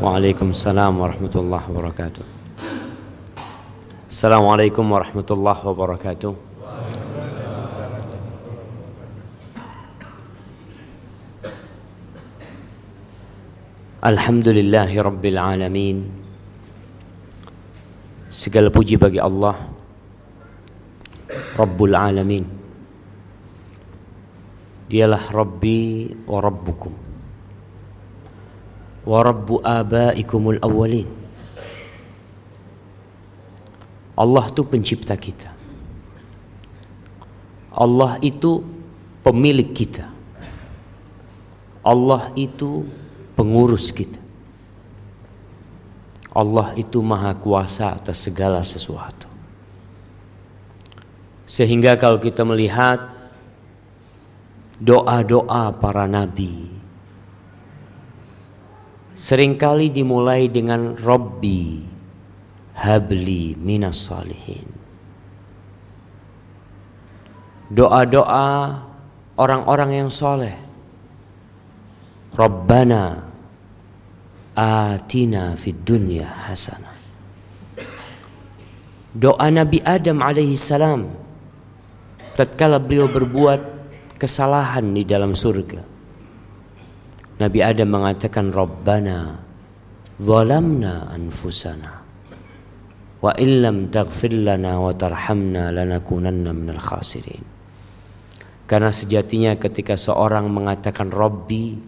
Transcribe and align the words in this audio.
Waalaikumsalam 0.00 0.96
warahmatullahi 0.96 1.60
wabarakatuh. 1.68 2.24
Assalamualaikum 4.08 4.80
warahmatullahi 4.80 5.60
wabarakatuh. 5.60 6.32
Alhamdulillahi 14.00 14.96
Rabbil 14.96 15.36
Alamin 15.36 16.08
Segala 18.32 18.72
puji 18.72 18.96
bagi 18.96 19.20
Allah 19.20 19.60
Rabbul 21.60 21.92
Alamin 21.92 22.48
Dialah 24.88 25.28
Rabbi 25.28 26.08
wa 26.24 26.40
Rabbukum 26.40 27.09
Wa 29.10 29.26
Rabbu 29.26 29.58
awwalin 29.66 31.08
Allah 34.14 34.44
itu 34.46 34.62
pencipta 34.62 35.18
kita 35.18 35.50
Allah 37.74 38.22
itu 38.22 38.62
pemilik 39.26 39.74
kita 39.74 40.20
Allah 41.80 42.28
itu 42.36 42.84
pengurus 43.40 43.88
kita. 43.88 44.20
Allah 46.30 46.76
itu 46.78 47.00
maha 47.00 47.34
kuasa 47.34 47.96
atas 47.96 48.22
segala 48.22 48.62
sesuatu. 48.62 49.26
Sehingga 51.48 51.98
kalau 51.98 52.22
kita 52.22 52.46
melihat 52.46 53.10
doa-doa 54.78 55.74
para 55.74 56.06
nabi 56.06 56.79
sering 59.30 59.54
kali 59.54 59.94
dimulai 59.94 60.50
dengan 60.50 60.98
Robbi 60.98 61.86
habli 62.74 63.54
minas 63.54 64.10
salihin. 64.10 64.66
Doa-doa 67.70 68.82
orang-orang 69.38 70.02
yang 70.02 70.10
soleh. 70.10 70.58
Rabbana 72.34 73.22
atina 74.58 75.54
fid 75.54 75.78
dunya 75.86 76.26
hasanah. 76.50 76.98
Doa 79.14 79.46
Nabi 79.46 79.78
Adam 79.86 80.26
alaihi 80.26 80.58
salam 80.58 81.06
tatkala 82.34 82.82
beliau 82.82 83.06
berbuat 83.06 83.62
kesalahan 84.18 84.90
di 84.90 85.06
dalam 85.06 85.38
surga. 85.38 85.89
Nabi 87.40 87.64
Adam 87.64 87.88
mengatakan 87.88 88.52
Rabbana 88.52 89.40
zalamna 90.20 91.08
anfusana 91.08 92.04
wa 93.24 93.32
illam 93.40 93.88
taghfir 93.88 94.36
lana 94.36 94.76
wa 94.76 94.92
tarhamna 94.92 95.72
lanakunanna 95.72 96.52
minal 96.52 96.76
khasirin. 96.76 97.40
Karena 98.68 98.92
sejatinya 98.92 99.56
ketika 99.56 99.96
seorang 99.96 100.52
mengatakan 100.52 101.08
Robbi 101.08 101.80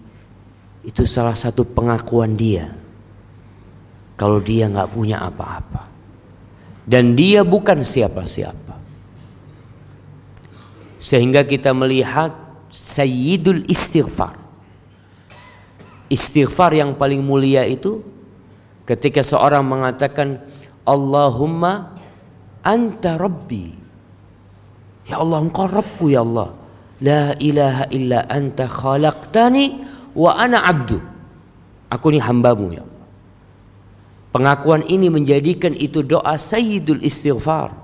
itu 0.82 1.04
salah 1.04 1.36
satu 1.36 1.68
pengakuan 1.68 2.32
dia. 2.32 2.72
Kalau 4.16 4.40
dia 4.40 4.72
nggak 4.72 4.90
punya 4.90 5.20
apa-apa. 5.20 5.92
Dan 6.82 7.14
dia 7.14 7.46
bukan 7.46 7.86
siapa-siapa. 7.86 8.74
Sehingga 10.98 11.46
kita 11.46 11.70
melihat 11.70 12.34
sayyidul 12.72 13.62
istighfar 13.70 14.41
istighfar 16.12 16.76
yang 16.76 16.92
paling 16.92 17.24
mulia 17.24 17.64
itu 17.64 18.04
ketika 18.84 19.24
seorang 19.24 19.64
mengatakan 19.64 20.44
Allahumma 20.84 21.96
anta 22.60 23.16
rabbi 23.16 23.72
ya 25.08 25.24
Allah 25.24 25.40
engkau 25.40 25.64
Rabbku 25.64 26.12
ya 26.12 26.20
Allah 26.20 26.52
la 27.02 27.34
ilaha 27.40 27.88
illa 27.90 28.28
anta 28.28 28.70
khalaqtani 28.70 29.64
wa 30.14 30.36
ana 30.36 30.62
abdu. 30.62 31.02
Aku 31.92 32.08
ini 32.08 32.22
hambamu 32.22 32.72
ya. 32.72 32.84
Pengakuan 34.32 34.88
ini 34.88 35.12
menjadikan 35.12 35.76
itu 35.76 36.00
doa 36.00 36.40
sayyidul 36.40 37.04
istighfar. 37.04 37.76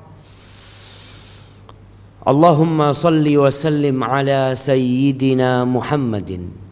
Allahumma 2.24 2.96
salli 2.96 3.36
wa 3.36 3.52
sallim 3.52 4.00
ala 4.00 4.56
sayyidina 4.56 5.68
Muhammadin 5.68 6.67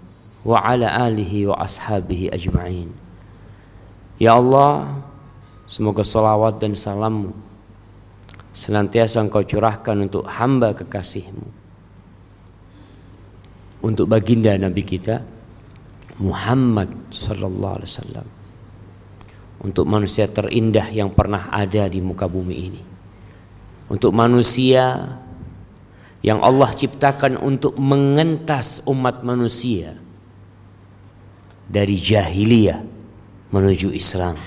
wa 0.47 0.63
ala 0.63 0.87
alihi 1.11 1.51
wa 1.51 1.59
ashabihi 1.59 2.31
ajma'in. 2.31 2.95
Ya 4.23 4.39
Allah, 4.39 5.03
semoga 5.67 6.07
salawat 6.07 6.63
dan 6.63 6.79
salammu 6.79 7.35
senantiasa 8.57 9.21
engkau 9.21 9.45
curahkan 9.45 10.07
untuk 10.07 10.25
hamba 10.25 10.73
kekasihmu. 10.73 11.67
Untuk 13.85 14.09
baginda 14.09 14.57
Nabi 14.57 14.81
kita 14.87 15.21
Muhammad 16.17 17.13
sallallahu 17.13 17.77
alaihi 17.77 17.93
wasallam 17.93 18.27
untuk 19.61 19.85
manusia 19.85 20.25
terindah 20.25 20.89
yang 20.89 21.13
pernah 21.13 21.53
ada 21.53 21.85
di 21.91 22.01
muka 22.01 22.25
bumi 22.25 22.57
ini. 22.57 22.83
Untuk 23.93 24.17
manusia 24.17 25.15
yang 26.25 26.41
Allah 26.43 26.73
ciptakan 26.73 27.39
untuk 27.39 27.79
mengentas 27.79 28.83
umat 28.89 29.23
manusia 29.23 30.06
dari 31.67 31.99
jahiliyah 31.99 32.81
menuju 33.51 33.91
Islam. 33.91 34.39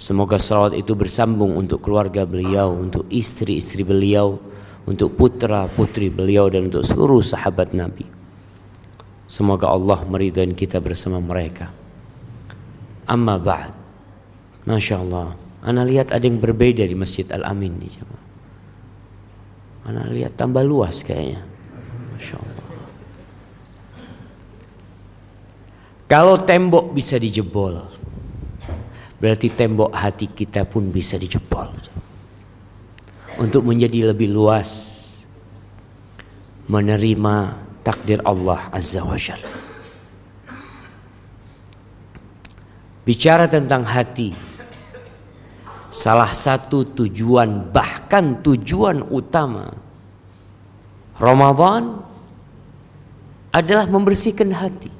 Semoga 0.00 0.40
salawat 0.40 0.80
itu 0.80 0.96
bersambung 0.96 1.60
untuk 1.60 1.84
keluarga 1.84 2.24
beliau, 2.24 2.72
untuk 2.72 3.04
istri-istri 3.12 3.84
beliau, 3.84 4.40
untuk 4.88 5.12
putra-putri 5.12 6.08
beliau 6.08 6.48
dan 6.48 6.72
untuk 6.72 6.88
seluruh 6.88 7.20
sahabat 7.20 7.76
Nabi. 7.76 8.08
Semoga 9.28 9.68
Allah 9.68 10.00
meridhai 10.08 10.48
kita 10.56 10.80
bersama 10.80 11.20
mereka. 11.20 11.68
Amma 13.04 13.36
ba'd. 13.36 13.76
Masya 14.64 14.96
Allah. 15.04 15.36
Ana 15.60 15.84
lihat 15.84 16.10
ada 16.10 16.24
yang 16.24 16.40
berbeda 16.40 16.82
di 16.88 16.96
Masjid 16.96 17.28
Al-Amin 17.28 17.76
nih. 17.76 18.00
Ana 19.84 20.08
lihat 20.08 20.40
tambah 20.40 20.64
luas 20.64 21.04
kayaknya. 21.04 21.44
Masya 22.16 22.36
Allah. 22.40 22.66
Kalau 26.10 26.42
tembok 26.42 26.90
bisa 26.90 27.22
dijebol, 27.22 27.86
berarti 29.22 29.46
tembok 29.46 29.94
hati 29.94 30.26
kita 30.26 30.66
pun 30.66 30.90
bisa 30.90 31.14
dijebol. 31.14 31.70
Untuk 33.38 33.62
menjadi 33.62 34.10
lebih 34.10 34.26
luas, 34.34 34.98
menerima 36.66 37.62
takdir 37.86 38.18
Allah 38.26 38.74
Azza 38.74 39.06
wa 39.06 39.14
Jalla. 39.14 39.54
Bicara 43.06 43.46
tentang 43.46 43.86
hati, 43.86 44.34
salah 45.94 46.34
satu 46.34 46.90
tujuan 46.90 47.70
bahkan 47.70 48.42
tujuan 48.42 49.06
utama 49.14 49.78
Ramadan 51.22 52.02
adalah 53.54 53.86
membersihkan 53.86 54.50
hati. 54.50 54.99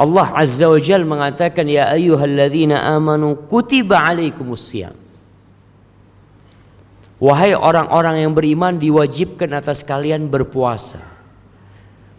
Allah 0.00 0.32
Azza 0.32 0.64
wa 0.64 0.80
Jalla 0.80 1.04
mengatakan 1.04 1.68
ya 1.68 1.92
ayyuhalladzina 1.92 2.88
amanu 2.88 3.36
kutiba 3.36 4.00
alaikumus 4.00 4.72
Wahai 7.20 7.52
orang-orang 7.52 8.24
yang 8.24 8.32
beriman 8.32 8.80
diwajibkan 8.80 9.52
atas 9.52 9.84
kalian 9.84 10.32
berpuasa. 10.32 11.04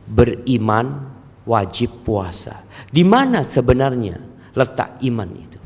Beriman 0.05 1.09
wajib 1.41 2.05
puasa. 2.05 2.61
Di 2.85 3.01
mana 3.01 3.41
sebenarnya 3.41 4.21
letak 4.53 5.01
iman 5.01 5.29
itu? 5.33 5.59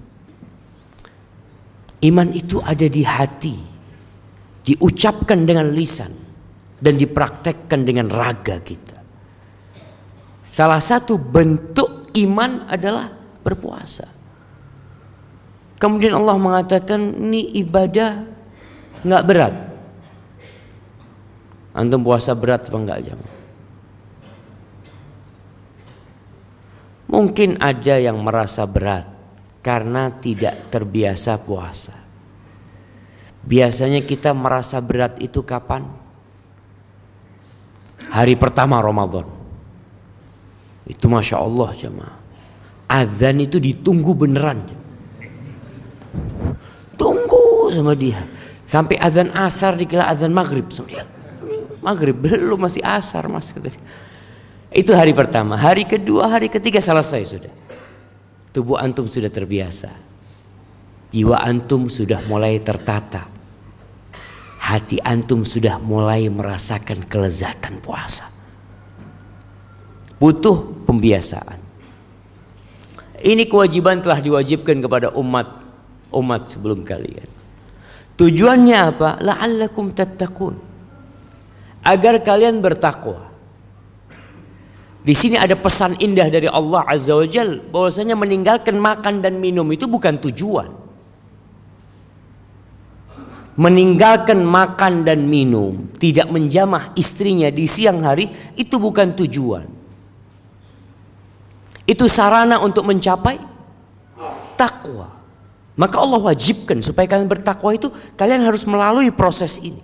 Iman 2.07 2.31
itu 2.31 2.63
ada 2.63 2.88
di 2.88 3.04
hati. 3.04 3.56
Diucapkan 4.63 5.44
dengan 5.44 5.68
lisan 5.75 6.16
dan 6.80 6.95
dipraktekkan 6.95 7.84
dengan 7.84 8.07
raga 8.07 8.63
kita. 8.63 9.04
Salah 10.48 10.80
satu 10.80 11.19
bentuk 11.19 11.94
iman 12.15 12.65
adalah 12.71 13.12
berpuasa. 13.44 14.07
Kemudian 15.75 16.15
Allah 16.15 16.39
mengatakan 16.39 17.13
ini 17.19 17.59
ibadah 17.59 18.23
nggak 19.03 19.25
berat. 19.27 19.53
Antum 21.75 22.07
puasa 22.07 22.31
berat 22.31 22.71
apa 22.71 22.77
enggak 22.79 23.03
jam? 23.03 23.19
Mungkin 27.12 27.59
ada 27.59 27.95
yang 28.00 28.23
merasa 28.23 28.63
berat 28.63 29.12
karena 29.59 30.07
tidak 30.23 30.71
terbiasa 30.71 31.35
puasa. 31.44 31.95
Biasanya 33.45 34.01
kita 34.01 34.33
merasa 34.33 34.81
berat 34.81 35.19
itu 35.21 35.44
kapan? 35.45 35.85
Hari 38.09 38.39
pertama 38.39 38.79
Ramadan. 38.79 39.35
Itu 40.86 41.10
masya 41.10 41.42
Allah 41.42 41.74
jemaah. 41.74 42.16
Azan 42.86 43.42
itu 43.42 43.58
ditunggu 43.58 44.14
beneran. 44.14 44.62
Tunggu 46.94 47.74
sama 47.74 47.98
dia. 47.98 48.22
Sampai 48.70 48.98
azan 49.02 49.34
asar 49.34 49.74
dikira 49.74 50.06
azan 50.06 50.30
maghrib. 50.30 50.70
Sama 50.70 50.88
dia. 50.94 51.06
Maghrib 51.82 52.18
belum 52.18 52.62
masih 52.62 52.86
asar 52.86 53.26
mas. 53.26 53.50
Itu 54.70 54.94
hari 54.94 55.18
pertama. 55.18 55.58
Hari 55.58 55.90
kedua, 55.90 56.30
hari 56.30 56.50
ketiga 56.50 56.78
selesai 56.78 57.22
sudah. 57.26 57.54
Tubuh 58.54 58.78
antum 58.78 59.10
sudah 59.10 59.34
terbiasa. 59.34 59.90
Jiwa 61.10 61.42
antum 61.42 61.88
sudah 61.90 62.22
mulai 62.30 62.62
tertata. 62.62 63.26
Hati 64.62 65.00
antum 65.00 65.46
sudah 65.46 65.78
mulai 65.78 66.28
merasakan 66.28 67.06
kelezatan 67.06 67.80
puasa. 67.80 68.35
Butuh 70.15 70.88
pembiasaan. 70.88 71.59
Ini 73.25 73.47
kewajiban 73.47 74.00
telah 74.00 74.19
diwajibkan 74.21 74.79
kepada 74.83 75.12
umat 75.15 75.65
umat 76.15 76.47
sebelum 76.47 76.88
kalian. 76.88 77.27
Tujuannya 78.15 78.77
apa? 78.95 79.19
La'allakum 79.19 79.91
tattaqun. 79.91 80.56
Agar 81.83 82.23
kalian 82.23 82.63
bertakwa. 82.63 83.35
Di 85.06 85.13
sini 85.13 85.38
ada 85.38 85.53
pesan 85.53 86.01
indah 86.01 86.33
dari 86.33 86.50
Allah 86.50 86.81
Azza 86.89 87.13
wa 87.13 87.27
Jal 87.29 87.62
bahwasanya 87.69 88.17
meninggalkan 88.17 88.73
makan 88.73 89.21
dan 89.21 89.38
minum 89.38 89.67
itu 89.69 89.85
bukan 89.85 90.17
tujuan. 90.17 90.71
Meninggalkan 93.56 94.44
makan 94.44 95.07
dan 95.07 95.29
minum, 95.31 95.88
tidak 95.95 96.27
menjamah 96.27 96.91
istrinya 97.00 97.47
di 97.47 97.69
siang 97.69 98.03
hari 98.03 98.27
itu 98.57 98.75
bukan 98.75 99.15
tujuan. 99.15 99.63
Itu 101.86 102.10
sarana 102.10 102.58
untuk 102.66 102.86
mencapai 102.90 103.38
takwa. 104.58 105.14
Maka 105.76 106.02
Allah 106.02 106.22
wajibkan 106.24 106.82
supaya 106.82 107.06
kalian 107.06 107.30
bertakwa 107.30 107.70
itu 107.76 107.94
kalian 108.18 108.42
harus 108.42 108.66
melalui 108.66 109.14
proses 109.14 109.62
ini. 109.62 109.84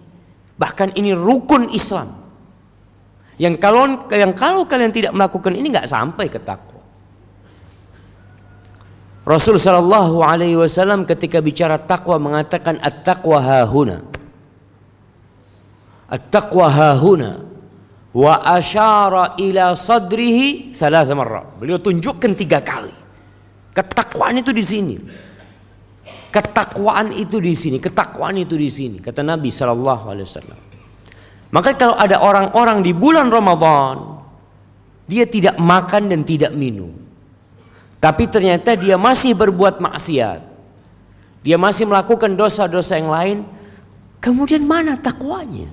Bahkan 0.58 0.98
ini 0.98 1.14
rukun 1.14 1.70
Islam. 1.70 2.10
Yang 3.38 3.58
kalau 3.62 4.10
yang 4.10 4.34
kalau 4.34 4.66
kalian 4.66 4.94
tidak 4.94 5.14
melakukan 5.14 5.54
ini 5.54 5.68
nggak 5.70 5.90
sampai 5.90 6.26
ke 6.32 6.40
takwa. 6.42 6.82
Rasul 9.22 9.62
sallallahu 9.62 10.26
alaihi 10.26 10.58
wasallam 10.58 11.06
ketika 11.06 11.38
bicara 11.38 11.78
takwa 11.78 12.18
mengatakan 12.18 12.82
at-taqwa 12.82 13.38
hahuna. 13.38 14.02
At-taqwa 16.10 16.66
hahuna 16.66 17.51
wa 18.12 18.44
asyara 18.44 19.40
ila 19.40 19.76
sadrihi 19.76 20.76
salah 20.76 21.08
marra. 21.16 21.48
Beliau 21.60 21.80
tunjukkan 21.80 22.32
tiga 22.36 22.60
kali. 22.60 22.94
Ketakwaan 23.72 24.44
itu 24.44 24.52
di 24.52 24.64
sini. 24.64 24.96
Ketakwaan 26.32 27.12
itu 27.12 27.44
di 27.44 27.52
sini, 27.52 27.76
ketakwaan 27.76 28.40
itu 28.40 28.56
di 28.56 28.72
sini, 28.72 29.04
kata 29.04 29.20
Nabi 29.20 29.52
sallallahu 29.52 30.16
alaihi 30.16 30.24
wasallam. 30.24 30.60
Maka 31.52 31.76
kalau 31.76 32.00
ada 32.00 32.24
orang-orang 32.24 32.80
di 32.80 32.96
bulan 32.96 33.28
Ramadan 33.28 34.24
dia 35.12 35.28
tidak 35.28 35.60
makan 35.60 36.08
dan 36.08 36.24
tidak 36.24 36.56
minum. 36.56 36.96
Tapi 38.00 38.32
ternyata 38.32 38.80
dia 38.80 38.96
masih 38.96 39.36
berbuat 39.36 39.84
maksiat. 39.84 40.40
Dia 41.44 41.60
masih 41.60 41.84
melakukan 41.92 42.32
dosa-dosa 42.40 42.96
yang 42.96 43.12
lain. 43.12 43.38
Kemudian 44.24 44.64
mana 44.64 44.96
takwanya? 44.96 45.68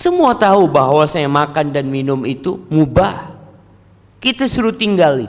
Semua 0.00 0.32
tahu 0.32 0.64
bahwa 0.64 1.04
saya 1.04 1.28
makan 1.28 1.76
dan 1.76 1.84
minum 1.92 2.24
itu 2.24 2.56
mubah. 2.72 3.36
Kita 4.16 4.48
suruh 4.48 4.72
tinggalin. 4.72 5.28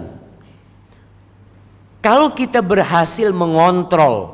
Kalau 1.99 2.31
kita 2.31 2.63
berhasil 2.63 3.35
mengontrol 3.35 4.31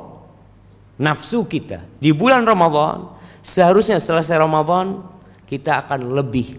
nafsu 0.94 1.42
kita 1.42 1.82
di 1.98 2.14
bulan 2.14 2.46
Ramadan, 2.46 3.18
seharusnya 3.42 3.98
selesai 3.98 4.38
Ramadan 4.38 5.02
kita 5.50 5.82
akan 5.82 6.14
lebih 6.14 6.54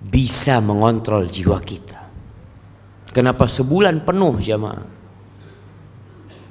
bisa 0.00 0.56
mengontrol 0.64 1.28
jiwa 1.28 1.60
kita. 1.60 2.08
Kenapa 3.12 3.44
sebulan 3.44 4.00
penuh 4.00 4.40
jamaah? 4.40 4.88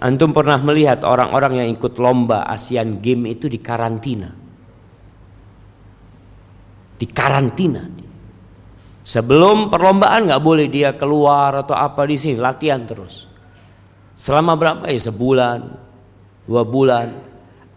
Antum 0.05 0.29
pernah 0.29 0.61
melihat 0.61 1.01
orang-orang 1.01 1.65
yang 1.65 1.69
ikut 1.73 1.97
lomba 1.97 2.45
Asian 2.45 3.01
Game 3.01 3.25
itu 3.25 3.49
di 3.49 3.57
karantina. 3.57 4.46
Di 6.97 7.05
karantina. 7.05 7.85
Sebelum 9.07 9.71
perlombaan 9.71 10.27
nggak 10.27 10.43
boleh 10.43 10.67
dia 10.67 10.91
keluar 10.97 11.63
atau 11.63 11.77
apa 11.77 12.03
di 12.03 12.19
sini 12.19 12.35
latihan 12.35 12.83
terus. 12.83 13.23
Selama 14.19 14.57
berapa 14.59 14.83
ya 14.89 14.99
sebulan, 14.99 15.59
dua 16.43 16.67
bulan. 16.67 17.07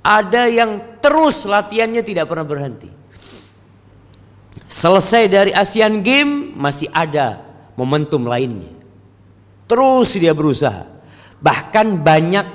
Ada 0.01 0.49
yang 0.49 0.99
terus 0.99 1.45
latihannya 1.45 2.01
tidak 2.01 2.27
pernah 2.27 2.49
berhenti. 2.49 2.89
Selesai 4.71 5.29
dari 5.29 5.53
Asian 5.53 6.01
Game 6.01 6.57
masih 6.57 6.89
ada 6.91 7.45
momentum 7.77 8.25
lainnya. 8.25 8.73
Terus 9.69 10.17
dia 10.19 10.35
berusaha. 10.35 10.89
Bahkan 11.39 12.01
banyak 12.01 12.47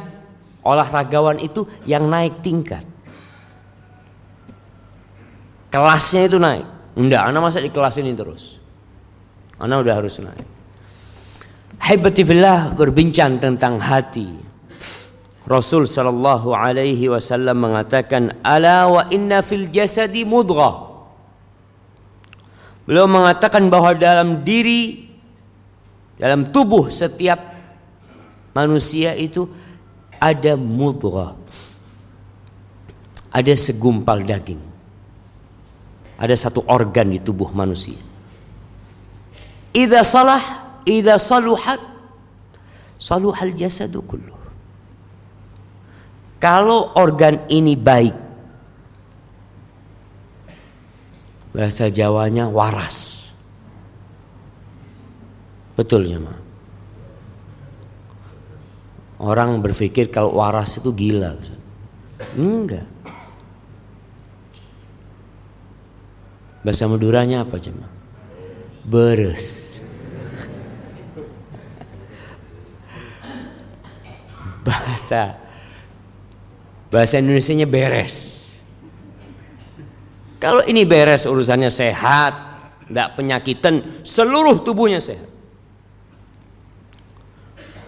olahragawan 0.65 1.39
itu 1.39 1.69
yang 1.85 2.09
naik 2.09 2.41
tingkat. 2.41 2.94
Kelasnya 5.75 6.31
itu 6.31 6.39
naik. 6.39 6.63
Enggak, 6.95 7.27
anak 7.27 7.51
masa 7.51 7.60
di 7.60 7.68
kelas 7.68 8.00
ini 8.00 8.16
terus. 8.16 8.63
Anak 9.60 9.83
udah 9.83 9.95
harus 10.00 10.16
naik. 10.24 10.48
Hebatifillah 11.83 12.80
berbincang 12.80 13.36
tentang 13.44 13.83
hati. 13.83 14.31
Rasul 15.44 15.83
sallallahu 15.83 16.56
alaihi 16.56 17.12
wasallam 17.12 17.60
mengatakan 17.60 18.39
ala 18.39 18.88
wa 18.88 19.04
inna 19.12 19.44
fil 19.44 19.68
jasadi 19.68 20.24
mudghah. 20.24 20.95
Beliau 22.88 23.12
mengatakan 23.12 23.68
bahwa 23.68 23.92
dalam 24.00 24.48
diri 24.48 25.12
dalam 26.16 26.56
tubuh 26.56 26.88
setiap 26.88 27.51
manusia 28.56 29.12
itu 29.12 29.44
ada 30.24 30.56
mudghah. 30.56 31.36
Ada 33.36 33.60
segumpal 33.60 34.24
daging. 34.24 34.75
Ada 36.15 36.35
satu 36.47 36.63
organ 36.71 37.12
di 37.12 37.19
tubuh 37.19 37.51
manusia. 37.51 38.00
Idza 39.75 40.07
salah, 40.07 40.41
idza 40.88 41.19
saluhat, 41.19 41.84
saluhal 42.95 43.51
jasadu 43.60 44.00
kullu. 44.07 44.31
Kalau 46.39 46.95
organ 46.95 47.43
ini 47.51 47.75
baik, 47.75 48.15
bahasa 51.51 51.91
Jawanya 51.91 52.48
waras. 52.48 53.27
Betul 55.75 56.07
ya, 56.07 56.19
Ma? 56.24 56.36
Orang 59.19 59.60
berpikir 59.60 60.07
kalau 60.07 60.39
waras 60.39 60.79
itu 60.79 60.91
gila. 60.95 61.36
Enggak. 62.36 62.95
Bahasa 66.65 66.89
Maduranya 66.89 67.45
apa, 67.45 67.62
cuma? 67.62 67.86
Beres. 68.81 69.77
Bahasa 74.65 75.45
Bahasa 76.95 77.19
Indonesia-nya 77.19 77.67
beres. 77.67 78.48
Kalau 80.39 80.63
ini 80.63 80.88
beres 80.88 81.27
urusannya 81.27 81.67
sehat, 81.67 82.34
tidak 82.88 83.19
penyakitan, 83.19 83.84
seluruh 84.00 84.63
tubuhnya 84.63 85.03
sehat. 85.03 85.27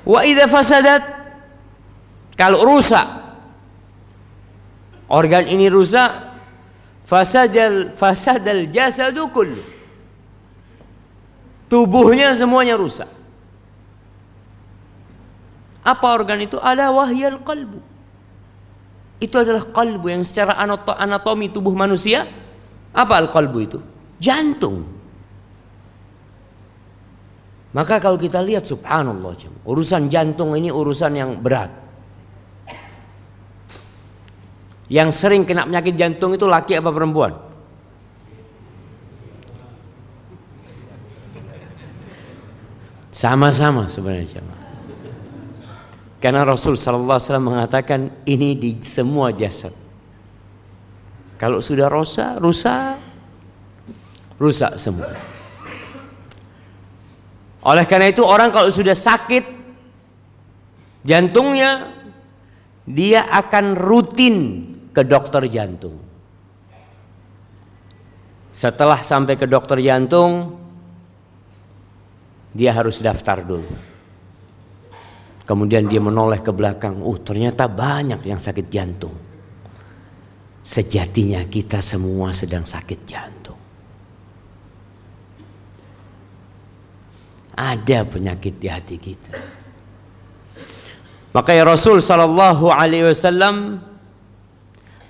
Wa 0.03 0.27
idza 0.27 0.47
fasadat 0.51 1.03
kalau 2.35 2.67
rusak 2.67 3.07
organ 5.07 5.47
ini 5.47 5.71
rusak 5.71 6.26
fasadal 7.07 7.95
fasadal 7.95 8.67
jasadu 8.67 9.31
kullu. 9.31 9.63
Tubuhnya 11.71 12.35
semuanya 12.35 12.75
rusak. 12.75 13.07
Apa 15.87 16.07
organ 16.19 16.43
itu? 16.43 16.59
Ada 16.59 16.91
wahyal 16.91 17.39
qalbu. 17.47 17.79
Itu 19.23 19.39
adalah 19.39 19.63
kalbu 19.71 20.11
yang 20.11 20.23
secara 20.27 20.59
anatomi 20.99 21.47
tubuh 21.47 21.71
manusia 21.71 22.27
apa 22.91 23.13
al 23.15 23.31
kalbu 23.31 23.57
itu? 23.63 23.79
Jantung. 24.19 24.83
Maka 27.71 27.99
kalau 28.03 28.19
kita 28.19 28.43
lihat 28.43 28.67
subhanallah 28.67 29.37
urusan 29.63 30.07
jantung 30.11 30.55
ini 30.55 30.71
urusan 30.71 31.13
yang 31.13 31.31
berat 31.39 31.86
yang 34.87 35.11
sering 35.11 35.43
kena 35.43 35.67
penyakit 35.67 35.95
jantung 35.99 36.31
itu 36.35 36.47
laki 36.47 36.79
apa 36.79 36.91
perempuan 36.91 37.47
Sama-sama 43.17 43.89
sebenarnya. 43.89 44.45
Karena 46.21 46.45
Rasul 46.45 46.77
sallallahu 46.77 47.17
alaihi 47.17 47.25
wasallam 47.25 47.49
mengatakan 47.49 47.99
ini 48.29 48.53
di 48.53 48.77
semua 48.85 49.33
jasad. 49.33 49.73
Kalau 51.41 51.57
sudah 51.57 51.89
rusak, 51.89 52.37
rusak 52.37 53.01
rusak 54.37 54.77
semua. 54.77 55.17
Oleh 57.65 57.89
karena 57.89 58.13
itu 58.13 58.21
orang 58.21 58.53
kalau 58.53 58.69
sudah 58.69 58.93
sakit 58.93 59.49
jantungnya 61.01 61.89
dia 62.85 63.25
akan 63.33 63.73
rutin 63.73 64.37
ke 64.97 65.05
dokter 65.05 65.45
jantung. 65.45 66.01
Setelah 68.49 69.05
sampai 69.05 69.37
ke 69.37 69.45
dokter 69.45 69.77
jantung 69.77 70.57
dia 72.49 72.73
harus 72.73 72.97
daftar 72.97 73.45
dulu. 73.45 73.69
Kemudian 75.45 75.85
dia 75.85 76.01
menoleh 76.01 76.41
ke 76.41 76.49
belakang, 76.49 76.97
uh 77.05 77.17
ternyata 77.21 77.69
banyak 77.69 78.25
yang 78.25 78.41
sakit 78.41 78.67
jantung. 78.73 79.13
Sejatinya 80.65 81.45
kita 81.45 81.77
semua 81.77 82.33
sedang 82.33 82.65
sakit 82.65 82.99
jantung. 83.05 83.61
Ada 87.53 88.01
penyakit 88.09 88.57
di 88.57 88.67
hati 88.67 88.97
kita. 88.97 89.37
Maka 91.31 91.53
ya 91.53 91.63
Rasul 91.63 92.01
sallallahu 92.01 92.73
alaihi 92.73 93.13
wasallam 93.13 93.79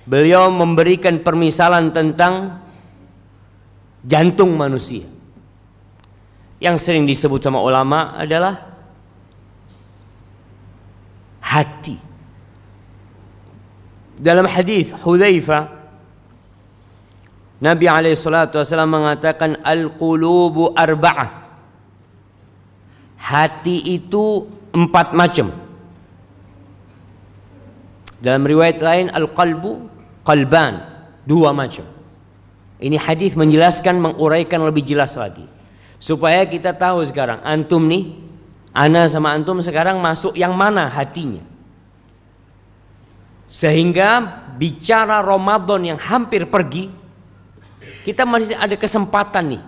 beliau 0.08 0.48
memberikan 0.48 1.20
permisalan 1.20 1.92
tentang 1.92 2.64
jantung 4.00 4.56
manusia 4.56 5.04
yang 6.64 6.80
sering 6.80 7.04
disebut 7.04 7.44
sama 7.44 7.60
ulama 7.60 8.16
adalah 8.16 8.56
hati. 11.44 12.00
Dalam 14.18 14.48
hadis 14.50 14.90
Hudzaifah 14.96 15.78
Nabi 17.58 17.86
alaihi 17.90 18.18
salatu 18.18 18.58
wasallam 18.62 19.02
mengatakan 19.02 19.58
al-qulubu 19.66 20.74
arba'ah. 20.78 21.50
Hati 23.18 23.98
itu 23.98 24.46
empat 24.70 25.10
macam. 25.10 25.50
Dalam 28.22 28.46
riwayat 28.46 28.78
lain 28.78 29.06
al-qalbu 29.10 29.97
qalban, 30.28 30.84
dua 31.24 31.56
macam. 31.56 31.88
Ini 32.76 33.00
hadis 33.00 33.32
menjelaskan 33.32 33.96
menguraikan 33.96 34.60
lebih 34.60 34.84
jelas 34.84 35.16
lagi. 35.16 35.48
Supaya 35.96 36.44
kita 36.44 36.76
tahu 36.76 37.00
sekarang 37.08 37.40
antum 37.40 37.88
nih, 37.88 38.12
ana 38.76 39.08
sama 39.08 39.32
antum 39.32 39.58
sekarang 39.64 39.96
masuk 39.98 40.36
yang 40.36 40.52
mana 40.52 40.86
hatinya. 40.92 41.40
Sehingga 43.48 44.20
bicara 44.60 45.24
Ramadan 45.24 45.96
yang 45.96 45.98
hampir 45.98 46.44
pergi, 46.44 46.92
kita 48.04 48.28
masih 48.28 48.54
ada 48.54 48.76
kesempatan 48.76 49.56
nih 49.56 49.62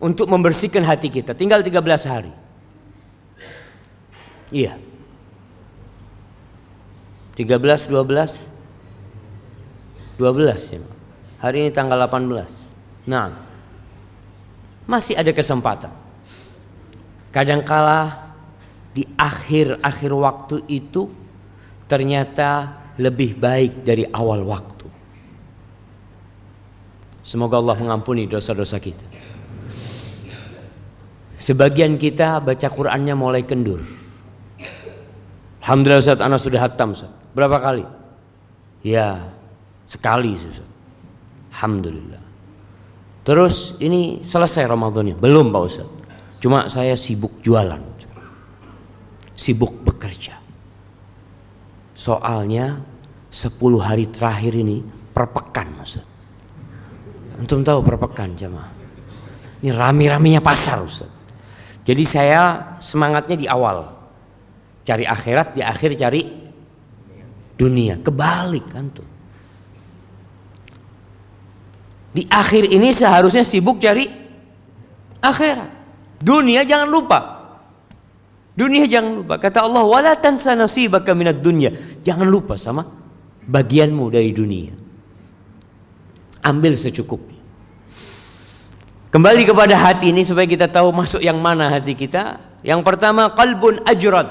untuk 0.00 0.26
membersihkan 0.26 0.82
hati 0.82 1.12
kita. 1.12 1.36
Tinggal 1.36 1.60
13 1.60 2.08
hari. 2.08 2.32
Iya. 4.48 4.80
13, 7.36 7.86
12, 7.86 8.51
12 10.22 10.78
ya. 10.78 10.80
Hari 11.42 11.66
ini 11.66 11.70
tanggal 11.74 11.98
18. 12.06 13.10
Nah, 13.10 13.34
masih 14.86 15.18
ada 15.18 15.34
kesempatan. 15.34 15.90
Kadangkala 17.34 18.30
di 18.94 19.02
akhir-akhir 19.18 20.12
waktu 20.14 20.56
itu 20.70 21.10
ternyata 21.90 22.78
lebih 23.00 23.34
baik 23.34 23.82
dari 23.82 24.06
awal 24.14 24.46
waktu. 24.46 24.86
Semoga 27.26 27.58
Allah 27.58 27.78
mengampuni 27.80 28.30
dosa-dosa 28.30 28.78
kita. 28.78 29.06
Sebagian 31.42 31.98
kita 31.98 32.38
baca 32.38 32.68
Qur'annya 32.70 33.18
mulai 33.18 33.42
kendur. 33.42 33.82
Alhamdulillah 35.62 36.02
Ustaz, 36.02 36.22
anak 36.22 36.38
sudah 36.38 36.60
hatam 36.62 36.94
Ustaz. 36.94 37.10
Berapa 37.34 37.58
kali? 37.58 37.82
Ya, 38.82 39.32
sekali 39.92 40.32
Ustaz. 40.40 40.64
Alhamdulillah. 41.52 42.22
Terus 43.22 43.76
ini 43.84 44.24
selesai 44.24 44.64
Ramadannya? 44.64 45.14
Belum 45.20 45.52
Pak 45.52 45.62
Ustaz. 45.68 45.88
Cuma 46.40 46.66
saya 46.72 46.96
sibuk 46.96 47.44
jualan. 47.44 47.78
Sibuk 49.36 49.84
bekerja. 49.84 50.40
Soalnya 51.92 52.80
10 53.28 53.60
hari 53.78 54.08
terakhir 54.08 54.56
ini 54.56 54.80
perpekan 55.12 55.68
Ustaz. 55.84 56.08
Antum 57.36 57.60
tahu 57.60 57.84
perpekan 57.84 58.32
jamaah. 58.32 58.72
Ini 59.62 59.70
rame-ramenya 59.70 60.40
pasar 60.42 60.80
Ustaz. 60.82 61.10
Jadi 61.84 62.02
saya 62.08 62.74
semangatnya 62.80 63.36
di 63.38 63.46
awal. 63.46 63.86
Cari 64.82 65.06
akhirat, 65.06 65.54
di 65.54 65.62
akhir 65.62 65.94
cari 65.94 66.22
dunia. 67.54 68.02
Kebalik 68.02 68.66
antum. 68.74 69.11
Di 72.12 72.28
akhir 72.28 72.68
ini 72.68 72.92
seharusnya 72.92 73.40
sibuk 73.40 73.80
cari 73.80 74.04
akhirat. 75.24 75.70
Dunia 76.20 76.62
jangan 76.62 76.92
lupa. 76.92 77.18
Dunia 78.52 78.84
jangan 78.84 79.24
lupa. 79.24 79.40
Kata 79.40 79.64
Allah, 79.64 79.80
"Wala 79.88 80.12
tansa 80.20 80.52
nasibaka 80.52 81.16
minad 81.16 81.40
dunya." 81.40 81.72
Jangan 82.04 82.28
lupa 82.28 82.60
sama 82.60 82.84
bagianmu 83.48 84.12
dari 84.12 84.30
dunia. 84.30 84.76
Ambil 86.44 86.76
secukupnya. 86.76 87.40
Kembali 89.08 89.44
kepada 89.44 89.76
hati 89.76 90.08
ini 90.12 90.24
supaya 90.24 90.48
kita 90.48 90.68
tahu 90.68 90.92
masuk 90.92 91.20
yang 91.20 91.36
mana 91.40 91.68
hati 91.68 91.92
kita. 91.96 92.40
Yang 92.64 92.80
pertama, 92.80 93.28
qalbun 93.32 93.80
ajrad. 93.84 94.28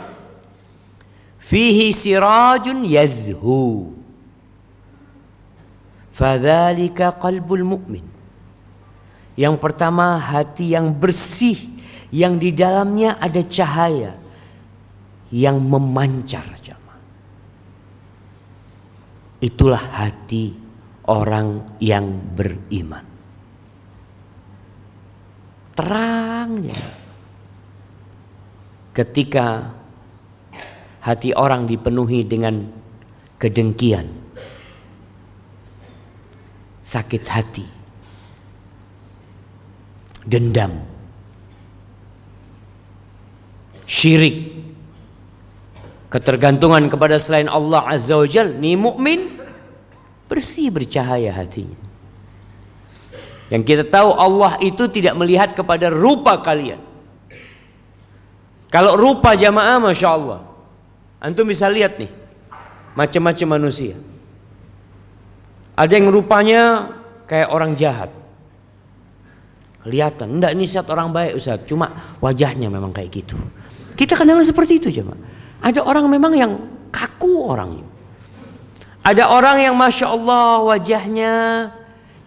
Fihi 1.37 1.93
sirajun 1.93 2.85
yazhu. 2.85 4.00
Fadzalika 6.11 7.15
qalbul 7.15 7.63
mu'min. 7.63 8.05
Yang 9.39 9.55
pertama 9.63 10.19
hati 10.19 10.75
yang 10.75 10.91
bersih 10.91 11.55
yang 12.11 12.35
di 12.35 12.51
dalamnya 12.51 13.15
ada 13.15 13.39
cahaya 13.47 14.19
yang 15.31 15.63
memancar 15.63 16.43
jamaah. 16.59 16.99
Itulah 19.39 19.79
hati 19.79 20.51
orang 21.07 21.79
yang 21.79 22.11
beriman. 22.35 23.07
Terangnya 25.71 26.83
ketika 28.91 29.71
hati 31.01 31.31
orang 31.31 31.65
dipenuhi 31.65 32.27
dengan 32.27 32.67
kedengkian 33.39 34.20
sakit 36.91 37.23
hati, 37.31 37.63
dendam, 40.27 40.83
syirik, 43.87 44.51
ketergantungan 46.11 46.91
kepada 46.91 47.15
selain 47.15 47.47
Allah 47.47 47.87
Azza 47.87 48.19
wa 48.19 48.27
Jal, 48.27 48.59
ni 48.59 48.75
mukmin 48.75 49.39
bersih 50.27 50.67
bercahaya 50.67 51.31
hatinya. 51.31 51.79
Yang 53.51 53.63
kita 53.67 53.83
tahu 53.87 54.15
Allah 54.15 54.55
itu 54.63 54.87
tidak 54.87 55.15
melihat 55.15 55.55
kepada 55.55 55.91
rupa 55.91 56.39
kalian. 56.39 56.79
Kalau 58.71 58.95
rupa 58.95 59.35
jamaah 59.35 59.75
Masya 59.83 60.07
Allah. 60.07 60.47
Antum 61.19 61.43
bisa 61.43 61.67
lihat 61.67 61.99
nih. 61.99 62.07
Macam-macam 62.95 63.59
manusia. 63.59 63.99
Ada 65.75 65.93
yang 65.97 66.11
rupanya 66.11 66.91
kayak 67.25 67.49
orang 67.51 67.73
jahat. 67.79 68.11
Kelihatan, 69.81 70.37
enggak 70.37 70.53
ini 70.53 70.69
saat 70.69 70.85
orang 70.93 71.09
baik 71.09 71.41
Ustaz, 71.41 71.65
cuma 71.65 71.89
wajahnya 72.21 72.69
memang 72.69 72.93
kayak 72.93 73.09
gitu. 73.09 73.37
Kita 73.97 74.13
kadang 74.13 74.37
seperti 74.45 74.77
itu 74.77 74.93
coba. 75.01 75.17
Ada 75.61 75.81
orang 75.81 76.05
memang 76.05 76.33
yang 76.37 76.53
kaku 76.93 77.49
orangnya. 77.49 77.85
Ada 79.01 79.33
orang 79.33 79.57
yang 79.57 79.73
masya 79.73 80.13
Allah 80.13 80.61
wajahnya 80.61 81.33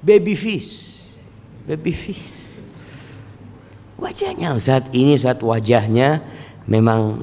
baby 0.03 0.35
face, 0.35 1.15
baby 1.63 1.95
face. 1.95 2.59
Wajahnya 3.95 4.59
Ustaz 4.59 4.91
ini 4.91 5.15
saat 5.15 5.39
wajahnya 5.39 6.27
memang 6.67 7.23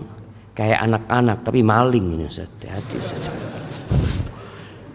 kayak 0.56 0.80
anak-anak 0.88 1.44
tapi 1.44 1.60
maling 1.60 2.16
ini 2.16 2.32
Ustaz. 2.32 2.48
Hati 2.64 2.96
Ustaz. 2.96 3.28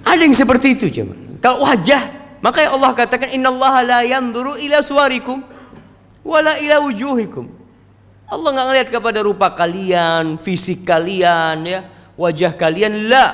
Ada 0.07 0.23
yang 0.23 0.37
seperti 0.39 0.79
itu 0.79 0.87
coba. 1.03 1.15
Kalau 1.43 1.67
wajah, 1.67 2.03
maka 2.39 2.63
ya 2.63 2.71
Allah 2.71 2.95
katakan 2.95 3.35
innallaha 3.35 3.83
la 3.83 4.01
yanzuru 4.07 4.55
ila 4.55 4.79
suwarikum 4.79 5.43
wala 6.23 6.63
ila 6.63 6.79
wujuhikum. 6.87 7.51
Allah 8.31 8.49
nggak 8.55 8.67
ngelihat 8.71 8.89
kepada 8.91 9.19
rupa 9.23 9.55
kalian, 9.55 10.39
fisik 10.39 10.87
kalian, 10.87 11.67
ya, 11.67 11.81
wajah 12.15 12.55
kalian 12.55 13.11
la. 13.11 13.27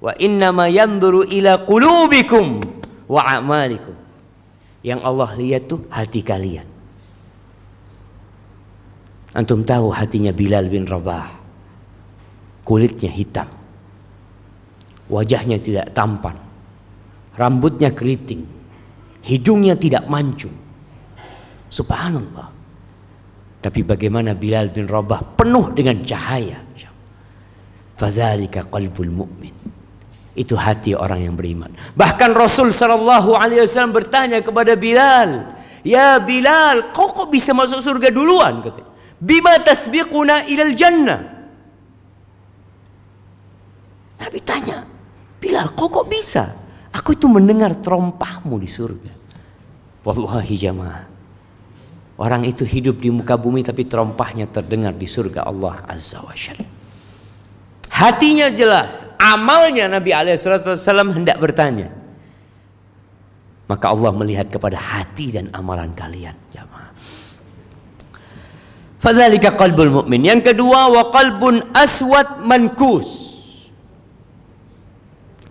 Wa 0.00 0.16
inna 0.16 0.56
ma 0.56 0.72
yanzuru 0.72 1.28
ila 1.28 1.64
qulubikum 1.68 2.64
wa 3.08 3.20
a'malikum. 3.28 3.96
Yang 4.80 5.00
Allah 5.04 5.28
lihat 5.36 5.62
tuh 5.68 5.84
hati 5.92 6.24
kalian. 6.24 6.64
Antum 9.36 9.66
tahu 9.66 9.92
hatinya 9.92 10.32
Bilal 10.32 10.70
bin 10.72 10.88
Rabah. 10.88 11.28
Kulitnya 12.64 13.12
hitam. 13.12 13.57
Wajahnya 15.08 15.56
tidak 15.56 15.96
tampan. 15.96 16.36
Rambutnya 17.34 17.92
keriting. 17.96 18.44
Hidungnya 19.24 19.74
tidak 19.76 20.04
mancung. 20.08 20.52
Subhanallah. 21.68 22.48
Tapi 23.58 23.80
bagaimana 23.82 24.38
Bilal 24.38 24.70
bin 24.70 24.86
Rabah 24.86 25.34
penuh 25.34 25.74
dengan 25.74 26.00
cahaya. 26.04 26.68
Fadzalika 27.98 28.70
qalbul 28.70 29.10
mu'min. 29.10 29.56
Itu 30.38 30.54
hati 30.54 30.94
orang 30.94 31.26
yang 31.26 31.34
beriman. 31.34 31.74
Bahkan 31.98 32.30
Rasul 32.30 32.70
sallallahu 32.70 33.34
alaihi 33.34 33.66
wasallam 33.66 33.90
bertanya 33.90 34.38
kepada 34.38 34.78
Bilal, 34.78 35.58
"Ya 35.82 36.22
Bilal, 36.22 36.94
kau 36.94 37.10
kok 37.10 37.26
bisa 37.26 37.50
masuk 37.50 37.82
surga 37.82 38.14
duluan?" 38.14 38.62
kata. 38.62 38.86
"Bima 39.18 39.58
tasbiquna 39.58 40.46
ilal 40.46 40.78
jannah?" 40.78 41.20
Nabi 44.22 44.38
tanya, 44.46 44.86
"Bilal, 45.48 45.72
kau 45.72 45.88
kok 45.88 46.04
bisa? 46.04 46.52
Aku 46.92 47.16
itu 47.16 47.24
mendengar 47.24 47.72
terompahmu 47.80 48.60
di 48.60 48.68
surga." 48.68 49.12
Wallahi 50.04 50.54
jamaah. 50.60 51.04
Orang 52.18 52.42
itu 52.44 52.66
hidup 52.66 52.98
di 52.98 53.08
muka 53.14 53.38
bumi 53.38 53.62
tapi 53.62 53.86
terompahnya 53.86 54.50
terdengar 54.50 54.92
di 54.92 55.06
surga 55.06 55.46
Allah 55.46 55.86
Azza 55.86 56.18
wa 56.20 56.34
Jalla. 56.34 56.66
Hatinya 57.88 58.50
jelas, 58.50 59.06
amalnya 59.18 59.86
Nabi 59.86 60.10
Alaihissalam 60.14 61.14
hendak 61.14 61.38
bertanya. 61.38 61.90
Maka 63.68 63.92
Allah 63.92 64.10
melihat 64.16 64.48
kepada 64.48 64.80
hati 64.80 65.34
dan 65.34 65.46
amalan 65.52 65.92
kalian. 65.92 66.34
Jamaah. 66.50 66.90
Fadzalika 68.98 69.54
qalbul 69.54 70.02
mu'min. 70.02 70.24
Yang 70.24 70.54
kedua 70.54 70.90
wa 70.90 71.12
qalbun 71.12 71.60
aswad 71.76 72.42
mankus. 72.42 73.27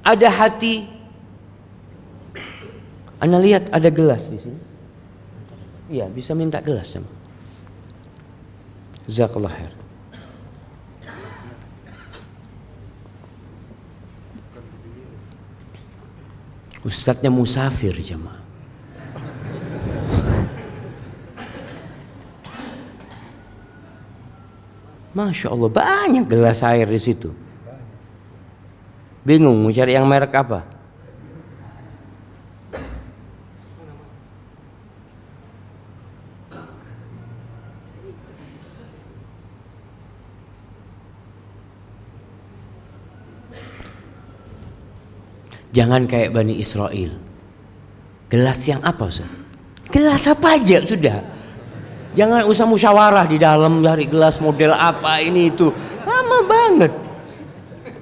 Ada 0.07 0.31
hati. 0.31 0.87
Anda 3.19 3.43
lihat 3.43 3.67
ada 3.75 3.91
gelas 3.91 4.31
di 4.31 4.39
sini. 4.39 4.61
Iya, 5.91 6.07
bisa 6.07 6.31
minta 6.31 6.63
gelas 6.63 6.95
sama. 6.95 7.11
Jazakallah 9.03 9.51
khair. 9.51 9.73
Ustadznya 16.87 17.27
musafir 17.27 17.91
jemaah. 17.99 18.47
Masya 25.11 25.49
Allah 25.49 25.67
banyak 25.67 26.29
gelas 26.29 26.63
air 26.63 26.87
di 26.87 27.01
situ. 27.01 27.46
Bingung 29.27 29.59
mau 29.59 29.75
cari 29.75 29.91
yang 29.91 30.07
merek 30.07 30.31
apa? 30.31 30.63
Jangan 45.75 46.07
kayak 46.07 46.31
Bani 46.31 46.55
Israel. 46.55 47.11
Gelas 48.31 48.63
yang 48.63 48.79
apa 48.79 49.11
Ustaz? 49.11 49.27
Gelas 49.91 50.23
apa 50.23 50.55
aja 50.55 50.79
sudah. 50.87 51.19
Jangan 52.15 52.47
usah 52.47 52.63
musyawarah 52.63 53.27
di 53.27 53.35
dalam 53.35 53.83
cari 53.83 54.07
gelas 54.07 54.39
model 54.39 54.71
apa 54.71 55.19
ini 55.19 55.51
itu. 55.51 55.67
Lama 56.07 56.39
banget. 56.47 56.95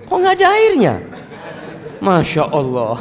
Kok 0.06 0.18
nggak 0.22 0.38
ada 0.38 0.48
airnya? 0.54 1.15
Masya 2.02 2.44
Allah. 2.50 2.98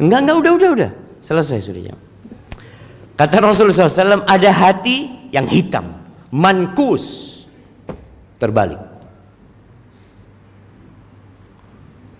Enggak, 0.00 0.18
enggak, 0.26 0.36
udah, 0.42 0.52
udah, 0.58 0.70
udah. 0.74 0.90
Selesai 1.22 1.58
sudah. 1.62 1.94
Kata 3.14 3.38
Rasulullah 3.38 3.86
SAW, 3.86 4.26
ada 4.26 4.50
hati 4.50 5.30
yang 5.30 5.46
hitam. 5.46 5.94
Mankus. 6.34 7.30
Terbalik. 8.40 8.80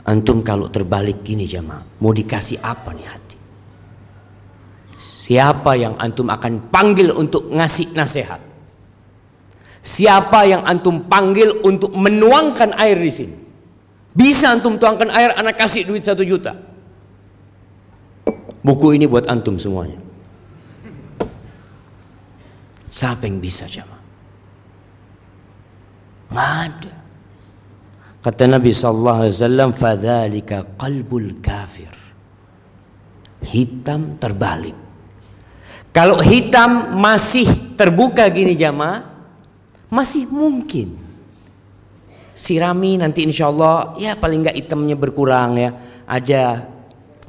Antum 0.03 0.43
kalau 0.43 0.67
terbalik 0.67 1.23
gini 1.23 1.47
jamaah, 1.47 1.83
mau 2.03 2.11
dikasih 2.11 2.59
apa 2.59 2.91
nih 2.91 3.07
hati? 3.07 3.39
Siapa 4.99 5.79
yang 5.79 5.95
antum 5.99 6.27
akan 6.27 6.71
panggil 6.71 7.15
untuk 7.15 7.47
ngasih 7.51 7.95
nasihat? 7.95 8.43
Siapa 9.83 10.47
yang 10.47 10.63
antum 10.63 11.07
panggil 11.07 11.63
untuk 11.67 11.95
menuangkan 11.99 12.75
air 12.79 12.99
di 12.99 13.11
sini? 13.11 13.42
Bisa 14.13 14.53
antum 14.53 14.77
tuangkan 14.77 15.09
air, 15.09 15.33
anak 15.33 15.57
kasih 15.57 15.89
duit 15.89 16.05
satu 16.05 16.21
juta. 16.21 16.53
Buku 18.63 18.95
ini 18.95 19.09
buat 19.09 19.27
antum 19.27 19.57
semuanya. 19.57 19.99
Siapa 22.93 23.25
yang 23.25 23.41
bisa 23.41 23.65
jamaah? 23.65 24.05
Ada. 26.33 26.93
Kata 28.23 28.45
Nabi 28.47 28.71
sallallahu 28.71 29.19
alaihi 29.27 29.35
wasallam, 29.35 29.69
"Fadzalika 29.75 30.57
qalbul 30.79 31.43
kafir." 31.43 31.91
Hitam 33.43 34.21
terbalik. 34.23 34.77
Kalau 35.91 36.23
hitam 36.23 36.95
masih 36.97 37.75
terbuka 37.75 38.25
gini 38.31 38.55
jamaah, 38.55 39.03
masih 39.91 40.31
mungkin. 40.31 40.95
Sirami 42.33 42.97
nanti 42.97 43.23
insya 43.23 43.53
Allah 43.53 43.93
ya 44.01 44.17
paling 44.17 44.43
nggak 44.45 44.57
hitamnya 44.57 44.97
berkurang 44.97 45.61
ya. 45.61 45.71
Ada 46.09 46.65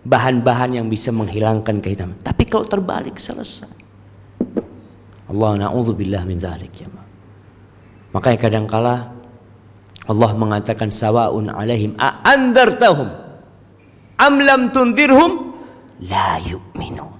bahan-bahan 0.03 0.79
yang 0.79 0.87
bisa 0.91 1.11
menghilangkan 1.11 1.79
kehitaman. 1.79 2.19
Tapi 2.23 2.43
kalau 2.47 2.67
terbalik 2.67 3.19
selesai. 3.19 3.71
Allah 5.33 5.51
na'udzubillah 5.67 6.23
min 6.27 6.37
dzalik 6.37 6.71
jamaah. 6.75 7.07
Makanya 8.13 8.37
kadang 8.37 8.65
kala 8.69 9.09
Allah 10.03 10.31
mengatakan 10.35 10.91
sawaun 10.91 11.47
alaihim 11.49 11.95
a 11.95 12.21
andartahum 12.27 13.09
am 14.19 14.33
lam 14.43 14.69
tundirhum 14.75 15.55
la 16.05 16.37
yu'minun. 16.43 17.15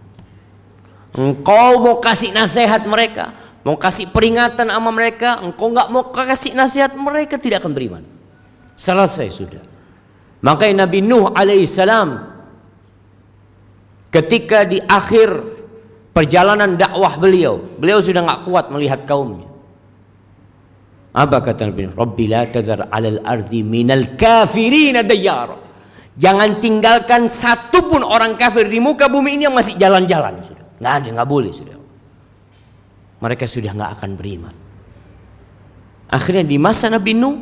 Engkau 1.13 1.77
mau 1.77 2.01
kasih 2.01 2.33
nasihat 2.33 2.89
mereka, 2.89 3.37
mau 3.63 3.79
kasih 3.79 4.11
peringatan 4.11 4.67
sama 4.69 4.91
mereka, 4.91 5.39
engkau 5.39 5.71
nggak 5.71 5.87
mau 5.89 6.11
kasih 6.11 6.55
nasihat 6.55 6.95
mereka 6.95 7.39
tidak 7.39 7.63
akan 7.63 7.71
beriman. 7.71 8.03
Selesai 8.75 9.27
sudah. 9.31 9.63
Makanya 10.43 10.85
Nabi 10.85 10.99
Nuh 10.99 11.31
alaihissalam 11.31 12.19
ketika 14.11 14.67
di 14.67 14.77
akhir 14.83 15.31
perjalanan 16.11 16.75
dakwah 16.75 17.15
beliau, 17.15 17.63
beliau 17.79 18.03
sudah 18.03 18.21
nggak 18.21 18.41
kuat 18.45 18.65
melihat 18.69 19.07
kaumnya. 19.07 19.47
Apa 21.13 21.45
kata 21.45 21.69
Nabi? 21.69 21.93
Rabbi 21.93 22.25
la 22.25 22.43
tadhar 22.49 22.89
alal 22.89 23.21
ardi 23.21 23.61
minal 23.61 24.17
kafirin 24.17 24.97
dayyar. 25.05 25.61
Jangan 26.13 26.61
tinggalkan 26.61 27.25
satu 27.29 27.89
pun 27.89 28.05
orang 28.05 28.37
kafir 28.37 28.69
di 28.69 28.77
muka 28.77 29.09
bumi 29.09 29.37
ini 29.37 29.49
yang 29.49 29.55
masih 29.57 29.77
jalan-jalan. 29.77 30.41
Sudah. 30.45 30.65
Nggak 30.77 30.93
ada, 30.93 31.09
nggak 31.09 31.29
boleh 31.29 31.51
sudah. 31.53 31.82
Mereka 33.23 33.47
sudah 33.47 33.71
nggak 33.71 33.91
akan 33.99 34.11
beriman. 34.19 34.55
Akhirnya 36.11 36.43
di 36.43 36.59
masa 36.59 36.91
Nabi 36.91 37.15
Nuh 37.15 37.39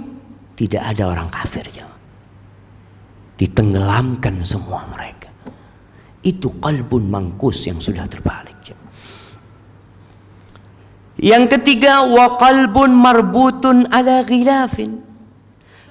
tidak 0.53 0.93
ada 0.93 1.09
orang 1.09 1.25
kafir. 1.25 1.65
Jangan. 1.73 1.97
Ditenggelamkan 3.41 4.45
semua 4.45 4.85
mereka. 4.93 5.33
Itu 6.21 6.61
kalbun 6.61 7.09
mangkus 7.09 7.65
yang 7.65 7.81
sudah 7.81 8.05
terbalik. 8.05 8.61
Jangan. 8.61 8.89
Yang 11.17 11.43
ketiga 11.57 12.05
wa 12.05 12.37
qalbun 12.37 12.93
marbutun 12.93 13.89
ala 13.89 14.21
ghilafin. 14.21 15.01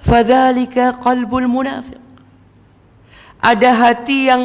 Fadzalika 0.01 1.03
qalbul 1.03 1.51
munafiq. 1.51 1.99
Ada 3.43 3.71
hati 3.75 4.19
yang 4.31 4.43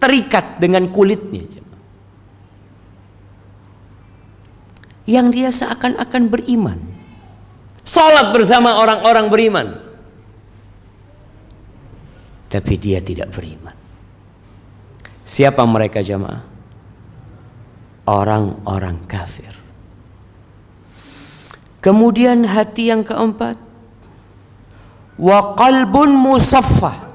terikat 0.00 0.58
dengan 0.58 0.90
kulitnya. 0.90 1.61
Yang 5.04 5.26
dia 5.34 5.50
seakan-akan 5.50 6.22
beriman. 6.30 6.78
Salat 7.82 8.30
bersama 8.30 8.78
orang-orang 8.78 9.26
beriman. 9.26 9.68
Tapi 12.46 12.74
dia 12.78 13.02
tidak 13.02 13.34
beriman. 13.34 13.74
Siapa 15.26 15.64
mereka 15.66 16.04
jamaah? 16.04 16.52
orang-orang 18.06 18.98
kafir. 19.06 19.50
Kemudian 21.82 22.46
hati 22.46 22.94
yang 22.94 23.02
keempat 23.02 23.58
wa 25.18 25.38
qalbun 25.58 26.14
musaffah 26.14 27.10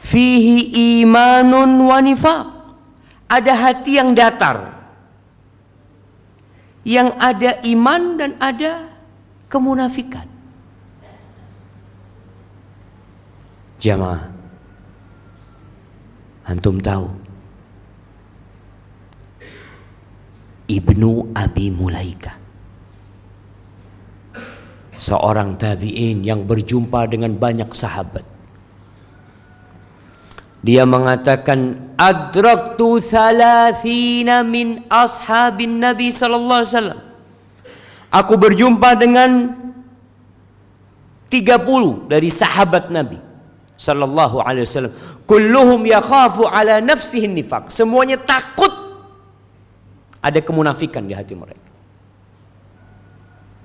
fihi 0.00 0.72
imanun 1.04 1.84
wa 1.84 2.00
nifaq. 2.00 2.46
Ada 3.30 3.52
hati 3.54 4.00
yang 4.00 4.16
datar. 4.16 4.79
Yang 6.90 7.08
ada 7.22 7.50
iman 7.70 8.02
dan 8.18 8.34
ada 8.42 8.90
kemunafikan. 9.46 10.26
Jamaah. 13.78 14.26
Antum 16.50 16.82
tahu 16.82 17.06
Ibnu 20.66 21.30
Abi 21.30 21.70
Mulaika 21.70 22.40
seorang 25.00 25.56
tabi'in 25.56 26.20
yang 26.20 26.44
berjumpa 26.44 27.08
dengan 27.08 27.32
banyak 27.34 27.72
sahabat 27.72 28.22
dia 30.60 30.84
mengatakan 30.84 31.92
adraktu 31.96 33.00
thalathina 33.00 34.44
min 34.44 34.84
ashabin 34.92 35.80
Nabi 35.80 36.12
sallallahu 36.12 36.60
alaihi 36.60 36.72
wasallam. 36.76 37.00
Aku 38.10 38.34
berjumpa 38.36 38.98
dengan 38.98 39.56
30 41.32 42.10
dari 42.10 42.28
sahabat 42.28 42.92
Nabi 42.92 43.16
sallallahu 43.80 44.44
alaihi 44.44 44.68
wasallam. 44.68 44.92
Kulluhum 45.24 45.80
yakhafu 45.88 46.44
ala 46.44 46.84
nafsihi 46.84 47.24
nifaq. 47.24 47.72
Semuanya 47.72 48.20
takut 48.20 48.72
ada 50.20 50.38
kemunafikan 50.44 51.08
di 51.08 51.16
hati 51.16 51.32
mereka. 51.32 51.70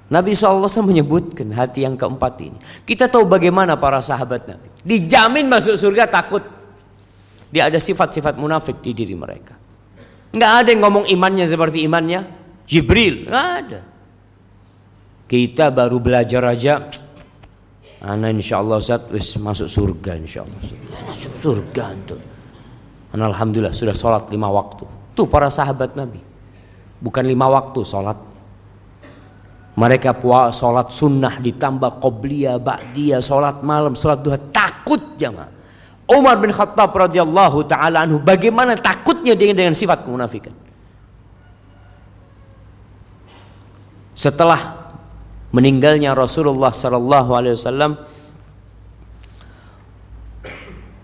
Nabi 0.06 0.38
SAW 0.38 0.70
menyebutkan 0.86 1.50
hati 1.52 1.82
yang 1.84 1.98
keempat 1.98 2.38
ini. 2.38 2.62
Kita 2.86 3.10
tahu 3.10 3.26
bagaimana 3.26 3.74
para 3.76 4.00
sahabat 4.00 4.46
Nabi. 4.46 4.70
Dijamin 4.86 5.50
masuk 5.50 5.76
surga 5.76 6.06
takut. 6.06 6.46
Dia 7.56 7.72
ada 7.72 7.80
sifat-sifat 7.80 8.36
munafik 8.36 8.84
di 8.84 8.92
diri 8.92 9.16
mereka. 9.16 9.56
Nggak 10.36 10.52
ada 10.60 10.68
yang 10.76 10.84
ngomong 10.84 11.08
imannya 11.08 11.48
seperti 11.48 11.88
imannya 11.88 12.28
Jibril. 12.68 13.32
Nggak 13.32 13.48
ada. 13.64 13.80
Kita 15.24 15.72
baru 15.72 16.04
belajar 16.04 16.44
aja. 16.52 16.84
Anak 18.04 18.36
insya 18.36 18.60
Allah 18.60 18.84
Ustaz 18.84 19.08
masuk 19.40 19.72
surga 19.72 20.20
insya 20.20 20.44
Allah. 20.44 20.60
Masuk 21.08 21.32
surga 21.40 21.96
tuh. 22.04 22.20
Alhamdulillah 23.16 23.72
sudah 23.72 23.96
sholat 23.96 24.28
lima 24.28 24.52
waktu. 24.52 24.84
Tuh 25.16 25.24
para 25.24 25.48
sahabat 25.48 25.96
Nabi. 25.96 26.20
Bukan 27.00 27.24
lima 27.24 27.48
waktu 27.48 27.80
sholat. 27.88 28.20
Mereka 29.80 30.20
puas 30.20 30.60
sholat 30.60 30.92
sunnah 30.92 31.40
ditambah 31.40 32.04
qobliyah, 32.04 32.60
ba'diyah, 32.60 33.24
sholat 33.24 33.64
malam, 33.64 33.96
sholat 33.96 34.20
duha. 34.20 34.36
Takut 34.52 35.16
jamaah. 35.16 35.55
Umar 36.06 36.38
bin 36.38 36.54
Khattab 36.54 36.94
radhiyallahu 36.94 37.66
taala 37.66 38.06
anhu 38.06 38.22
bagaimana 38.22 38.78
takutnya 38.78 39.34
dengan 39.34 39.58
dengan 39.58 39.74
sifat 39.74 40.06
kemunafikan. 40.06 40.54
Setelah 44.14 44.94
meninggalnya 45.50 46.14
Rasulullah 46.14 46.70
sallallahu 46.70 47.32
alaihi 47.34 47.58
wasallam 47.58 47.92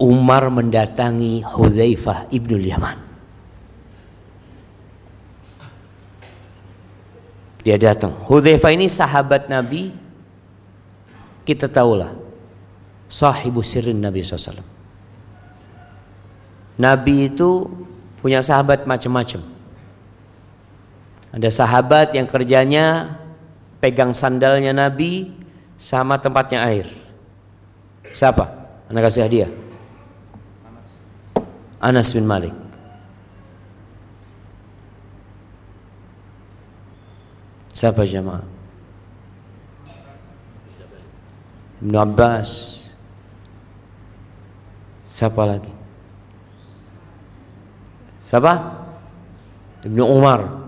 Umar 0.02 0.50
mendatangi 0.50 1.46
Hudzaifah 1.46 2.30
ibnu 2.34 2.58
Yaman. 2.58 2.98
Dia 7.62 7.78
datang. 7.78 8.18
Hudzaifah 8.26 8.72
ini 8.74 8.90
sahabat 8.90 9.46
Nabi. 9.46 9.94
Kita 11.46 11.70
tahulah. 11.70 12.18
Sahibu 13.06 13.62
sirrin 13.62 14.02
Nabi 14.02 14.26
SAW. 14.26 14.81
Nabi 16.80 17.32
itu 17.32 17.68
punya 18.22 18.40
sahabat 18.40 18.86
macam-macam. 18.86 19.42
Ada 21.32 21.50
sahabat 21.50 22.12
yang 22.12 22.28
kerjanya 22.28 23.16
pegang 23.80 24.12
sandalnya 24.12 24.76
Nabi 24.76 25.32
sama 25.80 26.20
tempatnya 26.20 26.68
air. 26.68 26.88
Siapa? 28.12 28.46
Anak 28.92 29.08
kasih 29.08 29.24
hadiah. 29.26 29.52
Anas 31.82 32.14
bin 32.14 32.28
Malik. 32.28 32.54
Siapa 37.74 38.06
jemaah? 38.06 38.46
Ibn 41.82 41.96
Abbas. 41.98 42.50
Siapa 45.10 45.42
lagi? 45.50 45.74
Siapa? 48.32 48.54
Ibnu 49.84 50.04
Umar. 50.08 50.64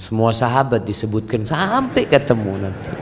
Semua 0.00 0.32
sahabat 0.32 0.88
disebutkan 0.88 1.44
sampai 1.44 2.08
ketemu 2.08 2.64
nanti. 2.64 2.92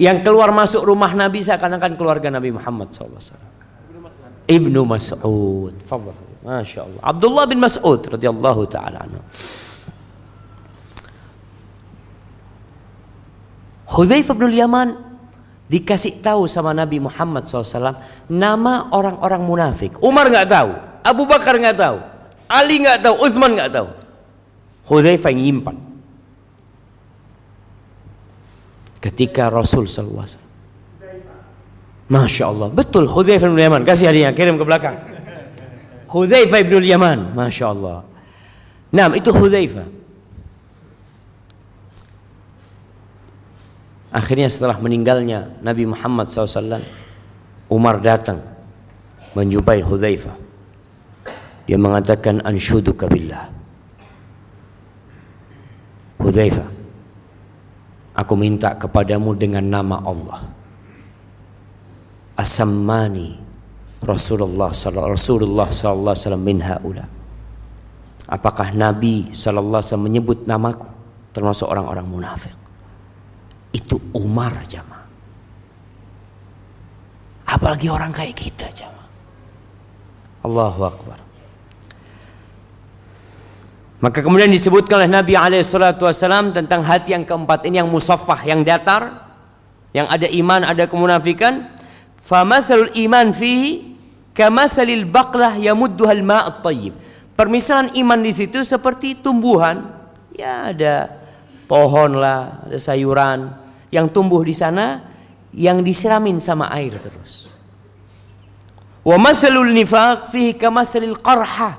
Yang 0.00 0.24
keluar 0.24 0.48
masuk 0.56 0.88
rumah 0.88 1.12
Nabi 1.12 1.44
seakan-akan 1.44 2.00
keluarga 2.00 2.32
Nabi 2.32 2.56
Muhammad 2.56 2.96
SAW. 2.96 3.36
Ibnu 4.48 4.88
Mas'ud. 4.88 5.76
Masya 6.40 6.80
Allah. 6.88 7.02
Abdullah 7.04 7.44
bin 7.44 7.60
Mas'ud 7.60 8.00
radhiyallahu 8.00 8.62
taala 8.72 9.04
anhu. 9.04 9.20
Bin 13.92 14.50
Yaman 14.56 15.11
dikasih 15.72 16.20
tahu 16.20 16.44
sama 16.44 16.76
Nabi 16.76 17.00
Muhammad 17.00 17.48
SAW 17.48 17.96
nama 18.28 18.92
orang-orang 18.92 19.40
munafik. 19.40 19.96
Umar 20.04 20.28
nggak 20.28 20.48
tahu, 20.52 20.70
Abu 21.00 21.24
Bakar 21.24 21.56
nggak 21.56 21.80
tahu, 21.80 21.96
Ali 22.44 22.84
nggak 22.84 23.00
tahu, 23.00 23.14
Utsman 23.24 23.56
nggak 23.56 23.72
tahu. 23.72 23.88
Hudzaifah 24.92 25.32
yang 25.32 25.40
nyimpan. 25.40 25.76
Ketika 29.00 29.48
Rasul 29.48 29.88
SAW 29.88 30.28
Masya 32.12 32.44
Allah. 32.44 32.68
Betul 32.68 33.08
Hudzaifah 33.08 33.48
bin 33.48 33.56
Yaman. 33.56 33.82
Kasih 33.88 34.12
hadiah 34.12 34.36
kirim 34.36 34.60
ke 34.60 34.64
belakang. 34.68 35.00
Hudzaifah 36.12 36.60
bin 36.60 36.84
Yaman. 36.84 37.32
Masya 37.32 37.72
Allah. 37.72 38.04
Nah 38.92 39.08
itu 39.16 39.32
Hudzaifah 39.32 40.01
Akhirnya 44.12 44.44
setelah 44.52 44.76
meninggalnya 44.76 45.48
Nabi 45.64 45.88
Muhammad 45.88 46.28
SAW, 46.28 46.84
Umar 47.72 47.96
datang 48.04 48.44
menjumpai 49.32 49.80
Hudzaifah. 49.80 50.36
Dia 51.64 51.80
mengatakan 51.80 52.44
anshuduka 52.44 53.08
billah. 53.08 53.48
Hudzaifah, 56.20 56.68
aku 58.12 58.34
minta 58.36 58.76
kepadamu 58.76 59.32
dengan 59.32 59.64
nama 59.64 59.96
Allah. 60.04 60.44
Asammani 62.36 63.40
Rasulullah 64.04 64.76
sallallahu 64.76 65.16
Rasulullah 65.16 65.68
sallallahu 65.72 66.12
alaihi 66.12 66.24
wasallam 66.28 66.44
min 66.44 66.58
haula. 66.60 67.04
Apakah 68.28 68.76
Nabi 68.76 69.32
sallallahu 69.32 69.80
alaihi 69.80 70.04
menyebut 70.04 70.44
namaku 70.44 70.88
termasuk 71.32 71.64
orang-orang 71.64 72.04
munafik? 72.04 72.61
Itu 73.72 73.96
Umar 74.12 74.68
jamaah. 74.68 75.08
Apalagi 77.48 77.88
orang 77.88 78.12
kayak 78.12 78.36
kita 78.36 78.68
jamaah. 78.72 79.08
Allahu 80.44 80.80
Akbar. 80.84 81.18
Maka 84.02 84.18
kemudian 84.18 84.50
disebutkan 84.50 84.98
oleh 84.98 85.10
Nabi 85.10 85.38
Alaihissalam 85.38 86.50
tentang 86.50 86.82
hati 86.82 87.14
yang 87.14 87.22
keempat 87.22 87.62
ini 87.70 87.78
yang 87.78 87.86
musaffah, 87.86 88.42
yang 88.42 88.66
datar, 88.66 89.30
yang 89.94 90.10
ada 90.10 90.26
iman, 90.26 90.66
ada 90.66 90.90
kemunafikan. 90.90 91.70
Famathalul 92.18 92.90
iman 93.06 93.30
fihi 93.30 93.94
kamathalil 94.34 95.06
baqlah 95.06 95.54
yamudduhal 95.54 96.24
ma'at 96.26 96.66
tayyib. 96.66 96.98
Permisalan 97.38 97.94
iman 97.94 98.18
di 98.18 98.34
situ 98.34 98.66
seperti 98.66 99.22
tumbuhan. 99.22 99.86
Ya 100.34 100.74
ada 100.74 101.06
pohon 101.70 102.18
lah, 102.18 102.66
ada 102.66 102.82
sayuran, 102.82 103.54
yang 103.92 104.08
tumbuh 104.08 104.40
di 104.40 104.56
sana 104.56 105.04
yang 105.52 105.84
disiramin 105.84 106.40
sama 106.40 106.72
air 106.72 106.96
terus. 106.96 107.52
Wa 109.04 109.20
mathalul 109.20 109.68
nifaq 109.70 110.32
fihi 110.32 110.56
kamathalil 110.56 111.20
qarha 111.20 111.76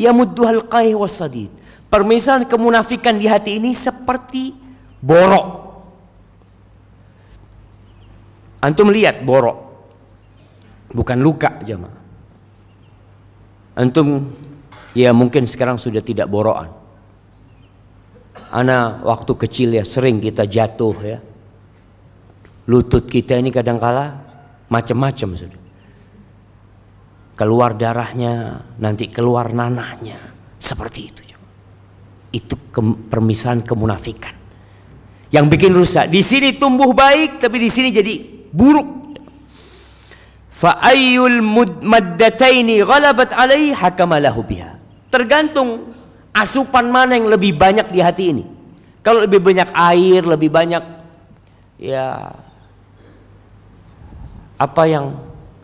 yamudduhal 0.00 0.64
qaih 0.66 0.96
wasadid. 0.96 1.52
Permisalan 1.92 2.48
kemunafikan 2.48 3.18
di 3.18 3.28
hati 3.28 3.60
ini 3.60 3.76
seperti 3.76 4.56
borok. 5.02 5.68
Antum 8.64 8.88
lihat 8.88 9.20
borok. 9.26 9.58
Bukan 10.90 11.18
luka 11.18 11.60
jemaah. 11.66 11.98
Antum 13.74 14.30
ya 14.94 15.10
mungkin 15.10 15.46
sekarang 15.46 15.78
sudah 15.78 16.02
tidak 16.02 16.30
boroan. 16.30 16.70
Ana 18.50 19.02
waktu 19.06 19.32
kecil 19.34 19.74
ya 19.74 19.86
sering 19.86 20.22
kita 20.22 20.46
jatuh 20.46 20.96
ya. 21.02 21.18
Lutut 22.70 23.10
kita 23.10 23.34
ini 23.34 23.50
kadangkala 23.50 24.14
macam-macam 24.70 25.28
sudah. 25.34 25.62
Keluar 27.34 27.74
darahnya, 27.74 28.62
nanti 28.78 29.10
keluar 29.10 29.50
nanahnya. 29.50 30.30
Seperti 30.60 31.00
itu. 31.02 31.22
Itu 32.30 32.54
ke, 32.70 32.78
permisalan 33.10 33.66
kemunafikan. 33.66 34.38
Yang 35.34 35.46
bikin 35.50 35.72
rusak. 35.74 36.06
Di 36.14 36.22
sini 36.22 36.54
tumbuh 36.54 36.94
baik, 36.94 37.42
tapi 37.42 37.58
di 37.58 37.66
sini 37.66 37.90
jadi 37.90 38.14
buruk. 38.54 39.18
Fa'ayyul 40.54 41.40
maddataini 41.82 42.84
ghalabat 42.86 43.34
alaihi 43.34 43.74
hakamalahu 43.74 44.46
biha. 44.46 44.78
Tergantung 45.10 45.90
asupan 46.30 46.86
mana 46.92 47.18
yang 47.18 47.26
lebih 47.26 47.56
banyak 47.56 47.90
di 47.90 47.98
hati 47.98 48.24
ini. 48.30 48.44
Kalau 49.00 49.24
lebih 49.24 49.40
banyak 49.40 49.72
air, 49.72 50.22
lebih 50.28 50.52
banyak 50.52 50.84
ya 51.80 52.36
apa 54.60 54.84
yang 54.84 55.16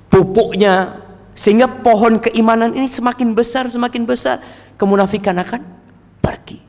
pupuknya 0.09 1.05
sehingga 1.37 1.69
pohon 1.69 2.17
keimanan 2.17 2.73
ini 2.73 2.89
semakin 2.89 3.37
besar, 3.37 3.69
semakin 3.69 4.09
besar, 4.09 4.41
kemunafikan 4.81 5.37
akan 5.37 5.61
pergi. 6.25 6.65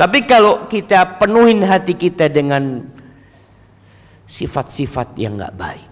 Tapi 0.00 0.24
kalau 0.24 0.64
kita 0.64 1.20
penuhin 1.20 1.60
hati 1.60 1.92
kita 1.92 2.32
dengan 2.32 2.88
sifat-sifat 4.24 5.12
yang 5.20 5.36
nggak 5.36 5.56
baik, 5.60 5.88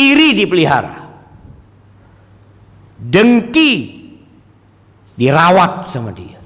iri 0.00 0.32
dipelihara, 0.32 1.04
dengki 2.96 3.72
dirawat 5.20 5.84
sama 5.84 6.16
dia, 6.16 6.40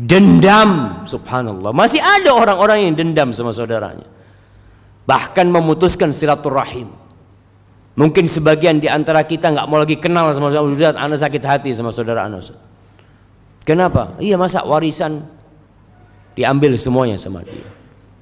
dendam, 0.00 1.04
subhanallah, 1.04 1.76
masih 1.76 2.00
ada 2.00 2.32
orang-orang 2.32 2.88
yang 2.88 2.94
dendam 2.96 3.36
sama 3.36 3.52
saudaranya, 3.52 4.08
bahkan 5.08 5.48
memutuskan 5.48 6.10
silaturahim. 6.10 6.90
Mungkin 7.98 8.24
sebagian 8.30 8.80
di 8.80 8.88
antara 8.88 9.20
kita 9.26 9.52
nggak 9.52 9.66
mau 9.68 9.82
lagi 9.82 10.00
kenal 10.00 10.32
sama 10.32 10.48
saudara, 10.54 10.96
anak 10.96 11.20
sakit 11.20 11.42
hati 11.44 11.70
sama 11.76 11.92
saudara 11.92 12.24
anak. 12.24 12.48
Kenapa? 13.66 14.16
Iya 14.16 14.40
masa 14.40 14.64
warisan 14.64 15.26
diambil 16.32 16.74
semuanya 16.80 17.20
sama 17.20 17.44
dia. 17.44 17.66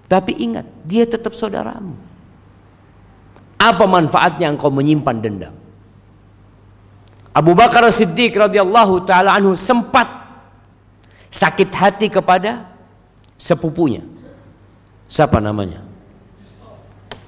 Tapi 0.09 0.35
ingat, 0.41 0.67
dia 0.83 1.05
tetap 1.05 1.37
saudaramu. 1.37 1.95
Apa 3.61 3.85
manfaatnya 3.85 4.49
engkau 4.49 4.73
menyimpan 4.73 5.17
dendam? 5.21 5.55
Abu 7.37 7.55
Bakar 7.55 7.87
Siddiq 7.93 8.35
radhiyallahu 8.35 9.07
taala 9.07 9.37
anhu 9.37 9.55
sempat 9.55 10.09
sakit 11.31 11.71
hati 11.71 12.07
kepada 12.11 12.67
sepupunya. 13.38 14.03
Siapa 15.07 15.38
namanya? 15.38 15.88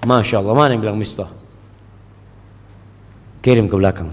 Masya 0.00 0.40
Allah, 0.40 0.56
mana 0.56 0.72
yang 0.72 0.80
bilang 0.80 0.96
Mistah? 0.96 1.28
Kirim 3.44 3.68
ke 3.68 3.76
belakang. 3.76 4.08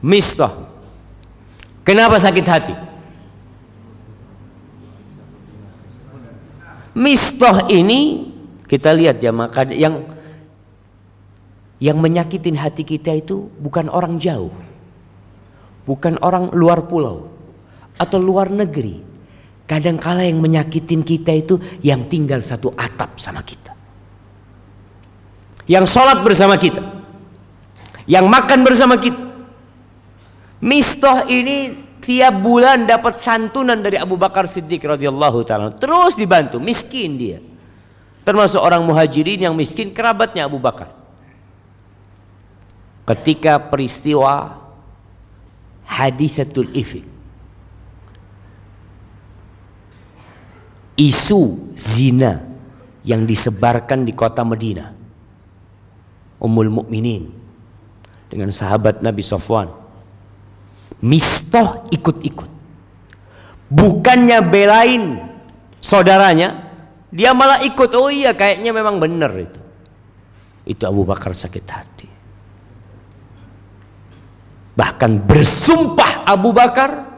Mistah. 0.00 0.52
Kenapa 1.84 2.16
sakit 2.16 2.46
hati? 2.48 2.74
Mistah 6.96 7.68
ini 7.68 8.32
kita 8.64 8.96
lihat 8.96 9.20
ya 9.20 9.28
maka 9.28 9.68
yang 9.68 10.16
yang 11.76 12.00
menyakitin 12.00 12.56
hati 12.56 12.88
kita 12.88 13.12
itu 13.12 13.52
bukan 13.60 13.92
orang 13.92 14.16
jauh. 14.16 14.52
Bukan 15.84 16.16
orang 16.24 16.50
luar 16.56 16.88
pulau 16.88 17.28
atau 18.00 18.16
luar 18.16 18.48
negeri. 18.48 19.04
Kadangkala 19.68 20.24
yang 20.24 20.40
menyakitin 20.40 21.04
kita 21.04 21.36
itu 21.36 21.60
yang 21.84 22.08
tinggal 22.08 22.40
satu 22.40 22.72
atap 22.74 23.20
sama 23.20 23.44
kita. 23.44 23.75
Yang 25.66 25.90
sholat 25.90 26.22
bersama 26.22 26.54
kita 26.54 26.96
yang 28.06 28.30
makan 28.30 28.62
bersama 28.62 28.96
kita. 28.96 29.18
Mistoh 30.62 31.26
ini 31.28 31.74
tiap 32.00 32.40
bulan 32.40 32.86
dapat 32.86 33.18
santunan 33.20 33.76
dari 33.82 33.98
Abu 34.00 34.16
Bakar 34.16 34.46
Siddiq 34.48 34.80
radhiyallahu 34.80 35.42
taala. 35.44 35.74
Terus 35.74 36.16
dibantu, 36.16 36.62
miskin 36.62 37.18
dia. 37.18 37.38
Termasuk 38.22 38.58
orang 38.58 38.82
muhajirin 38.82 39.46
yang 39.46 39.54
miskin 39.54 39.92
kerabatnya 39.92 40.46
Abu 40.48 40.58
Bakar. 40.58 40.90
Ketika 43.06 43.62
peristiwa 43.62 44.58
hadisatul 45.86 46.66
ifik 46.74 47.06
isu 50.98 51.70
zina 51.78 52.42
yang 53.06 53.22
disebarkan 53.22 54.02
di 54.02 54.10
kota 54.16 54.42
Medina. 54.42 54.95
Ummul 56.36 56.68
Mukminin 56.68 57.32
dengan 58.28 58.52
sahabat 58.52 59.00
Nabi 59.00 59.22
Sofwan. 59.24 59.72
Mistoh 61.00 61.84
ikut-ikut. 61.92 62.50
Bukannya 63.66 64.38
belain 64.46 65.02
saudaranya, 65.82 66.70
dia 67.10 67.34
malah 67.34 67.60
ikut. 67.66 67.90
Oh 67.98 68.12
iya 68.12 68.32
kayaknya 68.32 68.70
memang 68.70 69.02
benar 69.02 69.32
itu. 69.34 69.60
Itu 70.66 70.82
Abu 70.86 71.06
Bakar 71.06 71.30
sakit 71.34 71.66
hati. 71.70 72.08
Bahkan 74.76 75.24
bersumpah 75.24 76.28
Abu 76.28 76.52
Bakar 76.52 77.16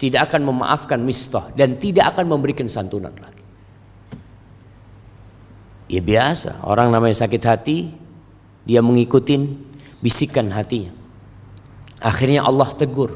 tidak 0.00 0.32
akan 0.32 0.48
memaafkan 0.48 1.00
Mistoh 1.00 1.52
dan 1.52 1.76
tidak 1.76 2.16
akan 2.16 2.24
memberikan 2.30 2.68
santunan 2.68 3.12
lagi. 3.16 3.44
Ya 5.86 6.02
biasa, 6.02 6.66
orang 6.66 6.90
namanya 6.90 7.14
sakit 7.14 7.42
hati, 7.46 7.94
dia 8.66 8.82
mengikutin 8.82 9.54
bisikan 10.02 10.50
hatinya. 10.50 10.90
Akhirnya 12.02 12.44
Allah 12.44 12.68
tegur. 12.74 13.14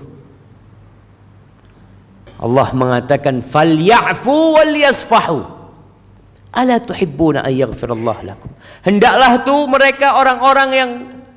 Allah 2.40 2.72
mengatakan 2.72 3.44
falyafu 3.44 4.56
wal 4.56 4.72
yasfahu. 4.72 5.44
Ala 6.50 6.80
tuhibbuna 6.80 7.44
an 7.44 7.52
yaghfirallah 7.52 8.16
lakum. 8.24 8.50
Hendaklah 8.82 9.44
tu 9.44 9.54
mereka 9.68 10.16
orang-orang 10.16 10.70
yang 10.72 10.90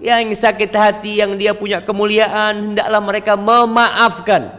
yang 0.04 0.32
sakit 0.36 0.72
hati 0.74 1.24
yang 1.24 1.40
dia 1.40 1.56
punya 1.56 1.80
kemuliaan 1.80 2.76
hendaklah 2.76 3.02
mereka 3.04 3.34
memaafkan 3.36 4.52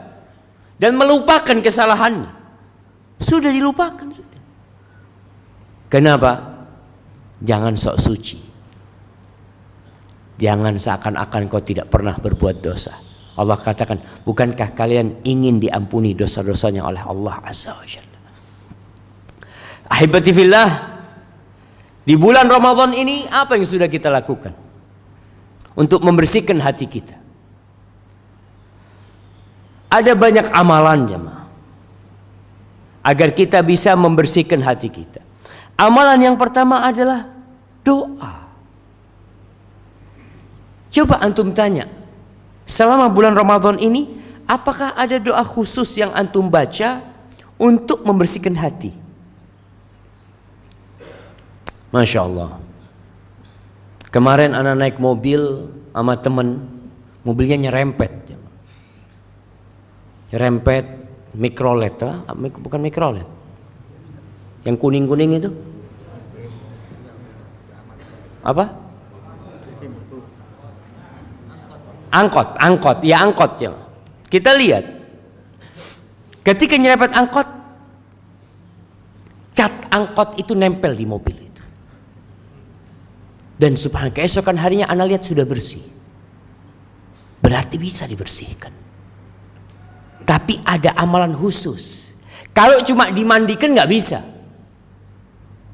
dan 0.78 0.92
melupakan 0.94 1.58
kesalahannya. 1.58 2.30
Sudah 3.18 3.50
dilupakan 3.50 4.08
sudah. 4.12 4.40
Kenapa? 5.88 6.32
Jangan 7.44 7.76
sok 7.76 7.96
suci. 8.00 8.53
Jangan 10.34 10.74
seakan-akan 10.74 11.46
kau 11.46 11.62
tidak 11.62 11.90
pernah 11.90 12.18
berbuat 12.18 12.58
dosa. 12.58 12.98
Allah 13.34 13.58
katakan, 13.58 13.98
bukankah 14.22 14.74
kalian 14.78 15.22
ingin 15.26 15.58
diampuni 15.58 16.14
dosa-dosanya 16.14 16.86
oleh 16.86 17.02
Allah 17.02 17.42
Azza 17.42 17.74
wa 17.74 17.86
Jalla? 17.86 18.20
Di 22.04 22.14
bulan 22.20 22.46
Ramadan 22.46 22.92
ini 22.92 23.24
apa 23.30 23.56
yang 23.56 23.66
sudah 23.66 23.88
kita 23.90 24.12
lakukan? 24.12 24.54
Untuk 25.74 26.06
membersihkan 26.06 26.62
hati 26.62 26.86
kita. 26.86 27.16
Ada 29.90 30.14
banyak 30.14 30.50
amalan 30.50 31.06
jemaah. 31.06 31.46
Agar 33.02 33.34
kita 33.34 33.62
bisa 33.66 33.94
membersihkan 33.98 34.62
hati 34.62 34.90
kita. 34.90 35.22
Amalan 35.74 36.22
yang 36.22 36.36
pertama 36.38 36.86
adalah 36.86 37.26
doa. 37.82 38.43
Coba 40.94 41.18
antum 41.18 41.50
tanya, 41.50 41.90
selama 42.70 43.10
bulan 43.10 43.34
Ramadan 43.34 43.82
ini, 43.82 44.14
apakah 44.46 44.94
ada 44.94 45.18
doa 45.18 45.42
khusus 45.42 45.90
yang 45.98 46.14
antum 46.14 46.46
baca 46.46 47.02
untuk 47.58 48.06
membersihkan 48.06 48.54
hati? 48.54 48.94
Masya 51.90 52.20
Allah. 52.22 52.62
Kemarin 54.14 54.54
anak 54.54 54.74
naik 54.78 54.96
mobil 55.02 55.66
sama 55.90 56.14
temen, 56.14 56.62
mobilnya 57.26 57.58
nyerempet. 57.66 58.30
Nyerempet 60.30 60.84
mikrolet, 61.34 61.98
ah, 62.06 62.22
bukan 62.38 62.78
mikrolet. 62.78 63.26
Yang 64.62 64.78
kuning-kuning 64.78 65.42
itu. 65.42 65.50
Apa? 68.46 68.83
Angkot, 72.14 72.54
angkot, 72.62 73.02
ya 73.02 73.26
angkot 73.26 73.52
ya. 73.58 73.74
Kita 74.30 74.54
lihat. 74.54 74.86
Ketika 76.46 76.78
nyerempet 76.78 77.10
angkot, 77.10 77.48
cat 79.58 79.74
angkot 79.90 80.38
itu 80.38 80.54
nempel 80.54 80.94
di 80.94 81.02
mobil 81.02 81.36
itu. 81.42 81.64
Dan 83.58 83.74
subhanallah 83.74 84.14
keesokan 84.14 84.54
harinya 84.62 84.86
anak 84.86 85.14
lihat 85.14 85.22
sudah 85.26 85.42
bersih. 85.42 85.82
Berarti 87.42 87.74
bisa 87.82 88.06
dibersihkan. 88.06 88.70
Tapi 90.22 90.62
ada 90.62 90.94
amalan 90.94 91.34
khusus. 91.34 92.14
Kalau 92.54 92.78
cuma 92.86 93.10
dimandikan 93.10 93.74
nggak 93.74 93.90
bisa. 93.90 94.22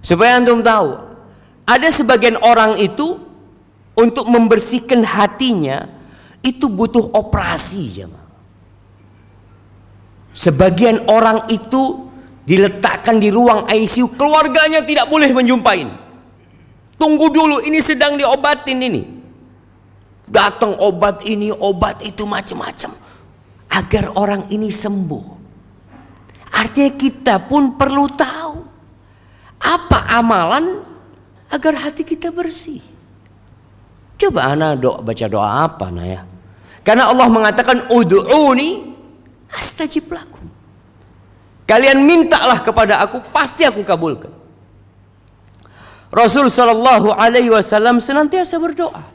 Supaya 0.00 0.40
antum 0.40 0.64
tahu, 0.64 0.96
ada 1.68 1.88
sebagian 1.92 2.40
orang 2.40 2.80
itu 2.80 3.20
untuk 3.92 4.24
membersihkan 4.32 5.04
hatinya 5.04 5.99
itu 6.50 6.66
butuh 6.66 7.14
operasi 7.14 8.02
jemaah. 8.02 8.28
Sebagian 10.30 11.10
orang 11.10 11.50
itu 11.50 12.10
diletakkan 12.46 13.18
di 13.18 13.28
ruang 13.30 13.66
ICU, 13.66 14.14
keluarganya 14.14 14.82
tidak 14.86 15.10
boleh 15.10 15.30
menjumpai. 15.34 15.86
Tunggu 16.98 17.26
dulu, 17.32 17.62
ini 17.64 17.80
sedang 17.82 18.14
diobatin 18.14 18.78
ini. 18.78 19.02
Datang 20.30 20.78
obat 20.78 21.26
ini, 21.26 21.50
obat 21.50 22.06
itu 22.06 22.22
macam-macam 22.22 22.94
agar 23.70 24.14
orang 24.14 24.46
ini 24.50 24.70
sembuh. 24.70 25.38
Artinya 26.50 26.92
kita 26.94 27.34
pun 27.46 27.78
perlu 27.78 28.06
tahu 28.10 28.54
apa 29.62 29.98
amalan 30.10 30.82
agar 31.50 31.74
hati 31.88 32.02
kita 32.06 32.30
bersih. 32.34 32.82
Coba 34.20 34.52
anak 34.52 34.82
doa 34.82 34.98
baca 35.00 35.26
doa 35.30 35.48
apa 35.64 35.86
nah 35.88 36.06
ya? 36.06 36.20
Karena 36.80 37.12
Allah 37.12 37.28
mengatakan 37.28 37.88
ud'uni 37.92 38.96
astajib 39.52 40.08
lakum. 40.08 40.48
Kalian 41.68 42.02
mintalah 42.02 42.64
kepada 42.64 42.98
aku, 43.04 43.22
pasti 43.30 43.62
aku 43.62 43.86
kabulkan. 43.86 44.32
Rasul 46.10 46.50
sallallahu 46.50 47.14
alaihi 47.14 47.54
wasallam 47.54 48.02
senantiasa 48.02 48.58
berdoa. 48.58 49.06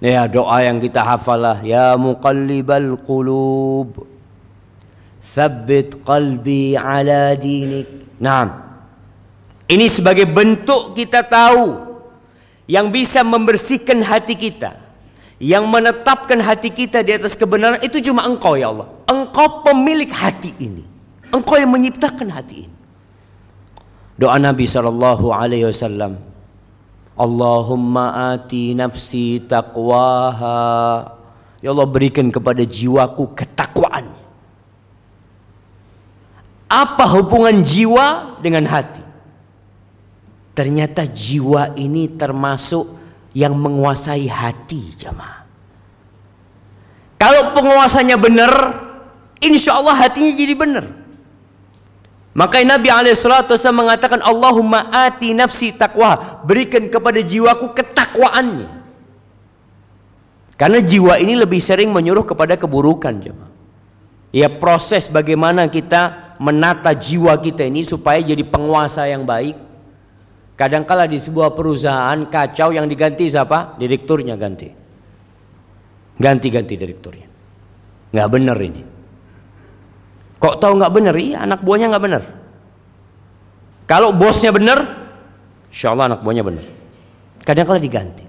Ya 0.00 0.24
doa 0.24 0.64
yang 0.64 0.80
kita 0.80 1.04
hafalah 1.04 1.60
ya 1.60 1.92
muqallibal 2.00 2.96
qulub 3.04 4.08
thabbit 5.20 6.00
qalbi 6.08 6.72
ala 6.72 7.36
dinik. 7.36 8.16
Nah, 8.16 8.48
ini 9.68 9.86
sebagai 9.92 10.24
bentuk 10.24 10.96
kita 10.96 11.20
tahu 11.20 11.92
yang 12.64 12.88
bisa 12.88 13.20
membersihkan 13.20 14.00
hati 14.00 14.34
kita, 14.40 14.72
yang 15.40 15.64
menetapkan 15.64 16.36
hati 16.44 16.68
kita 16.68 17.00
di 17.00 17.16
atas 17.16 17.32
kebenaran 17.32 17.80
itu 17.80 17.96
cuma 18.04 18.28
Engkau 18.28 18.60
ya 18.60 18.68
Allah. 18.68 18.92
Engkau 19.08 19.64
pemilik 19.64 20.12
hati 20.12 20.52
ini. 20.60 20.84
Engkau 21.32 21.56
yang 21.56 21.72
menciptakan 21.72 22.28
hati 22.28 22.68
ini. 22.68 22.76
Doa 24.20 24.36
Nabi 24.36 24.68
sallallahu 24.68 25.32
alaihi 25.32 25.64
wasallam. 25.64 26.20
Allahumma 27.16 28.36
ati 28.36 28.76
nafsi 28.76 29.40
taqwaha. 29.48 30.60
Ya 31.64 31.72
Allah 31.72 31.88
berikan 31.88 32.28
kepada 32.28 32.60
jiwaku 32.60 33.32
ketakwaan. 33.32 34.12
Apa 36.68 37.04
hubungan 37.16 37.64
jiwa 37.64 38.36
dengan 38.44 38.68
hati? 38.68 39.00
Ternyata 40.52 41.08
jiwa 41.08 41.72
ini 41.80 42.12
termasuk 42.12 42.99
yang 43.36 43.54
menguasai 43.54 44.26
hati 44.26 44.90
jamaah. 44.98 45.46
Kalau 47.20 47.52
penguasanya 47.52 48.16
benar, 48.16 48.52
insya 49.44 49.76
Allah 49.76 49.92
hatinya 49.92 50.32
jadi 50.32 50.54
benar. 50.56 50.86
Maka 52.30 52.62
Nabi 52.62 52.88
SAW 53.10 53.74
mengatakan 53.74 54.22
Allahumma 54.22 54.86
ati 54.94 55.34
nafsi 55.34 55.74
taqwa 55.74 56.46
Berikan 56.46 56.86
kepada 56.86 57.18
jiwaku 57.18 57.74
ketakwaannya 57.74 58.70
Karena 60.54 60.78
jiwa 60.78 61.18
ini 61.18 61.34
lebih 61.34 61.58
sering 61.58 61.90
menyuruh 61.90 62.22
kepada 62.22 62.54
keburukan 62.54 63.18
jemaah. 63.18 63.50
Ya 64.30 64.46
proses 64.46 65.10
bagaimana 65.10 65.66
kita 65.66 66.36
menata 66.38 66.94
jiwa 66.94 67.34
kita 67.34 67.66
ini 67.66 67.82
supaya 67.82 68.22
jadi 68.22 68.46
penguasa 68.46 69.10
yang 69.10 69.26
baik 69.26 69.69
Kadangkala 70.60 71.08
di 71.08 71.16
sebuah 71.16 71.56
perusahaan 71.56 72.20
kacau 72.28 72.68
yang 72.68 72.84
diganti 72.84 73.32
siapa? 73.32 73.80
Direkturnya 73.80 74.36
ganti. 74.36 74.68
Ganti-ganti 76.20 76.76
direkturnya. 76.76 77.24
Nggak 78.12 78.28
benar 78.28 78.60
ini. 78.60 78.82
Kok 80.36 80.60
tahu 80.60 80.76
nggak 80.76 80.92
benar? 80.92 81.14
Iya 81.16 81.48
anak 81.48 81.64
buahnya 81.64 81.86
nggak 81.96 82.04
benar. 82.04 82.22
Kalau 83.88 84.12
bosnya 84.12 84.52
benar, 84.52 84.84
insya 85.72 85.96
Allah 85.96 86.12
anak 86.12 86.20
buahnya 86.20 86.44
benar. 86.44 86.64
Kadangkala 87.40 87.80
diganti. 87.80 88.28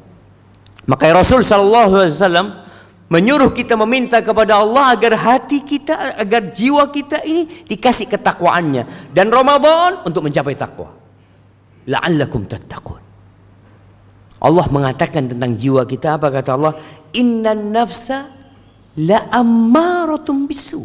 Maka 0.87 1.11
Rasul 1.11 1.43
Shallallahu 1.43 1.99
Alaihi 1.99 2.15
Wasallam 2.15 2.47
menyuruh 3.11 3.51
kita 3.51 3.75
meminta 3.75 4.23
kepada 4.23 4.63
Allah 4.63 4.95
agar 4.95 5.19
hati 5.19 5.67
kita, 5.67 6.15
agar 6.15 6.47
jiwa 6.55 6.87
kita 6.95 7.27
ini 7.27 7.67
dikasih 7.67 8.07
ketakwaannya 8.07 9.11
dan 9.11 9.27
Ramadan 9.27 10.07
untuk 10.07 10.23
mencapai 10.23 10.55
takwa 10.55 11.00
la'allakum 11.87 12.45
tattaqun. 12.45 13.01
Allah 14.41 14.65
mengatakan 14.73 15.29
tentang 15.29 15.53
jiwa 15.53 15.85
kita 15.85 16.17
apa 16.17 16.33
kata 16.33 16.57
Allah? 16.57 16.73
Innan 17.13 17.69
nafsa 17.69 18.25
la 18.97 19.29
ammaratum 19.29 20.49
bisu. 20.49 20.81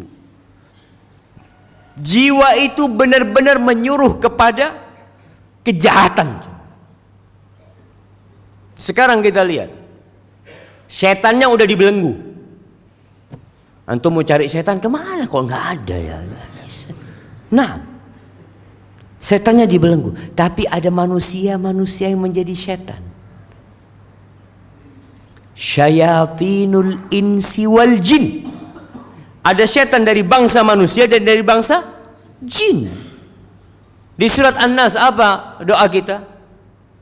Jiwa 1.97 2.53
itu 2.61 2.85
benar-benar 2.85 3.57
menyuruh 3.57 4.21
kepada 4.21 4.77
kejahatan. 5.65 6.37
Sekarang 8.77 9.25
kita 9.25 9.41
lihat. 9.41 9.73
Setannya 10.85 11.49
udah 11.49 11.65
dibelenggu. 11.65 12.13
Antum 13.89 14.19
mau 14.19 14.23
cari 14.23 14.45
setan 14.45 14.77
ke 14.77 14.85
mana 14.85 15.25
kok 15.25 15.41
nggak 15.47 15.65
ada 15.73 15.95
ya? 15.97 16.17
Nah, 17.55 17.96
Setannya 19.27 19.67
dibelenggu, 19.67 20.15
tapi 20.39 20.63
ada 20.63 20.87
manusia-manusia 20.87 22.07
yang 22.07 22.23
menjadi 22.23 22.55
setan. 22.55 23.03
Syayatinul 25.51 27.11
insi 27.11 27.67
wal 27.67 27.99
jin. 27.99 28.47
Ada 29.43 29.67
setan 29.67 30.07
dari 30.07 30.23
bangsa 30.23 30.63
manusia 30.63 31.11
dan 31.11 31.27
dari 31.27 31.43
bangsa 31.43 31.83
jin. 32.39 32.87
Di 34.15 34.31
surat 34.31 34.55
An-Nas 34.63 34.95
apa 34.95 35.59
doa 35.59 35.83
kita? 35.91 36.23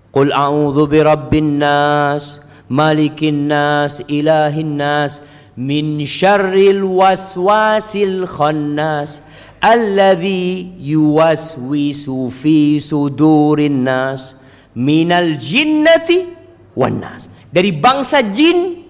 Qul 0.10 0.34
a'udzu 0.34 0.90
birabbin 0.90 1.62
nas, 1.62 2.42
malikin 2.66 3.54
nas, 3.54 4.02
ilahin 4.10 4.82
nas, 4.82 5.22
min 5.54 6.02
syarril 6.10 6.90
waswasil 6.90 8.26
khannas 8.26 9.22
alladhi 9.62 10.76
yuwaswisu 10.80 12.30
fi 12.30 12.78
sudurin 12.82 13.84
nas 13.84 14.36
minal 14.76 15.40
jinnati 15.40 16.36
wan 16.76 17.00
nas 17.00 17.32
dari 17.50 17.72
bangsa 17.72 18.20
jin 18.28 18.84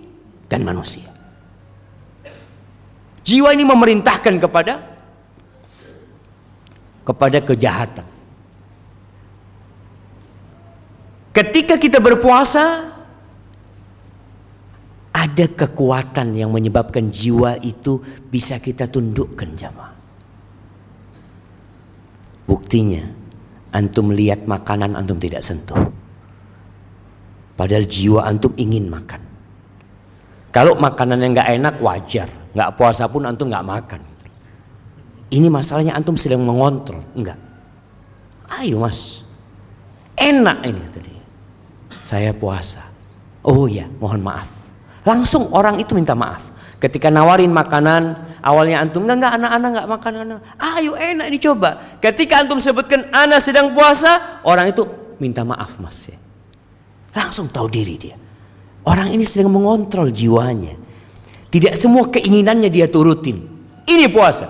dan 0.49 0.65
manusia. 0.65 1.09
Jiwa 3.25 3.53
ini 3.57 3.65
memerintahkan 3.65 4.35
kepada 4.37 4.73
kepada 7.05 7.41
kejahatan. 7.41 8.05
Ketika 11.33 11.75
kita 11.75 11.99
berpuasa 11.99 12.93
ada 15.11 15.45
kekuatan 15.51 16.37
yang 16.37 16.53
menyebabkan 16.53 17.09
jiwa 17.09 17.59
itu 17.59 17.99
bisa 18.29 18.61
kita 18.61 18.87
tundukkan 18.87 19.57
jamaah 19.57 19.94
Buktinya, 22.45 23.01
antum 23.73 24.13
lihat 24.13 24.45
makanan 24.45 24.93
antum 24.93 25.17
tidak 25.17 25.41
sentuh. 25.41 25.89
Padahal 27.57 27.85
jiwa 27.87 28.23
antum 28.27 28.53
ingin 28.55 28.85
makan. 28.85 29.21
Kalau 30.53 30.77
makanan 30.79 31.19
yang 31.19 31.31
nggak 31.35 31.51
enak 31.59 31.75
wajar, 31.83 32.27
nggak 32.55 32.73
puasa 32.79 33.09
pun 33.11 33.27
antum 33.27 33.51
nggak 33.51 33.67
makan. 33.67 34.01
Ini 35.33 35.49
masalahnya 35.49 35.97
antum 35.97 36.15
sedang 36.15 36.45
mengontrol, 36.45 37.01
enggak. 37.17 37.35
Ayo 38.61 38.77
mas, 38.79 39.25
enak 40.15 40.63
ini 40.63 40.83
tadi. 40.87 41.13
Saya 42.05 42.31
puasa. 42.31 42.85
Oh 43.41 43.65
ya, 43.65 43.89
mohon 43.97 44.21
maaf. 44.21 44.47
Langsung 45.05 45.49
orang 45.53 45.81
itu 45.81 45.97
minta 45.97 46.13
maaf. 46.13 46.49
Ketika 46.77 47.09
nawarin 47.09 47.49
makanan, 47.49 48.34
awalnya 48.45 48.85
antum 48.85 49.09
enggak 49.09 49.17
enggak 49.17 49.33
anak-anak 49.41 49.69
enggak 49.73 49.87
makan 49.89 50.13
anak. 50.21 50.39
Ayo 50.61 50.93
enak 50.93 51.25
ini 51.33 51.37
coba. 51.41 51.69
Ketika 51.97 52.45
antum 52.45 52.61
sebutkan 52.61 53.09
anak 53.09 53.41
sedang 53.41 53.73
puasa, 53.73 54.39
orang 54.45 54.69
itu 54.69 54.85
minta 55.17 55.41
maaf 55.41 55.81
mas 55.81 56.13
ya. 56.13 56.17
Langsung 57.17 57.49
tahu 57.49 57.65
diri 57.65 57.95
dia. 57.97 58.15
Orang 58.85 59.09
ini 59.09 59.25
sedang 59.25 59.49
mengontrol 59.49 60.13
jiwanya. 60.13 60.77
Tidak 61.49 61.73
semua 61.73 62.05
keinginannya 62.13 62.69
dia 62.69 62.85
turutin. 62.85 63.41
Ini 63.89 64.05
puasa. 64.13 64.45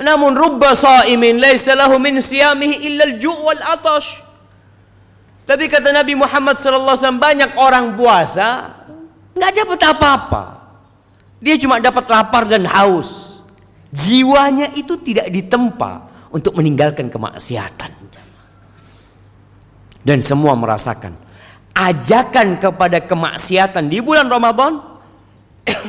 Namun 0.00 0.32
rubba 0.32 0.72
sa'imin 0.72 1.36
laisa 1.36 1.76
lahu 1.76 2.00
min 2.00 2.24
siyamihi 2.24 2.88
illa 2.88 3.04
al-ju' 3.04 3.40
wal 3.44 3.60
atash. 3.76 4.24
Tapi 5.44 5.68
kata 5.68 5.92
Nabi 5.92 6.14
Muhammad 6.16 6.62
SAW 6.62 7.20
banyak 7.20 7.58
orang 7.58 7.98
puasa 7.98 8.80
nggak 9.34 9.52
dapat 9.52 9.80
apa-apa. 9.82 10.59
Dia 11.40 11.56
cuma 11.56 11.80
dapat 11.80 12.04
lapar 12.06 12.44
dan 12.44 12.68
haus. 12.68 13.40
Jiwanya 13.90 14.70
itu 14.76 14.94
tidak 15.00 15.32
ditempa 15.32 16.06
untuk 16.30 16.54
meninggalkan 16.54 17.10
kemaksiatan. 17.10 17.90
Dan 20.00 20.24
semua 20.24 20.56
merasakan 20.56 21.30
ajakan 21.80 22.60
kepada 22.60 23.00
kemaksiatan 23.00 23.88
di 23.88 24.04
bulan 24.04 24.28
Ramadan 24.28 24.80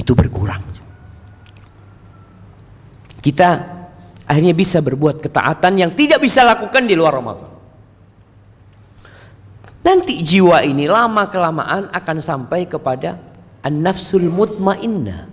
itu 0.00 0.12
berkurang. 0.18 0.62
Kita 3.22 3.48
akhirnya 4.28 4.52
bisa 4.52 4.82
berbuat 4.84 5.22
ketaatan 5.22 5.80
yang 5.80 5.94
tidak 5.96 6.20
bisa 6.20 6.44
lakukan 6.44 6.84
di 6.84 6.98
luar 6.98 7.14
Ramadan. 7.16 7.53
Nanti 9.84 10.16
jiwa 10.24 10.64
ini 10.64 10.88
lama 10.88 11.28
kelamaan 11.28 11.92
akan 11.92 12.16
sampai 12.16 12.64
kepada 12.64 13.20
an-nafsul 13.60 14.24
mutmainnah. 14.32 15.28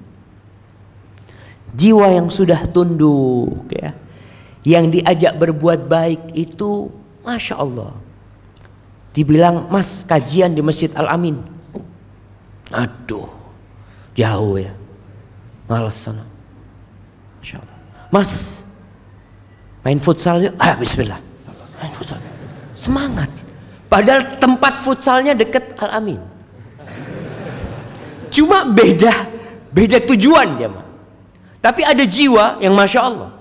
Jiwa 1.71 2.11
yang 2.11 2.27
sudah 2.27 2.67
tunduk 2.67 3.71
ya. 3.71 3.95
Yang 4.67 4.99
diajak 4.99 5.39
berbuat 5.39 5.87
baik 5.87 6.35
itu 6.35 6.91
Masya 7.23 7.55
Allah. 7.63 7.95
Dibilang 9.15 9.71
mas 9.71 10.03
kajian 10.03 10.51
di 10.51 10.59
Masjid 10.59 10.91
Al-Amin. 10.99 11.39
Aduh. 12.75 13.31
Jauh 14.19 14.59
ya. 14.59 14.75
Males 15.71 15.95
sana. 15.95 16.27
Masya 17.39 17.63
Allah. 17.63 17.77
Mas. 18.11 18.31
Main 19.87 19.97
futsal 20.03 20.43
yuk. 20.43 20.53
Ah 20.59 20.75
bismillah. 20.75 21.17
Main 21.79 21.93
futsal. 21.95 22.19
Semangat. 22.75 23.40
Padahal 23.91 24.39
tempat 24.39 24.87
futsalnya 24.87 25.35
deket 25.35 25.75
Al-Amin. 25.75 26.23
Cuma 28.31 28.63
beda. 28.63 29.11
Beda 29.67 29.99
tujuan 29.99 30.55
jemaah. 30.55 30.87
Tapi 31.59 31.83
ada 31.83 31.99
jiwa 32.07 32.63
yang 32.63 32.71
Masya 32.71 33.01
Allah. 33.03 33.31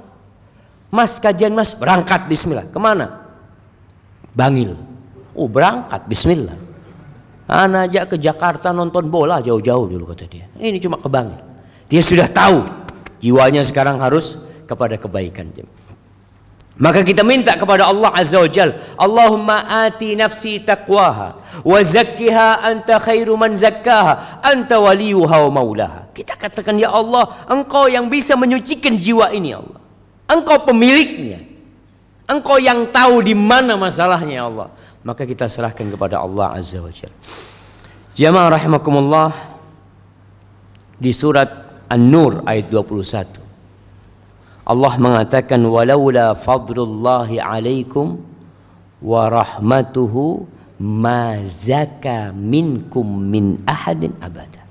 Mas 0.90 1.22
kajian 1.22 1.54
mas 1.54 1.70
berangkat 1.70 2.26
bismillah. 2.26 2.66
Ke 2.66 2.82
mana? 2.82 3.30
Bangil. 4.34 4.74
Oh 5.38 5.46
berangkat 5.46 6.02
bismillah. 6.10 6.58
Anak 7.46 7.90
ajak 7.90 8.04
ke 8.14 8.16
Jakarta 8.18 8.74
nonton 8.74 9.06
bola 9.06 9.38
jauh-jauh 9.38 9.86
dulu 9.86 10.10
kata 10.10 10.26
dia. 10.26 10.50
Ini 10.58 10.82
cuma 10.82 10.98
kebangi. 10.98 11.38
Dia 11.86 12.02
sudah 12.02 12.26
tahu 12.26 12.66
jiwanya 13.22 13.62
sekarang 13.62 14.02
harus 14.02 14.38
kepada 14.66 14.98
kebaikan. 14.98 15.50
Maka 16.80 17.04
kita 17.04 17.20
minta 17.20 17.52
kepada 17.60 17.92
Allah 17.92 18.08
Azza 18.16 18.40
wa 18.40 18.48
Jal. 18.48 18.72
Allahumma 18.96 19.68
ati 19.84 20.16
nafsi 20.16 20.64
taqwaha. 20.64 21.36
Wa 21.60 21.78
zakkiha 21.84 22.64
anta 22.64 22.96
khairu 22.96 23.36
man 23.36 23.52
zakkaha. 23.52 24.40
Anta 24.40 24.80
waliyuha 24.80 25.44
wa 25.48 25.60
maulaha. 25.60 26.08
Kita 26.16 26.40
katakan 26.40 26.80
ya 26.80 26.88
Allah. 26.88 27.28
Engkau 27.52 27.84
yang 27.84 28.08
bisa 28.08 28.32
menyucikan 28.32 28.96
jiwa 28.96 29.28
ini 29.36 29.52
ya 29.52 29.60
Allah. 29.60 29.80
Engkau 30.32 30.64
pemiliknya. 30.64 31.44
Engkau 32.24 32.56
yang 32.56 32.88
tahu 32.88 33.20
di 33.20 33.36
mana 33.36 33.76
masalahnya 33.76 34.40
ya 34.40 34.46
Allah 34.48 34.68
maka 35.00 35.24
kita 35.24 35.48
serahkan 35.48 35.88
kepada 35.88 36.20
Allah 36.20 36.52
Azza 36.56 36.80
wa 36.80 36.92
Jalla. 36.92 37.16
Jamaah 38.16 38.48
rahimakumullah 38.52 39.30
di 41.00 41.12
surat 41.14 41.48
An-Nur 41.88 42.44
ayat 42.44 42.68
21. 42.68 43.39
Allah 44.70 44.94
mengatakan 45.02 45.58
walaula 45.66 46.38
fadlullahi 46.38 47.42
alaikum 47.42 48.22
wa 49.02 49.26
rahmatuhu 49.26 50.46
ma 50.78 51.34
zaka 51.42 52.30
minkum 52.30 53.02
min 53.26 53.58
ahadin 53.66 54.14
abada. 54.22 54.62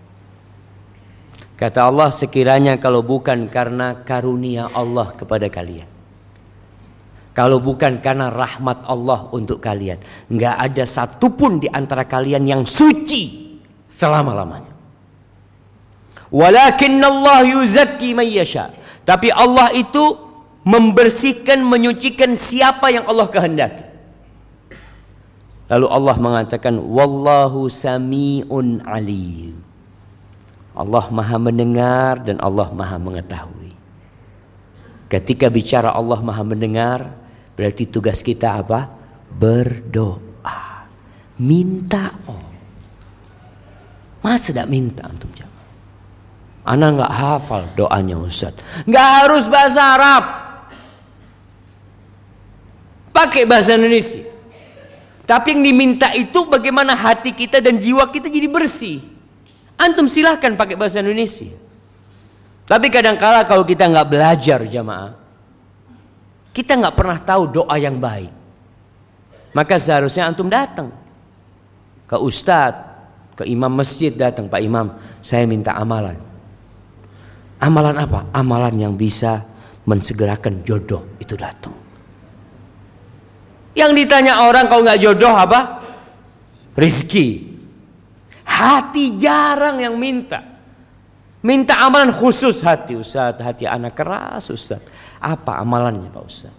Kata 1.60 1.92
Allah 1.92 2.08
sekiranya 2.16 2.80
kalau 2.80 3.04
bukan 3.04 3.52
karena 3.52 4.00
karunia 4.08 4.72
Allah 4.72 5.12
kepada 5.12 5.52
kalian 5.52 6.00
kalau 7.40 7.64
bukan 7.64 8.04
karena 8.04 8.28
rahmat 8.28 8.84
Allah 8.84 9.32
untuk 9.32 9.64
kalian. 9.64 9.96
Nggak 10.28 10.56
ada 10.60 10.84
satupun 10.84 11.64
di 11.64 11.72
antara 11.72 12.04
kalian 12.04 12.44
yang 12.44 12.68
suci 12.68 13.56
selama-lamanya. 13.88 14.76
Walakin 16.36 17.00
Allah 17.00 17.48
yuzakki 17.48 18.12
man 18.12 18.28
yasha. 18.28 18.76
Tapi 19.10 19.34
Allah 19.34 19.74
itu 19.74 20.14
membersihkan, 20.62 21.66
menyucikan 21.66 22.38
siapa 22.38 22.94
yang 22.94 23.10
Allah 23.10 23.26
kehendaki. 23.26 23.90
Lalu 25.74 25.88
Allah 25.90 26.16
mengatakan 26.22 26.78
wallahu 26.78 27.66
samiun 27.66 28.86
alim. 28.86 29.66
Allah 30.78 31.06
Maha 31.10 31.42
mendengar 31.42 32.22
dan 32.22 32.38
Allah 32.38 32.70
Maha 32.70 33.02
mengetahui. 33.02 33.74
Ketika 35.10 35.50
bicara 35.50 35.90
Allah 35.90 36.22
Maha 36.22 36.46
mendengar, 36.46 37.20
Berarti 37.60 37.92
tugas 37.92 38.24
kita 38.24 38.64
apa? 38.64 38.88
Berdoa. 39.28 40.88
Minta 41.44 42.08
oh. 42.24 42.48
Masa 44.24 44.56
tidak 44.56 44.72
minta 44.72 45.04
antum 45.04 45.28
jawab? 45.36 45.49
Anak 46.70 47.02
nggak 47.02 47.14
hafal 47.18 47.66
doanya 47.74 48.14
Ustaz. 48.22 48.54
Nggak 48.86 49.08
harus 49.26 49.50
bahasa 49.50 49.82
Arab. 49.82 50.24
Pakai 53.10 53.50
bahasa 53.50 53.74
Indonesia. 53.74 54.22
Tapi 55.26 55.58
yang 55.58 55.66
diminta 55.66 56.14
itu 56.14 56.46
bagaimana 56.46 56.94
hati 56.94 57.34
kita 57.34 57.58
dan 57.58 57.82
jiwa 57.82 58.06
kita 58.14 58.30
jadi 58.30 58.46
bersih. 58.46 59.02
Antum 59.82 60.06
silahkan 60.06 60.54
pakai 60.54 60.78
bahasa 60.78 61.02
Indonesia. 61.02 61.50
Tapi 62.70 62.94
kadang-kala 62.94 63.50
kalau 63.50 63.66
kita 63.66 63.90
nggak 63.90 64.06
belajar 64.06 64.62
jamaah, 64.70 65.18
kita 66.54 66.78
nggak 66.78 66.94
pernah 66.94 67.18
tahu 67.18 67.50
doa 67.50 67.76
yang 67.82 67.98
baik. 67.98 68.30
Maka 69.58 69.82
seharusnya 69.82 70.30
antum 70.30 70.46
datang 70.46 70.94
ke 72.06 72.14
ustadz, 72.14 72.86
ke 73.34 73.50
imam 73.50 73.74
masjid 73.74 74.14
datang, 74.14 74.46
Pak 74.46 74.62
Imam, 74.62 74.94
saya 75.26 75.50
minta 75.50 75.74
amalan. 75.74 76.29
Amalan 77.60 77.96
apa? 78.00 78.32
Amalan 78.32 78.76
yang 78.80 78.94
bisa 78.96 79.44
mensegerakan 79.84 80.64
jodoh 80.64 81.20
itu 81.20 81.36
datang. 81.36 81.76
Yang 83.76 83.92
ditanya 84.06 84.48
orang 84.48 84.72
kalau 84.72 84.84
nggak 84.88 85.02
jodoh 85.02 85.36
apa? 85.36 85.84
Rizki. 86.76 87.52
Hati 88.48 89.20
jarang 89.20 89.80
yang 89.80 89.96
minta. 90.00 90.44
Minta 91.40 91.80
amalan 91.80 92.12
khusus 92.12 92.60
hati 92.60 93.00
Ustaz, 93.00 93.40
hati 93.40 93.64
anak 93.64 93.96
keras 93.96 94.52
Ustaz. 94.52 94.84
Apa 95.24 95.64
amalannya 95.64 96.12
Pak 96.12 96.24
Ustaz? 96.28 96.56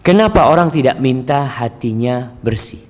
Kenapa 0.00 0.48
orang 0.48 0.72
tidak 0.72 0.96
minta 1.02 1.44
hatinya 1.44 2.32
bersih? 2.40 2.80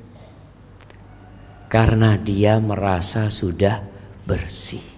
Karena 1.67 2.15
dia 2.15 2.63
merasa 2.63 3.27
sudah 3.27 3.83
bersih. 4.23 4.96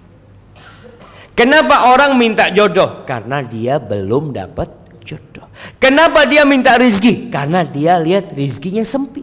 Kenapa 1.38 1.94
orang 1.94 2.18
minta 2.18 2.50
jodoh? 2.50 3.06
Karena 3.06 3.38
dia 3.46 3.78
belum 3.78 4.34
dapat 4.34 4.66
jodoh. 5.06 5.46
Kenapa 5.78 6.26
dia 6.26 6.42
minta 6.42 6.74
rizki? 6.74 7.30
Karena 7.30 7.62
dia 7.62 7.94
lihat 8.02 8.34
rizkinya 8.34 8.82
sempit. 8.82 9.22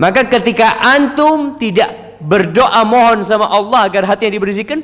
Maka 0.00 0.24
ketika 0.24 0.80
antum 0.80 1.60
tidak 1.60 2.16
berdoa 2.24 2.80
mohon 2.88 3.20
sama 3.20 3.52
Allah 3.52 3.84
agar 3.84 4.08
hatinya 4.08 4.32
dibersihkan, 4.32 4.80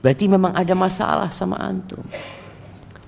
berarti 0.00 0.24
memang 0.24 0.56
ada 0.56 0.72
masalah 0.72 1.28
sama 1.28 1.60
antum. 1.60 2.00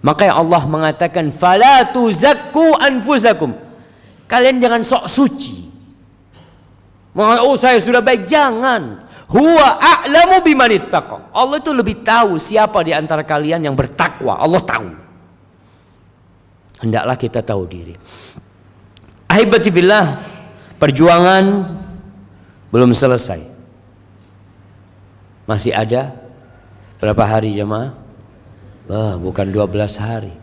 Maka 0.05 0.29
yang 0.29 0.37
Allah 0.45 0.63
mengatakan 0.69 1.33
fala 1.33 1.89
tuzakku 1.89 2.77
anfusakum. 2.77 3.57
Kalian 4.29 4.61
jangan 4.61 4.85
sok 4.85 5.09
suci. 5.09 5.57
Oh 7.17 7.57
saya 7.57 7.81
sudah 7.81 8.05
baik 8.05 8.29
jangan. 8.29 9.02
Huwa 9.33 9.81
a'lamu 9.81 10.45
bimanittaqa. 10.45 11.33
Allah 11.33 11.57
itu 11.57 11.73
lebih 11.73 12.05
tahu 12.05 12.37
siapa 12.37 12.85
di 12.85 12.93
antara 12.93 13.25
kalian 13.25 13.65
yang 13.65 13.73
bertakwa. 13.73 14.37
Allah 14.37 14.61
tahu. 14.61 14.89
Hendaklah 16.85 17.17
kita 17.17 17.41
tahu 17.41 17.65
diri. 17.65 17.97
Ahibati 19.33 19.73
perjuangan 20.77 21.65
belum 22.69 22.93
selesai. 22.93 23.41
Masih 25.49 25.73
ada 25.73 26.13
berapa 27.01 27.25
hari 27.25 27.57
jemaah? 27.57 27.97
Wah, 28.85 29.17
bukan 29.17 29.49
12 29.49 29.97
hari. 29.97 30.35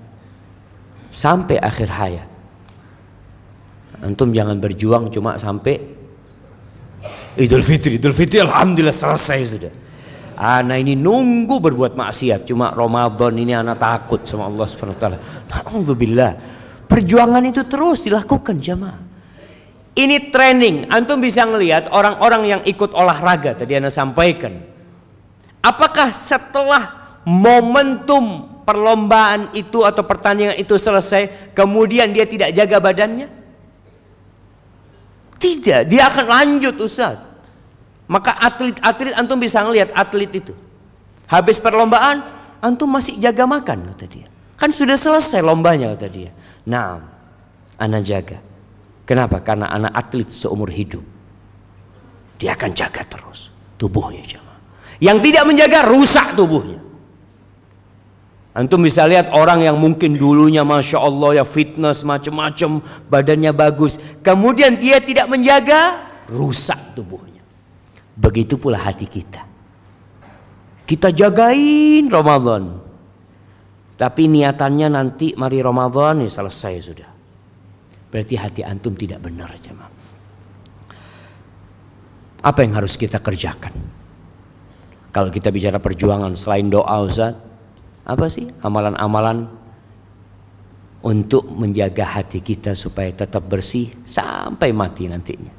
Sampai 1.13 1.61
akhir 1.61 1.93
hayat. 1.93 2.27
Antum 4.01 4.31
jangan 4.31 4.57
berjuang 4.57 5.11
cuma 5.11 5.35
sampai 5.35 5.98
Idul 7.39 7.63
Fitri, 7.63 7.95
Idul 7.95 8.11
Fitri 8.11 8.43
alhamdulillah 8.43 8.91
selesai 8.91 9.39
sudah. 9.47 9.73
Anak 10.39 10.83
ini 10.83 10.95
nunggu 10.95 11.59
berbuat 11.59 11.95
maksiat. 11.95 12.47
Cuma 12.47 12.71
Ramadan 12.71 13.35
ini 13.39 13.55
anak 13.55 13.79
takut 13.79 14.23
sama 14.27 14.47
Allah 14.47 14.67
Subhanahu 14.67 14.95
wa 14.95 15.01
taala. 15.03 16.35
Perjuangan 16.87 17.43
itu 17.43 17.63
terus 17.67 18.03
dilakukan 18.03 18.59
jamaah. 18.59 18.99
Ini 19.99 20.31
training. 20.31 20.87
Antum 20.87 21.19
bisa 21.19 21.43
ngelihat 21.43 21.91
orang-orang 21.91 22.43
yang 22.55 22.61
ikut 22.63 22.91
olahraga 22.95 23.55
tadi 23.55 23.75
Anda 23.75 23.91
sampaikan. 23.91 24.63
Apakah 25.59 26.15
setelah 26.15 27.19
momentum 27.27 28.47
perlombaan 28.63 29.51
itu 29.51 29.83
atau 29.83 30.07
pertandingan 30.07 30.55
itu 30.55 30.79
selesai, 30.79 31.51
kemudian 31.51 32.15
dia 32.15 32.23
tidak 32.23 32.55
jaga 32.55 32.79
badannya? 32.79 33.27
Tidak, 35.39 35.87
dia 35.87 36.07
akan 36.07 36.25
lanjut 36.27 36.75
Ustaz. 36.79 37.28
Maka 38.09 38.33
atlet-atlet 38.33 39.13
antum 39.13 39.37
bisa 39.37 39.61
ngelihat 39.61 39.93
atlet 39.93 40.33
itu. 40.33 40.57
Habis 41.29 41.61
perlombaan, 41.61 42.25
antum 42.57 42.89
masih 42.89 43.21
jaga 43.21 43.45
makan 43.45 43.93
kata 43.93 44.05
dia. 44.09 44.25
Kan 44.57 44.73
sudah 44.73 44.97
selesai 44.97 45.45
lombanya 45.45 45.93
kata 45.93 46.09
dia. 46.09 46.33
Nah, 46.65 46.99
anak 47.77 48.01
jaga. 48.01 48.41
Kenapa? 49.05 49.45
Karena 49.45 49.69
anak 49.69 49.93
atlet 49.93 50.29
seumur 50.33 50.73
hidup. 50.73 51.05
Dia 52.41 52.57
akan 52.57 52.71
jaga 52.73 53.05
terus 53.05 53.53
tubuhnya 53.77 54.25
jemaah. 54.25 54.59
Yang 54.97 55.17
tidak 55.29 55.43
menjaga 55.45 55.79
rusak 55.87 56.27
tubuhnya. 56.33 56.81
Antum 58.57 58.81
bisa 58.83 59.05
lihat 59.05 59.31
orang 59.31 59.63
yang 59.63 59.77
mungkin 59.77 60.17
dulunya 60.17 60.65
Masya 60.65 60.97
Allah 60.99 61.39
ya 61.39 61.45
fitness 61.45 62.01
macam-macam 62.01 62.81
badannya 63.07 63.53
bagus. 63.53 64.01
Kemudian 64.25 64.75
dia 64.75 64.97
tidak 64.99 65.29
menjaga 65.29 66.09
rusak 66.27 66.97
tubuhnya. 66.97 67.38
Begitu 68.19 68.59
pula 68.59 68.83
hati 68.83 69.07
kita. 69.07 69.47
Kita 70.83 71.07
jagain 71.15 72.11
Ramadan. 72.11 72.83
Tapi 73.95 74.27
niatannya 74.27 74.87
nanti 74.91 75.31
mari 75.39 75.63
Ramadan 75.63 76.23
ya 76.23 76.31
selesai 76.31 76.73
sudah. 76.83 77.09
Berarti 78.11 78.35
hati 78.35 78.61
antum 78.63 78.95
tidak 78.95 79.23
benar 79.23 79.51
jemaah. 79.55 79.91
Apa 82.39 82.63
yang 82.63 82.79
harus 82.79 82.95
kita 82.95 83.19
kerjakan? 83.19 83.75
Kalau 85.11 85.27
kita 85.31 85.51
bicara 85.51 85.83
perjuangan 85.83 86.31
selain 86.35 86.71
doa 86.71 87.03
Ustaz, 87.03 87.35
apa 88.07 88.25
sih 88.31 88.47
amalan-amalan 88.63 89.51
untuk 91.03 91.47
menjaga 91.51 92.19
hati 92.19 92.39
kita 92.43 92.75
supaya 92.75 93.11
tetap 93.11 93.47
bersih 93.47 93.91
sampai 94.03 94.71
mati 94.71 95.07
nantinya. 95.07 95.51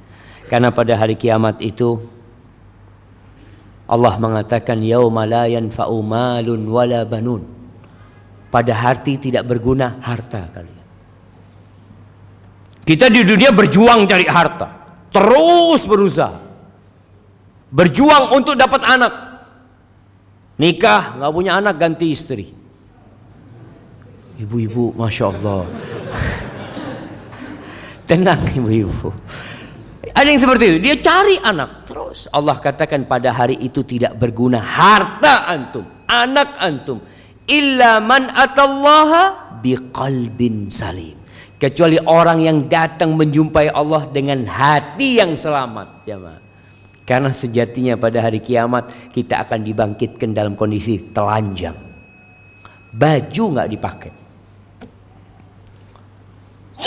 Karena 0.48 0.72
pada 0.74 0.96
hari 0.96 1.14
kiamat 1.14 1.61
itu 1.62 2.00
Allah 3.91 4.14
mengatakan 4.22 4.78
yauma 4.86 5.26
la 5.26 5.51
yanfa'u 5.51 5.99
malun 5.99 6.62
wala 6.70 7.03
banun. 7.03 7.43
Pada 8.47 8.70
hati 8.70 9.18
tidak 9.18 9.51
berguna 9.51 9.99
harta 9.99 10.47
kalian. 10.47 10.86
Kita 12.86 13.11
di 13.11 13.22
dunia 13.26 13.51
berjuang 13.51 14.07
cari 14.07 14.26
harta, 14.26 14.68
terus 15.11 15.82
berusaha. 15.86 16.38
Berjuang 17.70 18.34
untuk 18.34 18.59
dapat 18.59 18.82
anak. 18.82 19.14
Nikah, 20.59 21.18
nggak 21.18 21.32
punya 21.34 21.59
anak 21.59 21.74
ganti 21.78 22.11
istri. 22.11 22.51
Ibu-ibu, 24.43 24.95
masya 24.99 25.30
Allah. 25.30 25.66
Tenang 28.11 28.43
ibu-ibu. 28.59 29.14
Ada 30.20 30.36
yang 30.36 30.42
seperti 30.44 30.64
itu. 30.68 30.78
Dia 30.84 30.96
cari 31.00 31.40
anak. 31.40 31.88
Terus. 31.88 32.28
Allah 32.28 32.60
katakan 32.60 33.08
pada 33.08 33.32
hari 33.32 33.56
itu 33.56 33.80
tidak 33.80 34.20
berguna 34.20 34.60
harta 34.60 35.48
antum, 35.48 35.88
anak 36.04 36.60
antum, 36.60 37.00
illa 37.48 38.04
man 38.04 38.28
atallaha 38.28 39.56
biqalbin 39.64 40.68
salim. 40.68 41.16
Kecuali 41.56 41.96
orang 42.04 42.44
yang 42.44 42.68
datang 42.68 43.16
menjumpai 43.16 43.72
Allah 43.72 44.04
dengan 44.12 44.44
hati 44.44 45.24
yang 45.24 45.40
selamat 45.40 46.04
jemaah. 46.04 46.40
Karena 47.08 47.32
sejatinya 47.32 47.96
pada 47.96 48.20
hari 48.20 48.44
kiamat 48.44 49.12
kita 49.16 49.40
akan 49.40 49.64
dibangkitkan 49.64 50.36
dalam 50.36 50.52
kondisi 50.52 51.00
telanjang. 51.16 51.76
Baju 52.92 53.44
nggak 53.56 53.68
dipakai. 53.72 54.12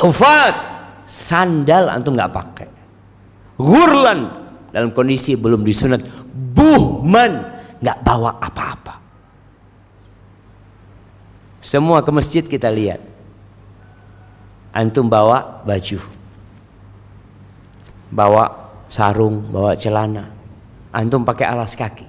Hufat 0.05 0.53
sandal 1.05 1.89
antum 1.89 2.13
nggak 2.17 2.33
pakai 2.33 2.72
gurlan 3.57 4.43
dalam 4.73 4.89
kondisi 4.89 5.37
belum 5.37 5.61
disunat. 5.61 6.01
Buhman. 6.33 7.53
Nggak 7.83 7.99
bawa 8.01 8.39
apa-apa. 8.39 8.95
Semua 11.59 11.99
ke 12.01 12.11
masjid 12.15 12.43
kita 12.43 12.71
lihat. 12.71 12.99
Antum 14.73 15.05
bawa 15.05 15.61
baju. 15.67 15.99
Bawa 18.09 18.43
sarung 18.87 19.45
bawa 19.51 19.77
celana. 19.77 20.31
Antum 20.95 21.27
pakai 21.27 21.45
alas 21.45 21.75
kaki. 21.77 22.07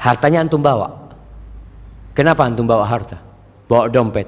Hartanya 0.00 0.42
antum 0.42 0.64
bawa. 0.64 0.88
Kenapa 2.16 2.48
antum 2.48 2.64
bawa 2.64 2.88
harta? 2.88 3.20
Bawa 3.68 3.92
dompet. 3.92 4.26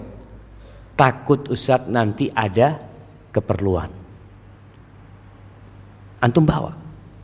Takut 0.93 1.49
Ustadz 1.49 1.89
nanti 1.89 2.29
ada 2.35 2.77
keperluan 3.33 3.98
antum 6.19 6.45
bawa 6.45 6.75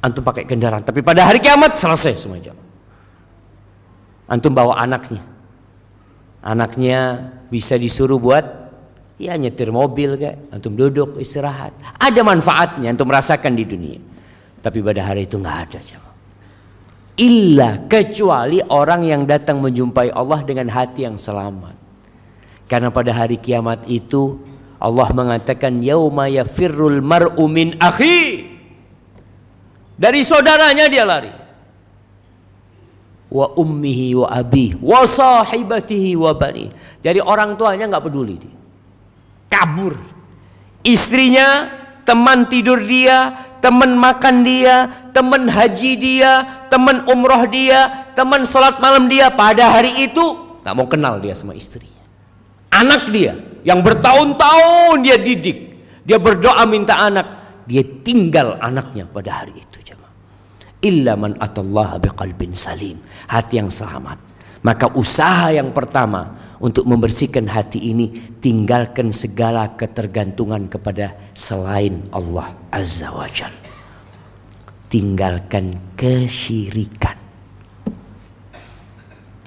antum 0.00 0.22
pakai 0.22 0.46
kendaraan 0.48 0.82
tapi 0.82 1.00
pada 1.00 1.26
hari 1.26 1.38
kiamat 1.40 1.78
selesai 1.78 2.14
semua 2.18 2.38
jam 2.38 2.56
antum 4.26 4.50
bawa 4.50 4.78
anaknya 4.80 5.22
anaknya 6.44 7.30
bisa 7.48 7.78
disuruh 7.78 8.18
buat 8.20 8.64
Ya 9.14 9.38
nyetir 9.38 9.70
mobil 9.70 10.18
kayak, 10.18 10.50
antum 10.50 10.74
duduk 10.74 11.22
istirahat. 11.22 11.70
Ada 12.02 12.26
manfaatnya 12.26 12.90
antum 12.90 13.06
merasakan 13.06 13.54
di 13.54 13.62
dunia. 13.62 13.98
Tapi 14.58 14.82
pada 14.82 15.06
hari 15.06 15.30
itu 15.30 15.38
nggak 15.38 15.58
ada 15.70 15.78
coba. 15.78 16.10
Illa 17.14 17.70
kecuali 17.86 18.58
orang 18.58 19.06
yang 19.06 19.22
datang 19.22 19.62
menjumpai 19.62 20.10
Allah 20.10 20.42
dengan 20.42 20.66
hati 20.66 21.06
yang 21.06 21.14
selamat. 21.14 21.78
Karena 22.66 22.90
pada 22.90 23.14
hari 23.14 23.38
kiamat 23.38 23.86
itu 23.86 24.42
Allah 24.82 25.06
mengatakan 25.14 25.78
yauma 25.78 26.26
yafirrul 26.26 26.98
mar'u 26.98 27.46
min 27.46 27.78
akhi. 27.78 28.43
Dari 29.94 30.20
saudaranya 30.26 30.90
dia 30.90 31.06
lari. 31.06 31.32
Wa 33.34 33.50
ummihi 33.58 34.14
wa 34.14 34.28
abih 34.30 34.78
wa 34.78 35.02
sahibatihi 35.06 36.14
wa 36.18 36.34
bani. 36.34 36.70
Dari 37.02 37.18
orang 37.18 37.58
tuanya 37.58 37.90
nggak 37.90 38.04
peduli 38.06 38.36
dia 38.38 38.54
kabur. 39.54 39.94
Istrinya, 40.84 41.70
teman 42.04 42.50
tidur 42.50 42.82
dia, 42.82 43.32
teman 43.62 43.96
makan 43.96 44.44
dia, 44.44 44.90
teman 45.14 45.48
haji 45.48 45.92
dia, 45.96 46.44
teman 46.68 47.06
umroh 47.08 47.46
dia, 47.48 48.10
teman 48.12 48.44
sholat 48.44 48.82
malam 48.82 49.08
dia. 49.08 49.32
Pada 49.32 49.70
hari 49.70 50.10
itu 50.10 50.24
nggak 50.60 50.74
mau 50.74 50.84
kenal 50.90 51.22
dia 51.22 51.32
sama 51.32 51.56
istrinya. 51.56 52.02
Anak 52.74 53.08
dia 53.14 53.38
yang 53.64 53.80
bertahun-tahun 53.80 55.00
dia 55.00 55.16
didik, 55.16 55.58
dia 56.04 56.20
berdoa 56.20 56.68
minta 56.68 57.00
anak, 57.00 57.43
dia 57.64 57.82
tinggal 58.04 58.60
anaknya 58.60 59.08
pada 59.08 59.42
hari 59.42 59.56
itu 59.56 59.80
jemaah. 59.80 60.12
Illa 60.84 61.16
man 61.16 61.36
atallaha 61.40 61.96
biqalbin 62.00 62.52
salim, 62.52 63.00
hati 63.28 63.60
yang 63.60 63.72
selamat. 63.72 64.20
Maka 64.64 64.92
usaha 64.96 65.52
yang 65.52 65.72
pertama 65.76 66.44
untuk 66.60 66.88
membersihkan 66.88 67.44
hati 67.48 67.92
ini 67.92 68.36
tinggalkan 68.40 69.12
segala 69.12 69.76
ketergantungan 69.76 70.64
kepada 70.72 71.12
selain 71.36 72.00
Allah 72.08 72.56
Azza 72.72 73.12
wa 73.12 73.28
Jal. 73.28 73.52
Tinggalkan 74.88 75.96
kesyirikan. 75.98 77.20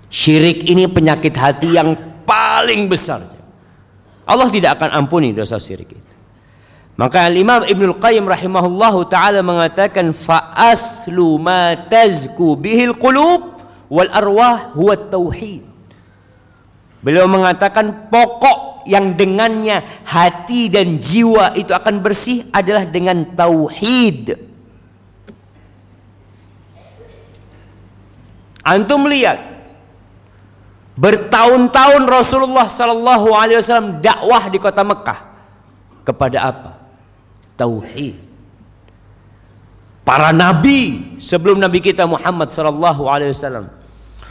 Syirik 0.07 0.65
ini 0.69 0.85
penyakit 0.85 1.33
hati 1.33 1.73
yang 1.73 1.93
paling 2.25 2.85
besar. 2.85 3.23
Allah 4.27 4.49
tidak 4.51 4.77
akan 4.77 5.05
ampuni 5.05 5.31
dosa 5.31 5.55
syirik 5.55 5.97
itu. 5.97 6.06
Maka 6.97 7.29
Imam 7.29 7.61
Ibnul 7.61 8.01
Qayyim 8.01 8.25
rahimahullahu 8.25 9.05
taala 9.05 9.45
mengatakan 9.45 10.09
fa 10.17 10.49
aslu 10.57 11.37
ma 11.37 11.77
tazku 11.77 12.57
bihil 12.57 12.97
qulub 12.97 13.53
wal 13.85 14.09
arwah 14.09 14.73
huwa 14.73 14.97
tauhid. 14.97 15.61
Beliau 17.05 17.29
mengatakan 17.29 18.09
pokok 18.09 18.89
yang 18.89 19.13
dengannya 19.13 19.85
hati 20.09 20.73
dan 20.73 20.97
jiwa 20.97 21.53
itu 21.53 21.69
akan 21.69 22.01
bersih 22.01 22.49
adalah 22.49 22.89
dengan 22.89 23.21
tauhid. 23.29 24.33
Antum 28.65 29.05
lihat 29.05 29.37
bertahun-tahun 30.97 32.03
Rasulullah 32.09 32.65
Sallallahu 32.65 33.37
Alaihi 33.37 33.61
Wasallam 33.61 34.01
dakwah 34.01 34.49
di 34.49 34.57
kota 34.57 34.81
Mekah 34.81 35.19
kepada 36.01 36.41
apa? 36.41 36.76
Tauhid. 37.57 38.15
para 40.07 40.31
nabi 40.31 41.03
sebelum 41.19 41.59
nabi 41.59 41.83
kita 41.83 42.07
Muhammad 42.07 42.47
sallallahu 42.47 43.11
alaihi 43.11 43.35
wasallam. 43.35 43.67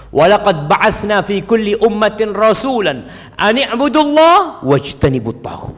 Walaqad 0.09 0.65
ba'atsna 0.65 1.21
fi 1.21 1.45
kulli 1.45 1.77
ummatin 1.77 2.33
rasulan 2.33 3.05
an 3.37 3.55
i'budullah 3.61 4.65
wajtanibut 4.65 5.45
taghut. 5.45 5.77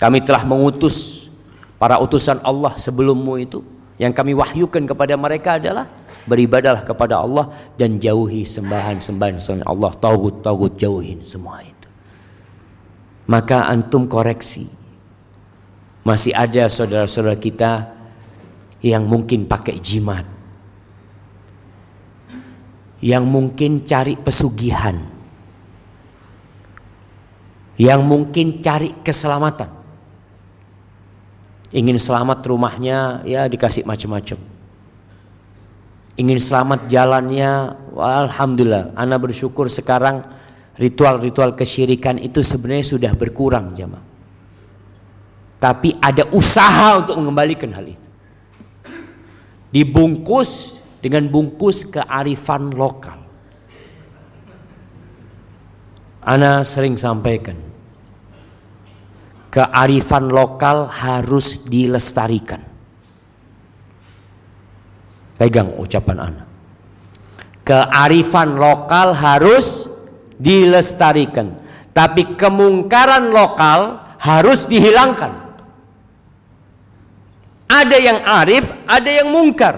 Kami 0.00 0.24
telah 0.24 0.46
mengutus 0.48 1.28
para 1.76 2.00
utusan 2.00 2.40
Allah 2.40 2.72
sebelummu 2.80 3.36
itu 3.42 3.60
yang 3.98 4.14
kami 4.14 4.32
wahyukan 4.32 4.86
kepada 4.88 5.18
mereka 5.18 5.58
adalah 5.58 5.90
beribadalah 6.24 6.86
kepada 6.86 7.18
Allah 7.18 7.50
dan 7.74 7.98
jauhi 7.98 8.46
sembahan-sembahan 8.46 9.42
selain 9.42 9.66
Allah, 9.66 9.90
tauhid-tauhid 9.98 10.74
jauhin 10.78 11.18
semua 11.26 11.60
itu. 11.60 11.77
Maka 13.28 13.68
antum 13.68 14.08
koreksi. 14.08 14.66
Masih 16.02 16.32
ada 16.32 16.72
saudara-saudara 16.72 17.36
kita 17.36 17.92
yang 18.80 19.04
mungkin 19.04 19.44
pakai 19.44 19.76
jimat. 19.78 20.24
Yang 23.04 23.24
mungkin 23.28 23.84
cari 23.84 24.16
pesugihan. 24.16 24.96
Yang 27.76 28.00
mungkin 28.02 28.64
cari 28.64 28.90
keselamatan 29.04 29.78
ingin 31.72 32.00
selamat 32.00 32.40
rumahnya 32.48 33.20
ya 33.28 33.44
dikasih 33.44 33.84
macam-macam 33.84 34.40
ingin 36.16 36.38
selamat 36.40 36.88
jalannya 36.88 37.76
alhamdulillah 37.92 38.96
ana 38.96 39.20
bersyukur 39.20 39.68
sekarang 39.68 40.24
ritual-ritual 40.78 41.58
kesyirikan 41.58 42.16
itu 42.22 42.40
sebenarnya 42.40 42.86
sudah 42.86 43.12
berkurang 43.18 43.74
jemaah 43.74 44.06
tapi 45.58 45.98
ada 45.98 46.30
usaha 46.30 47.02
untuk 47.02 47.18
mengembalikan 47.18 47.74
hal 47.74 47.86
itu 47.90 48.08
dibungkus 49.74 50.78
dengan 51.02 51.26
bungkus 51.26 51.82
kearifan 51.82 52.72
lokal 52.72 53.18
ana 56.22 56.62
sering 56.62 56.94
sampaikan 56.94 57.68
kearifan 59.58 60.28
lokal 60.28 60.86
harus 60.86 61.64
dilestarikan. 61.66 62.62
Pegang 65.34 65.74
ucapan 65.74 66.18
anak. 66.30 66.48
Kearifan 67.66 68.54
lokal 68.54 69.18
harus 69.18 69.87
dilestarikan. 70.38 71.58
Tapi 71.92 72.38
kemungkaran 72.38 73.34
lokal 73.34 74.06
harus 74.22 74.64
dihilangkan. 74.70 75.50
Ada 77.68 77.96
yang 78.00 78.18
arif, 78.24 78.70
ada 78.88 79.10
yang 79.10 79.28
mungkar. 79.28 79.76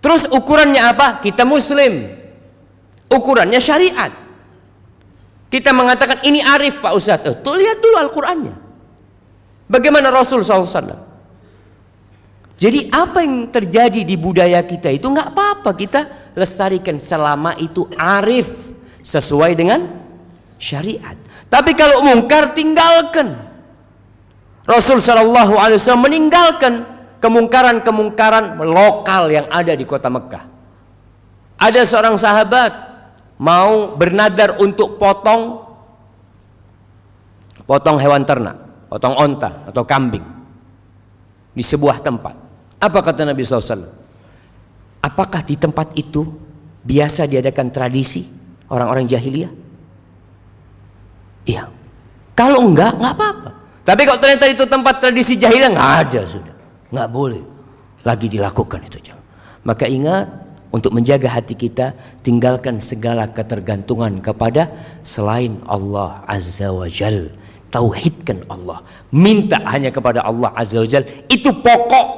Terus 0.00 0.24
ukurannya 0.30 0.80
apa? 0.80 1.18
Kita 1.20 1.42
muslim. 1.44 2.14
Ukurannya 3.10 3.58
syariat. 3.58 4.14
Kita 5.50 5.70
mengatakan 5.74 6.22
ini 6.26 6.42
arif 6.42 6.78
Pak 6.78 6.92
Ustadz. 6.94 7.26
Oh, 7.26 7.36
tuh 7.38 7.54
lihat 7.58 7.78
dulu 7.82 7.96
Al-Qurannya. 8.00 8.54
Bagaimana 9.66 10.14
Rasul 10.14 10.46
SAW? 10.46 11.06
Jadi 12.56 12.88
apa 12.88 13.20
yang 13.20 13.52
terjadi 13.52 14.00
di 14.00 14.16
budaya 14.16 14.64
kita 14.64 14.88
itu 14.88 15.04
nggak 15.12 15.28
apa-apa 15.36 15.70
kita 15.76 16.00
lestarikan 16.32 16.96
selama 16.96 17.52
itu 17.60 17.84
arif 18.00 18.65
sesuai 19.06 19.54
dengan 19.54 19.86
syariat. 20.58 21.14
Tapi 21.46 21.78
kalau 21.78 22.02
mungkar 22.02 22.50
tinggalkan. 22.58 23.46
Rasul 24.66 24.98
Shallallahu 24.98 25.54
Alaihi 25.62 25.78
Wasallam 25.78 26.10
meninggalkan 26.10 26.82
kemungkaran-kemungkaran 27.22 28.58
lokal 28.66 29.30
yang 29.30 29.46
ada 29.46 29.70
di 29.78 29.86
kota 29.86 30.10
Mekah. 30.10 30.42
Ada 31.54 31.86
seorang 31.86 32.18
sahabat 32.18 32.74
mau 33.38 33.94
bernadar 33.94 34.58
untuk 34.58 34.98
potong 34.98 35.62
potong 37.62 38.02
hewan 38.02 38.26
ternak 38.26 38.58
potong 38.90 39.14
onta 39.14 39.70
atau 39.70 39.86
kambing 39.86 40.26
di 41.54 41.62
sebuah 41.62 42.02
tempat. 42.02 42.34
Apa 42.82 43.00
kata 43.00 43.22
Nabi 43.22 43.46
SAW? 43.46 43.86
Apakah 45.00 45.46
di 45.46 45.54
tempat 45.54 45.94
itu 45.94 46.26
biasa 46.82 47.24
diadakan 47.30 47.70
tradisi 47.70 48.35
orang-orang 48.70 49.06
jahiliyah? 49.10 49.52
Iya. 51.46 51.70
Kalau 52.36 52.66
enggak, 52.66 52.94
enggak 52.98 53.14
apa-apa. 53.16 53.50
Tapi 53.86 54.02
kalau 54.02 54.18
ternyata 54.18 54.46
itu 54.50 54.64
tempat 54.66 54.94
tradisi 54.98 55.34
jahiliyah, 55.38 55.70
enggak 55.72 55.92
ada 56.06 56.20
sudah. 56.26 56.54
Enggak 56.90 57.08
boleh 57.10 57.42
lagi 58.06 58.26
dilakukan 58.30 58.80
itu. 58.86 58.98
Maka 59.66 59.90
ingat 59.90 60.26
untuk 60.70 60.94
menjaga 60.94 61.26
hati 61.26 61.58
kita 61.58 61.94
tinggalkan 62.22 62.78
segala 62.78 63.26
ketergantungan 63.30 64.22
kepada 64.22 64.70
selain 65.02 65.58
Allah 65.66 66.22
Azza 66.26 66.70
wa 66.70 66.86
Jalla 66.86 67.46
tauhidkan 67.76 68.46
Allah 68.46 68.80
minta 69.10 69.58
hanya 69.66 69.90
kepada 69.90 70.22
Allah 70.22 70.54
azza 70.54 70.80
wajal 70.80 71.04
itu 71.26 71.50
pokok 71.50 72.08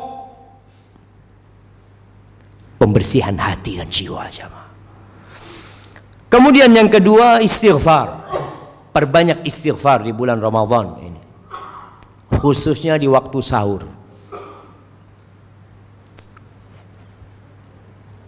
pembersihan 2.78 3.34
hati 3.34 3.80
dan 3.80 3.88
jiwa 3.88 4.28
jamaah 4.28 4.67
kemudian 6.28 6.70
yang 6.72 6.88
kedua 6.88 7.40
istighfar 7.44 8.28
perbanyak 8.92 9.44
istighfar 9.44 10.04
di 10.04 10.12
bulan 10.12 10.40
Ramadan 10.40 11.00
ini 11.04 11.22
khususnya 12.38 13.00
di 13.00 13.08
waktu 13.08 13.38
sahur 13.40 13.82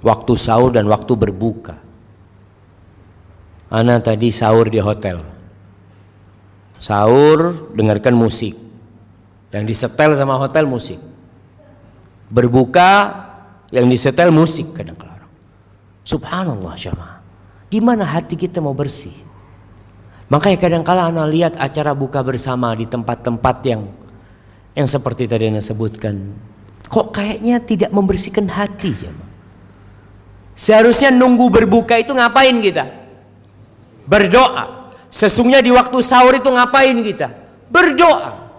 waktu 0.01 0.32
sahur 0.34 0.72
dan 0.72 0.88
waktu 0.88 1.12
berbuka 1.14 1.76
Ana 3.70 4.03
tadi 4.03 4.34
sahur 4.34 4.66
di 4.66 4.82
hotel 4.82 5.22
Sahur 6.80 7.68
dengarkan 7.76 8.16
musik. 8.16 8.57
Yang 9.53 9.64
disetel 9.76 10.16
sama 10.16 10.40
hotel 10.40 10.64
musik. 10.64 10.96
Berbuka 12.32 13.12
yang 13.68 13.84
disetel 13.84 14.32
musik 14.32 14.72
kadang-kadang. 14.72 15.28
Subhanallah 16.09 16.74
syama. 16.80 17.19
Gimana 17.70 18.02
hati 18.02 18.34
kita 18.34 18.58
mau 18.58 18.74
bersih? 18.74 19.14
Makanya 20.26 20.58
kadang-kala 20.58 21.10
anak 21.10 21.26
lihat 21.30 21.52
acara 21.54 21.94
buka 21.94 22.18
bersama 22.22 22.74
di 22.74 22.86
tempat-tempat 22.86 23.56
yang 23.66 23.86
yang 24.74 24.86
seperti 24.90 25.30
tadi 25.30 25.50
anda 25.50 25.62
sebutkan. 25.62 26.34
Kok 26.90 27.14
kayaknya 27.14 27.62
tidak 27.62 27.90
membersihkan 27.94 28.50
hati 28.50 28.90
jemaah. 28.94 29.30
Seharusnya 30.58 31.14
nunggu 31.14 31.46
berbuka 31.46 31.98
itu 31.98 32.10
ngapain 32.10 32.58
kita? 32.58 32.84
Berdoa. 34.04 34.92
Sesungguhnya 35.10 35.62
di 35.62 35.70
waktu 35.70 35.98
sahur 36.02 36.34
itu 36.34 36.50
ngapain 36.50 36.94
kita? 37.02 37.30
Berdoa. 37.70 38.50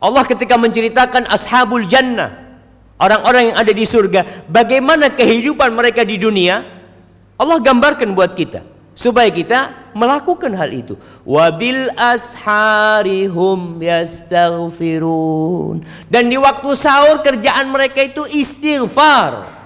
Allah 0.00 0.24
ketika 0.26 0.58
menceritakan 0.58 1.30
ashabul 1.30 1.86
jannah, 1.86 2.58
orang-orang 2.98 3.54
yang 3.54 3.56
ada 3.58 3.72
di 3.74 3.84
surga, 3.86 4.46
bagaimana 4.50 5.12
kehidupan 5.12 5.70
mereka 5.74 6.02
di 6.02 6.16
dunia, 6.16 6.79
Allah 7.40 7.56
gambarkan 7.64 8.12
buat 8.12 8.36
kita 8.36 8.60
supaya 8.92 9.32
kita 9.32 9.88
melakukan 9.96 10.52
hal 10.52 10.68
itu. 10.76 11.00
Wabil 11.24 11.88
asharihum 11.96 13.80
yastaghfirun. 13.80 15.80
Dan 16.12 16.28
di 16.28 16.36
waktu 16.36 16.68
sahur 16.76 17.24
kerjaan 17.24 17.72
mereka 17.72 18.04
itu 18.04 18.28
istighfar. 18.28 19.56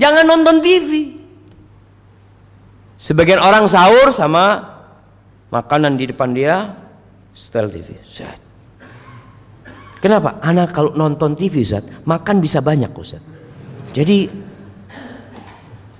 Jangan 0.00 0.24
nonton 0.24 0.64
TV. 0.64 1.20
Sebagian 2.96 3.44
orang 3.44 3.68
sahur 3.68 4.08
sama 4.16 4.64
makanan 5.52 6.00
di 6.00 6.08
depan 6.08 6.32
dia 6.32 6.72
setel 7.36 7.68
TV. 7.68 8.00
Set. 8.08 8.40
Kenapa? 10.00 10.40
Anak 10.40 10.72
kalau 10.72 10.96
nonton 10.96 11.36
TV 11.36 11.60
Ustaz, 11.66 11.82
makan 12.06 12.40
bisa 12.40 12.62
banyak 12.62 12.94
Ustaz. 12.94 13.18
Jadi 13.90 14.47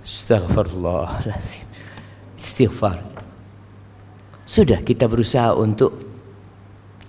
Astagfirullahaladzim 0.08 1.68
Istighfar 2.32 2.96
Sudah 4.48 4.80
kita 4.80 5.04
berusaha 5.04 5.52
untuk 5.52 5.92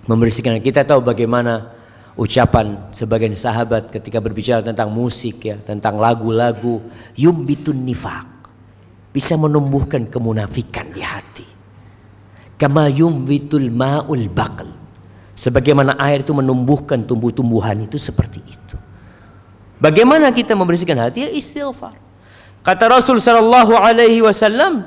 Membersihkan 0.04 0.60
Kita 0.60 0.84
tahu 0.84 1.00
bagaimana 1.00 1.72
Ucapan 2.20 2.92
sebagian 2.92 3.32
sahabat 3.32 3.88
Ketika 3.88 4.20
berbicara 4.20 4.60
tentang 4.60 4.92
musik 4.92 5.40
ya 5.48 5.56
Tentang 5.56 5.96
lagu-lagu 5.96 6.84
Yumbitun 7.16 7.80
nifak 7.80 8.30
bisa 9.10 9.34
menumbuhkan 9.34 10.06
kemunafikan 10.06 10.86
di 10.94 11.02
hati. 11.02 11.46
Kama 12.54 12.86
yumbitul 12.86 13.70
ma'ul 13.70 14.30
baql. 14.30 14.68
Sebagaimana 15.34 15.96
air 15.96 16.20
itu 16.20 16.36
menumbuhkan 16.36 17.08
tumbuh-tumbuhan 17.08 17.88
itu 17.88 17.96
seperti 17.96 18.44
itu. 18.44 18.76
Bagaimana 19.80 20.28
kita 20.28 20.52
membersihkan 20.52 21.00
hati? 21.00 21.24
Ya 21.24 21.30
istighfar. 21.32 21.96
Kata 22.60 22.92
Rasul 22.92 23.18
sallallahu 23.18 23.72
alaihi 23.72 24.20
wasallam, 24.20 24.84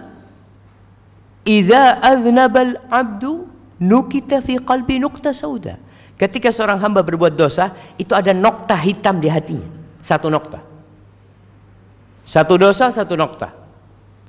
"Idza 1.46 1.98
aznaba 2.00 2.62
al-'abdu 2.62 3.50
nukita 3.82 4.46
fi 4.46 4.62
qalbi 4.62 5.02
nuqta 5.02 5.34
sauda." 5.34 5.82
Ketika 6.14 6.54
seorang 6.54 6.78
hamba 6.78 7.02
berbuat 7.02 7.34
dosa, 7.34 7.74
itu 7.98 8.14
ada 8.14 8.32
nokta 8.32 8.78
hitam 8.78 9.18
di 9.18 9.28
hatinya. 9.28 9.66
Satu 10.00 10.30
nokta. 10.30 10.62
Satu 12.24 12.56
dosa, 12.56 12.94
satu 12.94 13.18
nokta. 13.18 13.52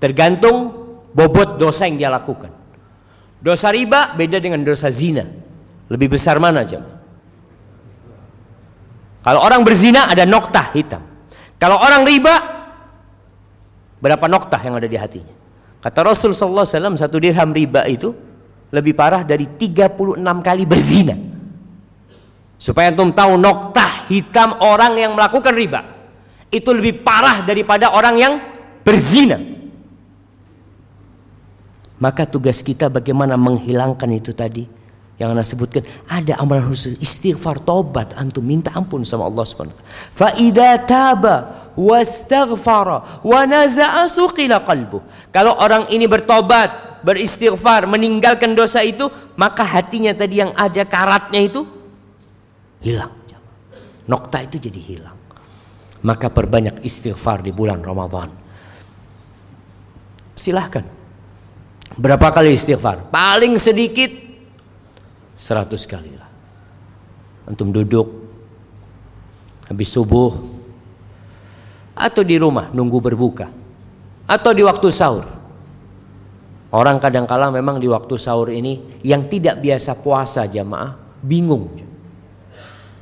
Tergantung 0.01 0.73
bobot 1.13 1.61
dosa 1.61 1.87
yang 1.87 2.01
dia 2.01 2.11
lakukan. 2.11 2.51
Dosa 3.39 3.69
riba 3.71 4.17
beda 4.17 4.41
dengan 4.41 4.65
dosa 4.65 4.89
zina. 4.89 5.23
Lebih 5.93 6.17
besar 6.17 6.41
mana 6.41 6.65
jam? 6.65 6.83
Kalau 9.21 9.41
orang 9.45 9.61
berzina 9.65 10.09
ada 10.09 10.25
nokta 10.25 10.73
hitam. 10.73 11.05
Kalau 11.61 11.77
orang 11.81 12.09
riba 12.09 12.54
berapa 14.05 14.29
nokta 14.29 14.61
yang 14.61 14.77
ada 14.77 14.85
di 14.85 15.01
hatinya? 15.01 15.33
Kata 15.81 16.05
Rasul 16.05 16.37
sallallahu 16.37 16.69
alaihi 16.69 16.77
wasallam 16.77 16.97
satu 17.01 17.17
dirham 17.17 17.51
riba 17.57 17.89
itu 17.89 18.13
lebih 18.69 18.93
parah 18.93 19.25
dari 19.25 19.49
36 19.49 20.21
kali 20.21 20.65
berzina. 20.69 21.17
Supaya 22.61 22.93
antum 22.93 23.09
tahu 23.17 23.41
nokta 23.41 24.09
hitam 24.13 24.61
orang 24.61 25.01
yang 25.01 25.17
melakukan 25.17 25.57
riba 25.57 25.81
itu 26.53 26.69
lebih 26.71 27.01
parah 27.01 27.41
daripada 27.43 27.97
orang 27.97 28.15
yang 28.21 28.33
berzina. 28.85 29.41
Maka 31.97 32.29
tugas 32.29 32.61
kita 32.61 32.93
bagaimana 32.93 33.41
menghilangkan 33.41 34.11
itu 34.13 34.37
tadi 34.37 34.84
yang 35.15 35.31
anda 35.31 35.47
sebutkan 35.47 35.87
ada 36.11 36.35
amalan 36.43 36.67
khusus 36.67 36.99
istighfar 36.99 37.63
tobat 37.63 38.15
antum 38.19 38.43
minta 38.43 38.75
ampun 38.75 39.07
sama 39.07 39.31
Allah 39.31 39.47
Subhanahu 39.47 39.79
fa 40.11 40.35
idza 40.35 40.75
taba 40.83 41.71
wastaghfara 41.79 43.23
wa 43.23 43.41
naza'a 43.47 44.11
suqila 44.11 44.67
qalbu 44.67 44.99
kalau 45.31 45.55
orang 45.63 45.87
ini 45.95 46.11
bertobat 46.11 47.03
beristighfar 47.07 47.87
meninggalkan 47.87 48.57
dosa 48.59 48.83
itu 48.83 49.07
maka 49.39 49.63
hatinya 49.63 50.11
tadi 50.17 50.43
yang 50.43 50.51
ada 50.57 50.83
karatnya 50.89 51.47
itu 51.47 51.63
hilang. 52.85 53.13
Nokta 54.05 54.45
itu 54.45 54.61
jadi 54.61 54.81
hilang. 54.81 55.17
Maka 56.05 56.29
perbanyak 56.29 56.85
istighfar 56.85 57.41
di 57.41 57.49
bulan 57.49 57.81
Ramadan. 57.81 58.29
Silahkan. 60.37 60.85
Berapa 61.97 62.29
kali 62.29 62.53
istighfar? 62.53 63.09
Paling 63.09 63.57
sedikit 63.57 64.13
Seratus 65.35 65.85
kali 65.85 66.15
lah. 66.15 66.31
Antum 67.45 67.75
duduk 67.75 68.09
habis 69.69 69.91
subuh 69.91 70.33
atau 71.95 72.23
di 72.27 72.37
rumah 72.37 72.69
nunggu 72.73 72.99
berbuka 73.01 73.49
atau 74.25 74.51
di 74.53 74.63
waktu 74.65 74.89
sahur. 74.91 75.27
Orang 76.75 76.99
kadang-kala 76.99 77.55
memang 77.55 77.79
di 77.79 77.87
waktu 77.87 78.19
sahur 78.19 78.51
ini 78.51 78.99
yang 79.07 79.31
tidak 79.31 79.63
biasa 79.63 79.95
puasa 80.03 80.43
jamaah 80.51 80.99
bingung 81.23 81.71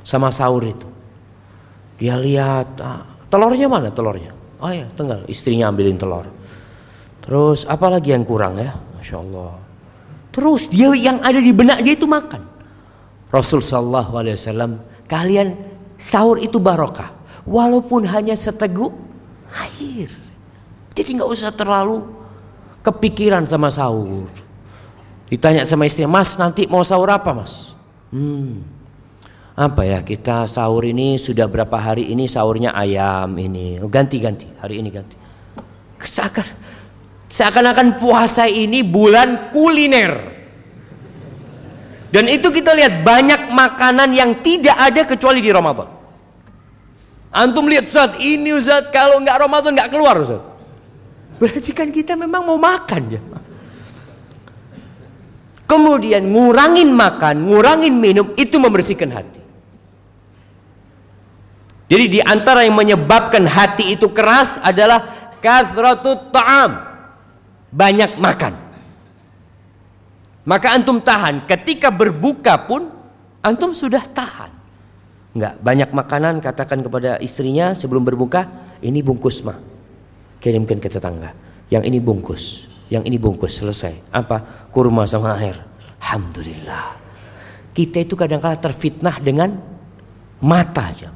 sama 0.05 0.29
sahur 0.29 0.61
itu. 0.61 0.85
Dia 1.97 2.19
lihat 2.19 2.77
ah, 2.83 3.01
telurnya 3.31 3.65
mana 3.65 3.89
telurnya? 3.89 4.35
Oh 4.61 4.69
ya 4.69 4.85
tinggal 4.93 5.25
istrinya 5.25 5.73
ambilin 5.73 5.97
telur. 5.97 6.29
Terus 7.23 7.65
apalagi 7.65 8.11
yang 8.13 8.27
kurang 8.27 8.59
ya? 8.59 8.75
Masya 8.99 9.15
Allah. 9.23 9.72
Terus 10.33 10.65
dia 10.65 10.89
yang 10.97 11.21
ada 11.21 11.37
di 11.37 11.53
benak 11.53 11.85
dia 11.85 11.93
itu 11.93 12.09
makan. 12.09 12.41
Rasul 13.29 13.61
sallallahu 13.61 14.17
alaihi 14.17 14.33
wasallam, 14.37 14.81
kalian 15.05 15.57
sahur 16.01 16.41
itu 16.41 16.57
barokah, 16.57 17.13
walaupun 17.45 18.05
hanya 18.09 18.33
seteguk 18.33 18.93
air. 19.53 20.09
Jadi 20.93 21.09
nggak 21.17 21.29
usah 21.29 21.53
terlalu 21.53 22.05
kepikiran 22.81 23.45
sama 23.45 23.69
sahur. 23.69 24.29
Ditanya 25.29 25.65
sama 25.65 25.85
istri, 25.85 26.05
Mas 26.05 26.37
nanti 26.37 26.65
mau 26.69 26.81
sahur 26.85 27.09
apa 27.09 27.33
Mas? 27.33 27.73
Hmm, 28.13 28.61
apa 29.53 29.85
ya 29.85 30.01
kita 30.01 30.49
sahur 30.49 30.85
ini 30.85 31.17
sudah 31.17 31.45
berapa 31.45 31.73
hari 31.77 32.09
ini 32.09 32.25
sahurnya 32.25 32.73
ayam 32.73 33.33
ini 33.37 33.81
oh, 33.81 33.89
ganti-ganti 33.89 34.49
hari 34.57 34.81
ini 34.81 34.89
ganti. 34.89 35.17
Seakan 36.01 36.45
Seakan-akan 37.33 37.97
puasa 37.97 38.45
ini 38.45 38.85
bulan 38.85 39.49
kuliner. 39.49 40.13
Dan 42.13 42.29
itu 42.29 42.53
kita 42.53 42.77
lihat 42.77 43.01
banyak 43.01 43.49
makanan 43.49 44.13
yang 44.13 44.37
tidak 44.45 44.77
ada 44.77 45.01
kecuali 45.01 45.41
di 45.41 45.49
Ramadan. 45.49 45.89
Antum 47.33 47.65
lihat 47.65 47.89
Ustaz, 47.89 48.21
ini 48.21 48.53
Ustaz 48.53 48.93
kalau 48.93 49.17
nggak 49.17 49.49
Ramadan 49.49 49.73
nggak 49.73 49.89
keluar 49.89 50.21
Ustaz. 50.21 50.45
Berarti 51.41 51.73
kan 51.73 51.89
kita 51.89 52.13
memang 52.13 52.45
mau 52.45 52.61
makan 52.61 53.01
ya. 53.09 53.21
Kemudian 55.65 56.29
ngurangin 56.29 56.93
makan, 56.93 57.49
ngurangin 57.49 57.97
minum 57.97 58.29
itu 58.37 58.61
membersihkan 58.61 59.09
hati. 59.09 59.41
Jadi 61.89 62.05
di 62.13 62.19
antara 62.21 62.61
yang 62.61 62.77
menyebabkan 62.77 63.49
hati 63.49 63.97
itu 63.97 64.13
keras 64.13 64.61
adalah 64.61 65.33
kasratut 65.41 66.29
ta'am 66.29 66.92
banyak 67.73 68.21
makan. 68.21 68.53
Maka 70.45 70.77
antum 70.77 71.01
tahan. 71.01 71.49
Ketika 71.49 71.89
berbuka 71.89 72.69
pun 72.69 72.93
antum 73.41 73.73
sudah 73.73 74.05
tahan. 74.05 74.53
Enggak, 75.33 75.57
banyak 75.65 75.89
makanan 75.89 76.33
katakan 76.45 76.85
kepada 76.85 77.17
istrinya 77.17 77.73
sebelum 77.73 78.05
berbuka, 78.05 78.45
ini 78.85 79.01
bungkus 79.01 79.41
mah. 79.41 79.57
Kirimkan 80.37 80.77
ke 80.77 80.93
tetangga. 80.93 81.33
Yang 81.73 81.83
ini 81.89 81.97
bungkus, 81.97 82.43
yang 82.93 83.01
ini 83.01 83.17
bungkus 83.17 83.57
selesai. 83.57 84.13
Apa? 84.13 84.69
Kurma 84.69 85.09
sama 85.09 85.33
air. 85.41 85.57
Alhamdulillah. 85.97 87.01
Kita 87.73 88.05
itu 88.05 88.13
kadang-kala 88.13 88.61
terfitnah 88.61 89.17
dengan 89.17 89.57
mata 90.37 90.93
aja. 90.93 91.09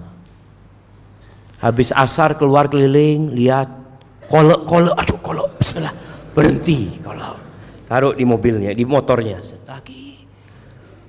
Habis 1.62 1.94
asar 1.94 2.34
keluar 2.42 2.66
keliling, 2.72 3.30
lihat 3.38 3.70
kolok 4.26 4.66
kolok, 4.66 4.96
aduh 4.98 5.20
kolok, 5.22 5.50
bismillah 5.62 6.07
berhenti 6.38 7.02
kalau 7.02 7.34
taruh 7.90 8.14
di 8.14 8.22
mobilnya 8.22 8.70
di 8.78 8.86
motornya. 8.86 9.42
Lagi 9.66 10.22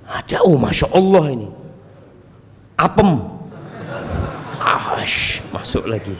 ada 0.09 0.41
oh 0.41 0.57
masya 0.57 0.89
Allah 0.89 1.25
ini. 1.29 1.49
Apem. 2.73 3.21
Ash 4.97 5.45
masuk 5.53 5.85
lagi. 5.85 6.17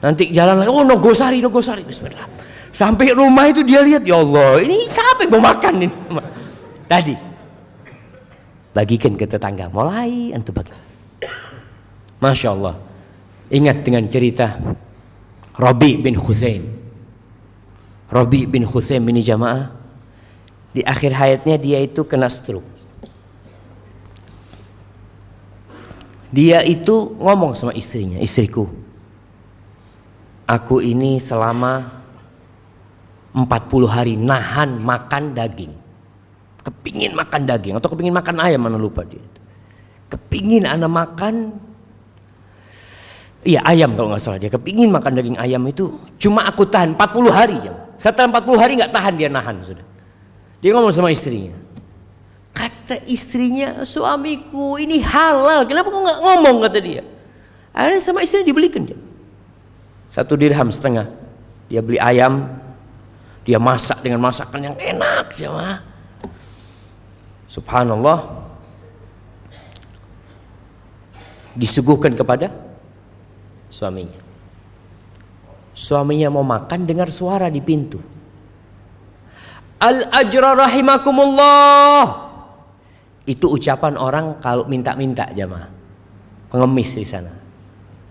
Nanti 0.00 0.32
jalan 0.32 0.64
lagi. 0.64 0.72
Oh 0.72 0.80
nogosari 0.80 1.44
nogosari. 1.44 1.84
Bismillah. 1.84 2.24
Sampai 2.72 3.12
rumah 3.12 3.44
itu 3.52 3.60
dia 3.60 3.84
lihat 3.84 4.02
ya 4.02 4.18
Allah 4.18 4.58
ini 4.64 4.88
yang 4.88 5.30
mau 5.36 5.52
makan 5.52 5.72
ini? 5.84 5.88
Tadi. 6.88 7.14
Bagikan 8.74 9.14
ke 9.14 9.28
tetangga. 9.28 9.70
Mulai 9.70 10.32
antum 10.34 10.56
bagi. 10.56 10.72
Masya 12.18 12.48
Allah. 12.50 12.74
Ingat 13.52 13.84
dengan 13.84 14.08
cerita 14.10 14.58
Rabi 15.54 16.00
bin 16.02 16.18
Khuzaim 16.18 16.83
Robi 18.14 18.46
bin 18.46 18.62
Husain 18.62 19.02
ini 19.02 19.26
jamaah 19.26 19.74
di 20.70 20.86
akhir 20.86 21.18
hayatnya 21.18 21.58
dia 21.58 21.82
itu 21.82 22.06
kena 22.06 22.30
stroke. 22.30 22.62
Dia 26.30 26.62
itu 26.62 27.14
ngomong 27.18 27.54
sama 27.54 27.74
istrinya, 27.74 28.18
istriku, 28.18 28.66
aku 30.46 30.82
ini 30.82 31.22
selama 31.22 32.02
40 33.34 33.86
hari 33.86 34.14
nahan 34.14 34.78
makan 34.78 35.34
daging. 35.34 35.74
Kepingin 36.62 37.18
makan 37.18 37.42
daging 37.46 37.74
atau 37.78 37.90
kepingin 37.92 38.14
makan 38.14 38.38
ayam 38.42 38.62
mana 38.62 38.78
lupa 38.78 39.02
dia. 39.02 39.22
Kepingin 40.10 40.70
anak 40.70 40.90
makan 40.90 41.54
Iya 43.44 43.60
ayam 43.60 43.92
kalau 43.92 44.08
nggak 44.08 44.24
salah 44.24 44.40
dia 44.40 44.48
kepingin 44.48 44.88
makan 44.88 45.20
daging 45.20 45.36
ayam 45.36 45.60
itu 45.68 45.92
cuma 46.16 46.48
aku 46.48 46.64
tahan 46.64 46.96
40 46.96 47.28
hari 47.28 47.60
ya. 47.60 47.83
Setelah 48.04 48.36
40 48.36 48.60
hari 48.60 48.72
nggak 48.76 48.92
tahan 48.92 49.16
dia 49.16 49.32
nahan 49.32 49.64
sudah. 49.64 49.86
Dia 50.60 50.76
ngomong 50.76 50.92
sama 50.92 51.08
istrinya. 51.08 51.56
Kata 52.52 53.00
istrinya 53.08 53.80
suamiku 53.88 54.76
ini 54.76 55.00
halal 55.00 55.64
kenapa 55.64 55.88
kau 55.88 56.04
nggak 56.04 56.20
ngomong 56.20 56.56
kata 56.68 56.84
dia. 56.84 57.00
Akhirnya 57.72 58.04
sama 58.04 58.20
istrinya 58.20 58.44
dibelikan 58.44 58.84
dia. 58.84 59.00
Satu 60.12 60.36
dirham 60.36 60.68
setengah. 60.68 61.08
Dia 61.72 61.80
beli 61.80 61.96
ayam. 61.96 62.44
Dia 63.48 63.56
masak 63.56 64.04
dengan 64.04 64.20
masakan 64.20 64.60
yang 64.60 64.76
enak 64.76 65.32
sama. 65.32 65.80
Subhanallah. 67.48 68.20
Disuguhkan 71.56 72.12
kepada 72.12 72.52
suaminya. 73.72 74.23
Suaminya 75.74 76.30
mau 76.30 76.46
makan 76.46 76.86
dengar 76.86 77.10
suara 77.10 77.50
di 77.50 77.58
pintu. 77.58 77.98
Al 79.82 80.06
ajra 80.14 80.54
rahimakumullah. 80.54 82.22
Itu 83.26 83.50
ucapan 83.50 83.98
orang 83.98 84.38
kalau 84.38 84.70
minta-minta 84.70 85.26
jamaah. 85.34 85.68
Pengemis 86.54 86.94
di 86.94 87.02
sana. 87.02 87.34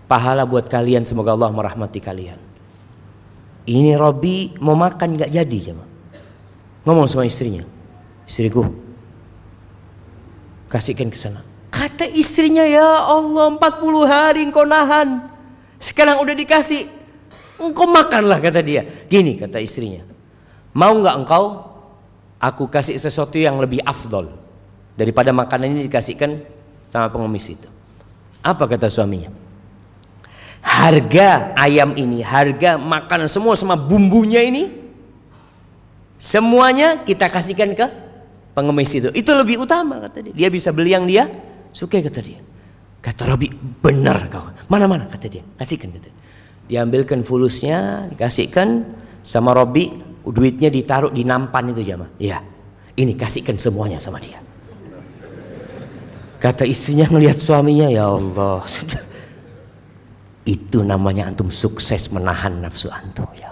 Pahala 0.04 0.44
buat 0.44 0.68
kalian 0.68 1.08
semoga 1.08 1.32
Allah 1.32 1.48
merahmati 1.48 2.04
kalian. 2.04 2.36
Ini 3.64 3.96
Robi 3.96 4.60
mau 4.60 4.76
makan 4.76 5.16
nggak 5.16 5.32
jadi 5.32 5.58
jamaah. 5.72 5.90
Ngomong 6.84 7.08
sama 7.08 7.24
istrinya. 7.24 7.64
Istriku. 8.28 8.84
kasihkan 10.68 11.06
ke 11.06 11.16
sana. 11.16 11.40
Kata 11.70 12.02
istrinya, 12.02 12.66
ya 12.66 13.06
Allah 13.06 13.54
40 13.54 14.10
hari 14.10 14.42
engkau 14.42 14.66
nahan. 14.66 15.30
Sekarang 15.78 16.18
udah 16.18 16.34
dikasih. 16.34 17.03
Engkau 17.60 17.86
makanlah 17.86 18.42
kata 18.42 18.60
dia. 18.60 18.82
Gini 19.06 19.38
kata 19.38 19.62
istrinya. 19.62 20.02
Mau 20.74 20.90
nggak 20.98 21.16
engkau 21.22 21.44
aku 22.42 22.66
kasih 22.66 22.98
sesuatu 22.98 23.38
yang 23.38 23.62
lebih 23.62 23.78
afdol 23.86 24.30
daripada 24.98 25.30
makanan 25.30 25.78
ini 25.78 25.80
dikasihkan 25.86 26.42
sama 26.90 27.10
pengemis 27.10 27.46
itu. 27.50 27.68
Apa 28.42 28.66
kata 28.66 28.90
suaminya? 28.90 29.30
Harga 30.64 31.54
ayam 31.54 31.94
ini, 31.94 32.24
harga 32.24 32.80
makanan 32.80 33.28
semua 33.30 33.54
sama 33.54 33.76
bumbunya 33.76 34.40
ini 34.42 34.72
semuanya 36.18 37.04
kita 37.04 37.30
kasihkan 37.30 37.76
ke 37.76 37.86
pengemis 38.56 38.90
itu. 38.96 39.08
Itu 39.14 39.30
lebih 39.36 39.62
utama 39.62 40.02
kata 40.02 40.30
dia. 40.30 40.34
Dia 40.34 40.48
bisa 40.50 40.74
beli 40.74 40.96
yang 40.96 41.06
dia 41.06 41.30
Suka 41.74 41.98
kata 41.98 42.22
dia. 42.22 42.38
Kata 43.02 43.26
Robi, 43.26 43.50
benar 43.82 44.30
kau. 44.30 44.46
Mana-mana 44.70 45.10
kata 45.10 45.26
dia. 45.26 45.42
Kasihkan 45.58 45.90
kata 45.90 46.06
dia. 46.06 46.22
Diambilkan 46.64 47.20
fulusnya, 47.20 48.08
dikasihkan 48.08 48.84
sama 49.20 49.52
Robi, 49.52 49.92
duitnya 50.24 50.72
ditaruh 50.72 51.12
di 51.12 51.22
nampan 51.22 51.72
itu 51.72 51.84
jamaah. 51.84 52.10
Iya. 52.16 52.38
Ini 52.94 53.12
kasihkan 53.18 53.58
semuanya 53.58 53.98
sama 54.00 54.22
dia. 54.22 54.38
Kata 56.40 56.64
istrinya 56.64 57.08
ngelihat 57.08 57.40
suaminya, 57.40 57.88
ya 57.88 58.08
Allah. 58.08 58.62
Itu 60.44 60.84
namanya 60.84 61.32
antum 61.32 61.48
sukses 61.48 62.12
menahan 62.12 62.60
nafsu 62.60 62.92
antum 62.92 63.28
ya. 63.36 63.48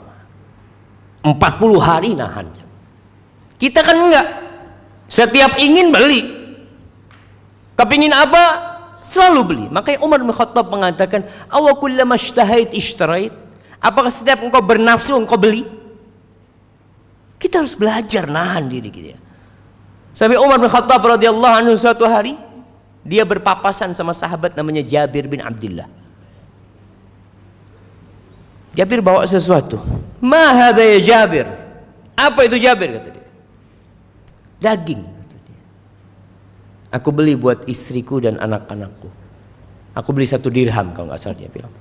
40 1.25 1.39
hari 1.81 2.13
nahan. 2.19 2.51
Kita 3.57 3.81
kan 3.81 3.97
enggak. 3.97 4.29
Setiap 5.07 5.57
ingin 5.61 5.93
beli, 5.93 6.43
Kepingin 7.83 8.13
apa? 8.15 8.72
Selalu 9.13 9.41
beli. 9.45 9.67
Makanya 9.69 10.01
Umar 10.01 10.25
bin 10.25 10.33
Khattab 10.33 10.73
mengatakan, 10.73 11.29
"Awa 11.53 11.77
kullama 11.77 12.17
ishtahait 12.17 12.73
ishtarait?" 12.73 13.37
Apakah 13.77 14.09
setiap 14.09 14.41
engkau 14.41 14.65
bernafsu 14.65 15.13
engkau 15.21 15.37
beli? 15.37 15.69
Kita 17.37 17.61
harus 17.61 17.77
belajar 17.77 18.25
nahan 18.31 18.73
diri 18.73 18.89
kita. 18.89 19.19
Sampai 20.17 20.41
Umar 20.41 20.57
bin 20.57 20.71
Khattab 20.71 21.03
radhiyallahu 21.03 21.55
anhu 21.61 21.75
suatu 21.77 22.09
hari 22.09 22.39
dia 23.03 23.27
berpapasan 23.27 23.93
sama 23.93 24.15
sahabat 24.15 24.55
namanya 24.55 24.81
Jabir 24.81 25.27
bin 25.27 25.43
Abdullah. 25.43 25.91
Jabir 28.73 29.05
bawa 29.05 29.27
sesuatu. 29.29 29.77
Ma 30.23 30.73
ya 30.73 31.01
Jabir? 31.03 31.45
Apa 32.17 32.49
itu 32.49 32.57
Jabir 32.57 32.97
kata 32.97 33.09
dia? 33.13 33.27
Daging. 34.63 35.03
Aku 36.93 37.09
beli 37.09 37.33
buat 37.35 37.65
istriku 37.65 38.21
dan 38.21 38.37
anak-anakku. 38.37 39.09
Aku 39.97 40.09
beli 40.13 40.29
satu 40.29 40.53
dirham 40.53 40.93
kalau 40.93 41.09
nggak 41.09 41.21
salah 41.21 41.37
dia 41.41 41.49
bilang. 41.49 41.73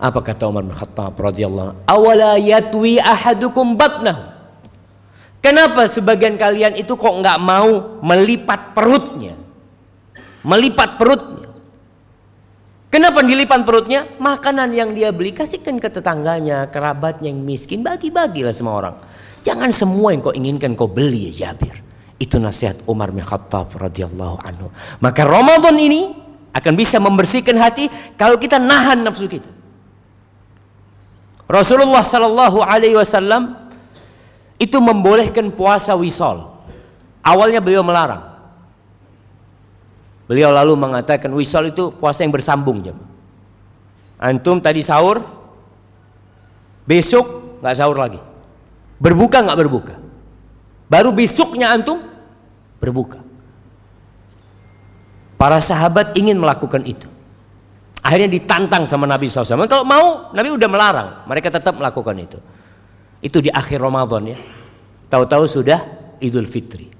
Apa 0.00 0.22
kata 0.24 0.48
Umar 0.48 0.64
bin 0.64 0.72
Khattab 0.72 1.12
radhiyallahu 1.18 1.84
Awala 1.84 2.40
yatwi 2.40 3.02
ahadukum 3.02 3.76
batnah. 3.76 4.38
Kenapa 5.42 5.90
sebagian 5.90 6.38
kalian 6.38 6.78
itu 6.78 6.94
kok 6.94 7.14
nggak 7.20 7.38
mau 7.42 8.00
melipat 8.00 8.72
perutnya? 8.72 9.34
Melipat 10.46 10.96
perutnya. 10.96 11.48
Kenapa 12.90 13.22
dilipat 13.22 13.62
perutnya? 13.62 14.02
Makanan 14.18 14.74
yang 14.74 14.90
dia 14.96 15.14
beli 15.14 15.30
kasihkan 15.30 15.78
ke 15.78 15.86
tetangganya, 15.94 16.66
kerabatnya 16.74 17.30
yang 17.30 17.38
miskin, 17.38 17.86
bagi-bagilah 17.86 18.50
semua 18.50 18.74
orang. 18.82 18.96
Jangan 19.46 19.70
semua 19.70 20.10
yang 20.10 20.20
kau 20.20 20.34
inginkan 20.34 20.74
kau 20.74 20.90
beli 20.90 21.30
ya 21.30 21.54
Jabir. 21.54 21.89
Itu 22.20 22.36
nasihat 22.36 22.76
Umar 22.84 23.08
bin 23.08 23.24
Khattab 23.24 23.72
radhiyallahu 23.80 24.44
anhu. 24.44 24.68
Maka 25.00 25.24
Ramadan 25.24 25.72
ini 25.80 26.12
akan 26.52 26.72
bisa 26.76 27.00
membersihkan 27.00 27.56
hati 27.56 27.88
kalau 28.20 28.36
kita 28.36 28.60
nahan 28.60 29.00
nafsu 29.00 29.24
kita. 29.24 29.48
Rasulullah 31.48 32.04
sallallahu 32.04 32.62
alaihi 32.62 32.94
wasallam 32.94 33.56
itu 34.60 34.76
membolehkan 34.78 35.48
puasa 35.48 35.96
wisol. 35.96 36.46
Awalnya 37.24 37.64
beliau 37.64 37.80
melarang. 37.80 38.22
Beliau 40.30 40.54
lalu 40.54 40.78
mengatakan 40.78 41.32
wisol 41.34 41.74
itu 41.74 41.90
puasa 41.90 42.22
yang 42.22 42.30
bersambung 42.30 42.84
jam. 42.84 42.94
Antum 44.20 44.60
tadi 44.60 44.84
sahur, 44.84 45.24
besok 46.84 47.58
nggak 47.64 47.74
sahur 47.74 47.96
lagi. 47.96 48.20
Berbuka 49.00 49.40
nggak 49.40 49.58
berbuka. 49.64 49.99
Baru 50.90 51.14
besoknya 51.14 51.70
antum 51.70 52.02
berbuka. 52.82 53.22
Para 55.38 55.62
sahabat 55.62 56.18
ingin 56.18 56.36
melakukan 56.36 56.82
itu. 56.82 57.06
Akhirnya 58.02 58.26
ditantang 58.26 58.90
sama 58.90 59.06
Nabi 59.06 59.30
SAW. 59.30 59.70
Kalau 59.70 59.86
mau, 59.86 60.34
Nabi 60.34 60.50
udah 60.50 60.68
melarang. 60.68 61.08
Mereka 61.30 61.48
tetap 61.48 61.78
melakukan 61.78 62.16
itu. 62.18 62.38
Itu 63.22 63.38
di 63.38 63.48
akhir 63.48 63.78
Ramadan 63.78 64.34
ya. 64.34 64.38
Tahu-tahu 65.06 65.44
sudah 65.46 65.78
Idul 66.18 66.50
Fitri. 66.50 66.90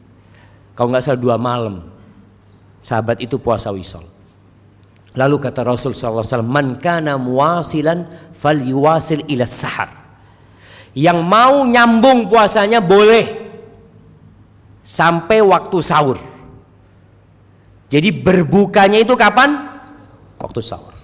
Kalau 0.79 0.95
nggak 0.95 1.05
salah 1.05 1.21
dua 1.21 1.37
malam, 1.37 1.85
sahabat 2.81 3.21
itu 3.21 3.37
puasa 3.37 3.75
wisol. 3.75 4.07
Lalu 5.19 5.37
kata 5.43 5.67
Rasul 5.67 5.93
SAW, 5.93 6.47
Man 6.47 6.79
kana 6.79 7.19
muwasilan 7.19 8.31
fal 8.31 8.63
yuwasil 8.63 9.27
ila 9.27 9.45
sahar. 9.45 9.91
Yang 10.95 11.19
mau 11.27 11.67
nyambung 11.67 12.31
puasanya 12.31 12.79
boleh 12.79 13.40
sampai 14.91 15.39
waktu 15.39 15.79
sahur. 15.79 16.19
Jadi 17.87 18.11
berbukanya 18.11 18.99
itu 18.99 19.15
kapan? 19.15 19.71
Waktu 20.43 20.59
sahur. 20.59 20.95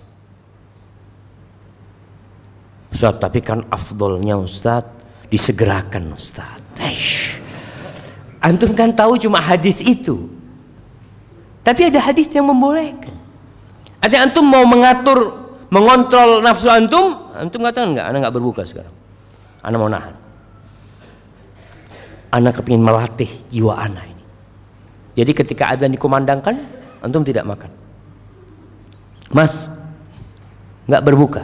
Ustaz, 2.91 3.15
tapi 3.23 3.39
kan 3.45 3.63
afdolnya 3.71 4.35
Ustaz 4.35 4.83
disegerakan 5.31 6.19
Ustaz. 6.19 6.59
Eish. 6.83 7.39
Antum 8.43 8.75
kan 8.75 8.91
tahu 8.91 9.19
cuma 9.23 9.39
hadis 9.39 9.79
itu. 9.83 10.31
Tapi 11.63 11.91
ada 11.91 11.99
hadis 12.03 12.31
yang 12.31 12.47
membolehkan. 12.47 13.15
Ada 13.99 14.23
antum 14.23 14.47
mau 14.47 14.63
mengatur, 14.63 15.35
mengontrol 15.67 16.39
nafsu 16.43 16.71
antum, 16.71 17.35
antum 17.35 17.59
katakan 17.67 17.91
enggak, 17.95 18.07
anda 18.07 18.19
enggak 18.23 18.35
berbuka 18.39 18.63
sekarang. 18.63 18.95
Anda 19.67 19.83
mau 19.83 19.91
nahan 19.91 20.26
anak 22.31 22.63
kepingin 22.63 22.83
melatih 22.83 23.31
jiwa 23.49 23.79
anak 23.79 24.05
ini. 24.07 24.25
Jadi 25.17 25.33
ketika 25.33 25.73
adzan 25.73 25.93
dikumandangkan, 25.95 26.55
antum 27.01 27.25
tidak 27.25 27.49
makan. 27.49 27.71
Mas, 29.33 29.67
nggak 30.87 31.03
berbuka. 31.03 31.43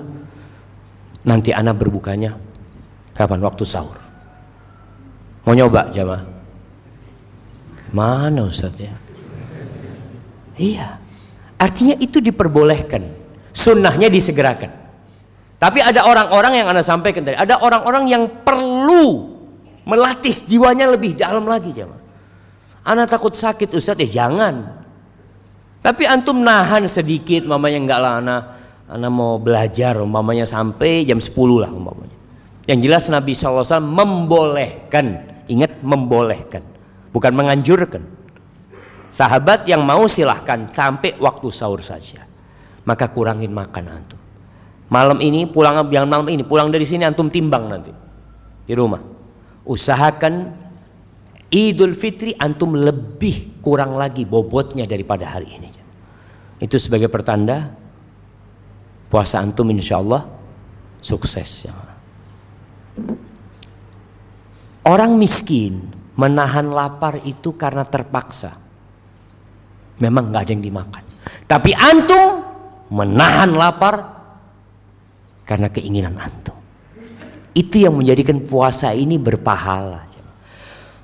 Nanti 1.22 1.54
anak 1.54 1.78
berbukanya 1.78 2.36
kapan? 3.14 3.40
Waktu 3.40 3.64
sahur. 3.64 3.98
Mau 5.42 5.54
nyoba 5.54 5.90
jamaah? 5.90 6.22
Mana 7.94 8.46
Ustaz 8.46 8.74
ya? 8.78 8.94
Iya. 10.58 10.98
Artinya 11.58 11.96
itu 11.98 12.18
diperbolehkan. 12.18 13.02
Sunnahnya 13.54 14.10
disegerakan. 14.10 14.70
Tapi 15.62 15.78
ada 15.78 16.02
orang-orang 16.02 16.58
yang 16.58 16.66
Anda 16.74 16.82
sampaikan 16.82 17.22
tadi. 17.22 17.38
Ada 17.38 17.62
orang-orang 17.62 18.04
yang 18.10 18.26
perlu 18.42 19.31
Melatih 19.82 20.34
jiwanya 20.46 20.86
lebih 20.86 21.18
dalam 21.18 21.42
lagi 21.42 21.74
jemaah. 21.74 21.98
Anak 22.82 23.10
takut 23.14 23.34
sakit 23.34 23.70
Ustaz 23.74 23.98
ya 23.98 24.26
jangan. 24.26 24.82
Tapi 25.82 26.06
antum 26.06 26.38
nahan 26.38 26.86
sedikit 26.86 27.42
mamanya 27.42 27.78
enggak 27.82 28.00
lah 28.02 28.12
anak 28.22 28.42
anak 28.86 29.10
mau 29.10 29.38
belajar 29.42 29.98
umpamanya 29.98 30.46
sampai 30.46 31.02
jam 31.02 31.18
10 31.18 31.34
lah 31.58 31.70
umpamanya. 31.70 32.14
Yang 32.70 32.78
jelas 32.86 33.04
Nabi 33.10 33.34
SAW 33.34 33.82
membolehkan, 33.82 35.06
ingat 35.50 35.82
membolehkan, 35.82 36.62
bukan 37.10 37.32
menganjurkan. 37.34 38.02
Sahabat 39.10 39.66
yang 39.66 39.82
mau 39.82 40.06
silahkan 40.06 40.70
sampai 40.70 41.18
waktu 41.18 41.50
sahur 41.50 41.82
saja. 41.82 42.22
Maka 42.86 43.10
kurangin 43.10 43.50
makan 43.50 43.84
antum. 43.90 44.20
Malam 44.86 45.18
ini 45.18 45.50
pulang 45.50 45.82
yang 45.90 46.06
malam 46.06 46.30
ini 46.30 46.46
pulang 46.46 46.70
dari 46.70 46.86
sini 46.86 47.02
antum 47.02 47.26
timbang 47.32 47.64
nanti 47.66 47.92
di 48.62 48.74
rumah 48.76 49.11
usahakan 49.66 50.62
Idul 51.52 51.92
Fitri 51.92 52.32
antum 52.40 52.72
lebih 52.72 53.60
kurang 53.60 54.00
lagi 54.00 54.24
bobotnya 54.24 54.88
daripada 54.88 55.28
hari 55.28 55.52
ini. 55.52 55.68
Itu 56.56 56.80
sebagai 56.80 57.12
pertanda 57.12 57.76
puasa 59.12 59.44
antum 59.44 59.68
insya 59.68 60.00
Allah 60.00 60.24
sukses. 61.04 61.68
Orang 64.80 65.20
miskin 65.20 65.92
menahan 66.16 66.72
lapar 66.72 67.20
itu 67.20 67.52
karena 67.52 67.84
terpaksa. 67.84 68.56
Memang 70.00 70.32
nggak 70.32 70.42
ada 70.48 70.52
yang 70.56 70.64
dimakan. 70.64 71.04
Tapi 71.44 71.76
antum 71.76 72.48
menahan 72.88 73.52
lapar 73.52 73.94
karena 75.44 75.68
keinginan 75.68 76.16
antum. 76.16 76.61
Itu 77.53 77.84
yang 77.84 78.00
menjadikan 78.00 78.40
puasa 78.40 78.96
ini 78.96 79.20
berpahala. 79.20 80.09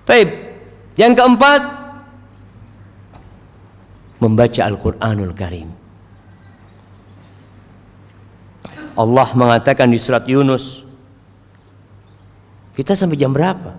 Baik, 0.09 0.29
yang 0.97 1.13
keempat 1.13 1.61
membaca 4.19 4.61
Al-Qur'anul 4.65 5.37
Karim. 5.37 5.69
Allah 8.99 9.29
mengatakan 9.37 9.87
di 9.93 10.01
surat 10.01 10.27
Yunus 10.27 10.83
kita 12.75 12.97
sampai 12.97 13.19
jam 13.21 13.31
berapa? 13.31 13.75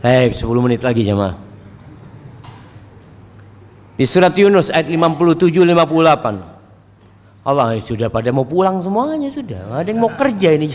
Hei, 0.00 0.32
10 0.32 0.64
menit 0.64 0.80
lagi 0.80 1.04
jemaah. 1.04 1.36
Di 4.00 4.08
surat 4.08 4.32
Yunus 4.32 4.72
ayat 4.72 4.88
57 4.88 5.60
58. 5.60 6.49
Allah 7.40 7.72
eh, 7.76 7.80
sudah 7.80 8.12
pada 8.12 8.28
mau 8.30 8.44
pulang 8.44 8.80
semuanya 8.84 9.32
sudah. 9.32 9.80
Ada 9.80 9.88
yang 9.88 10.00
mau 10.04 10.12
kerja 10.12 10.52
ini 10.54 10.68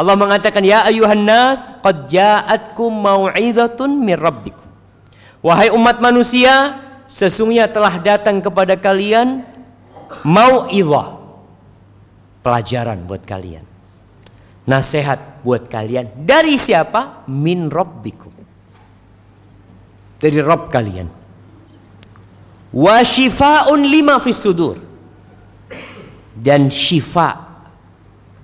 Allah 0.00 0.16
mengatakan 0.16 0.64
ya 0.64 0.86
ayuhan 0.86 1.22
nas 1.22 1.76
qad 1.84 2.08
ja'atkum 2.08 2.90
mau'izatun 2.90 3.90
min 4.00 4.16
rabbikum. 4.16 4.64
Wahai 5.44 5.68
umat 5.72 6.00
manusia, 6.00 6.80
sesungguhnya 7.04 7.68
telah 7.68 8.00
datang 8.00 8.40
kepada 8.40 8.74
kalian 8.80 9.44
mau'izah. 10.24 11.20
Pelajaran 12.40 13.04
buat 13.04 13.22
kalian. 13.28 13.68
Nasihat 14.64 15.44
buat 15.44 15.68
kalian 15.68 16.24
dari 16.24 16.56
siapa? 16.56 17.28
Min 17.28 17.68
rabbikum. 17.68 18.32
Dari 20.20 20.40
Rob 20.40 20.68
kalian 20.68 21.20
wa 22.70 23.02
lima 23.74 24.22
fis 24.22 24.38
sudur 24.38 24.89
dan 26.40 26.72
syifa 26.72 27.36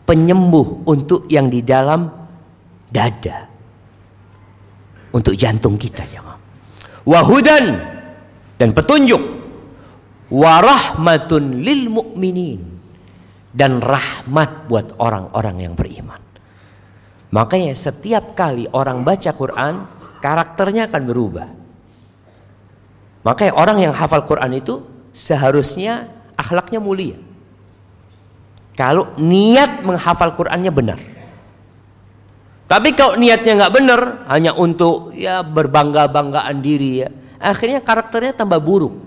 penyembuh 0.04 0.84
untuk 0.84 1.24
yang 1.32 1.48
di 1.48 1.64
dalam 1.64 2.06
dada. 2.92 3.48
Untuk 5.16 5.32
jantung 5.32 5.80
kita 5.80 6.04
jemaah. 6.04 6.36
Wahudan 7.08 7.64
dan 8.60 8.70
petunjuk. 8.76 9.34
Warahmatun 10.26 11.62
lil 11.62 11.86
mu'minin 11.86 12.60
dan 13.54 13.78
rahmat 13.78 14.66
buat 14.66 14.98
orang-orang 14.98 15.64
yang 15.64 15.74
beriman. 15.78 16.18
Makanya 17.30 17.72
setiap 17.78 18.34
kali 18.34 18.66
orang 18.74 19.06
baca 19.06 19.30
Quran 19.30 19.86
karakternya 20.18 20.90
akan 20.90 21.02
berubah. 21.06 21.48
Makanya 23.22 23.52
orang 23.54 23.78
yang 23.82 23.94
hafal 23.94 24.22
Quran 24.26 24.58
itu 24.58 24.82
seharusnya 25.14 26.10
akhlaknya 26.34 26.78
mulia. 26.82 27.25
Kalau 28.76 29.16
niat 29.16 29.80
menghafal 29.82 30.36
Qurannya 30.36 30.68
benar. 30.68 31.00
Tapi 32.66 32.92
kalau 32.92 33.16
niatnya 33.16 33.56
nggak 33.62 33.74
benar, 33.74 34.00
hanya 34.28 34.52
untuk 34.52 35.14
ya 35.16 35.40
berbangga-banggaan 35.40 36.60
diri 36.60 37.06
ya, 37.06 37.08
akhirnya 37.40 37.80
karakternya 37.80 38.36
tambah 38.36 38.58
buruk. 38.58 39.06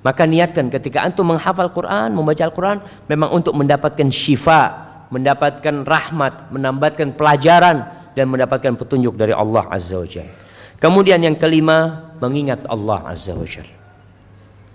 Maka 0.00 0.24
niatkan 0.24 0.72
ketika 0.72 1.04
antum 1.04 1.28
menghafal 1.28 1.68
Quran, 1.76 2.16
membaca 2.16 2.40
Al-Quran, 2.40 2.80
memang 3.04 3.36
untuk 3.36 3.52
mendapatkan 3.52 4.08
syifa, 4.08 4.88
mendapatkan 5.12 5.84
rahmat, 5.84 6.48
mendapatkan 6.48 7.12
pelajaran, 7.12 7.84
dan 8.16 8.26
mendapatkan 8.32 8.80
petunjuk 8.80 9.12
dari 9.18 9.36
Allah 9.36 9.68
Azza 9.68 10.00
wa 10.00 10.08
Jalla. 10.08 10.32
Kemudian 10.80 11.20
yang 11.20 11.36
kelima, 11.36 12.08
mengingat 12.16 12.64
Allah 12.64 13.12
Azza 13.12 13.36
wa 13.36 13.44
Jalla. 13.44 13.76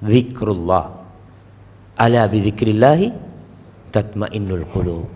Zikrullah. 0.06 0.86
Ala 1.95 2.28
bi 2.30 2.43
tatmainnul 3.96 4.68
qulub. 4.68 5.08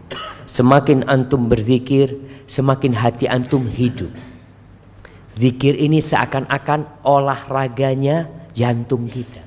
Semakin 0.48 1.04
antum 1.12 1.52
berzikir, 1.52 2.16
semakin 2.48 2.96
hati 2.96 3.28
antum 3.28 3.68
hidup. 3.68 4.10
Zikir 5.36 5.76
ini 5.76 6.00
seakan-akan 6.00 7.04
olahraganya 7.04 8.32
jantung 8.56 9.12
kita. 9.12 9.44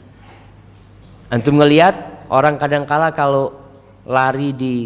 Antum 1.33 1.57
ngelihat 1.57 2.29
orang 2.29 2.61
kadang-kala 2.61 3.17
kalau 3.17 3.57
lari 4.05 4.53
di 4.53 4.77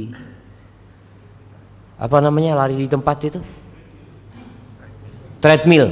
apa 1.99 2.19
namanya 2.23 2.55
lari 2.55 2.77
di 2.77 2.87
tempat 2.87 3.17
itu 3.25 3.41
treadmill 5.41 5.89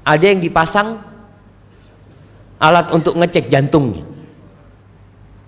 ada 0.00 0.24
yang 0.24 0.40
dipasang 0.40 0.96
alat 2.56 2.88
untuk 2.94 3.18
ngecek 3.20 3.52
jantungnya. 3.52 4.06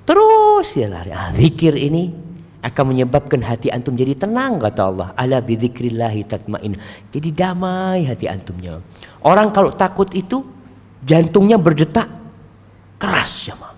Terus 0.04 0.68
ya 0.76 0.88
lari. 0.88 1.12
Ah, 1.12 1.30
zikir 1.32 1.76
ini 1.76 2.27
akan 2.58 2.84
menyebabkan 2.90 3.38
hati 3.38 3.70
antum 3.70 3.94
jadi 3.94 4.18
tenang 4.18 4.58
kata 4.58 4.82
Allah. 4.82 5.08
Ala 5.14 5.38
bidzikrillahi 5.38 6.26
tatmain. 6.26 6.74
Jadi 7.14 7.28
damai 7.30 8.02
hati 8.02 8.26
antumnya. 8.26 8.82
Orang 9.22 9.54
kalau 9.54 9.70
takut 9.70 10.10
itu 10.10 10.42
jantungnya 11.06 11.54
berdetak 11.54 12.10
keras 12.98 13.46
ya, 13.46 13.54
ma. 13.54 13.70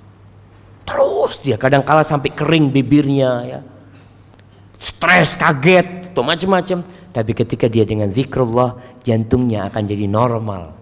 Terus 0.88 1.44
dia 1.44 1.60
kadang 1.60 1.84
kala 1.84 2.02
sampai 2.02 2.32
kering 2.32 2.72
bibirnya 2.72 3.30
ya. 3.44 3.60
Stres, 4.80 5.36
kaget, 5.36 6.16
atau 6.16 6.24
macam-macam. 6.24 6.80
Tapi 7.10 7.32
ketika 7.36 7.68
dia 7.68 7.84
dengan 7.84 8.08
zikrullah, 8.08 8.80
jantungnya 9.04 9.68
akan 9.68 9.82
jadi 9.84 10.08
normal 10.08 10.72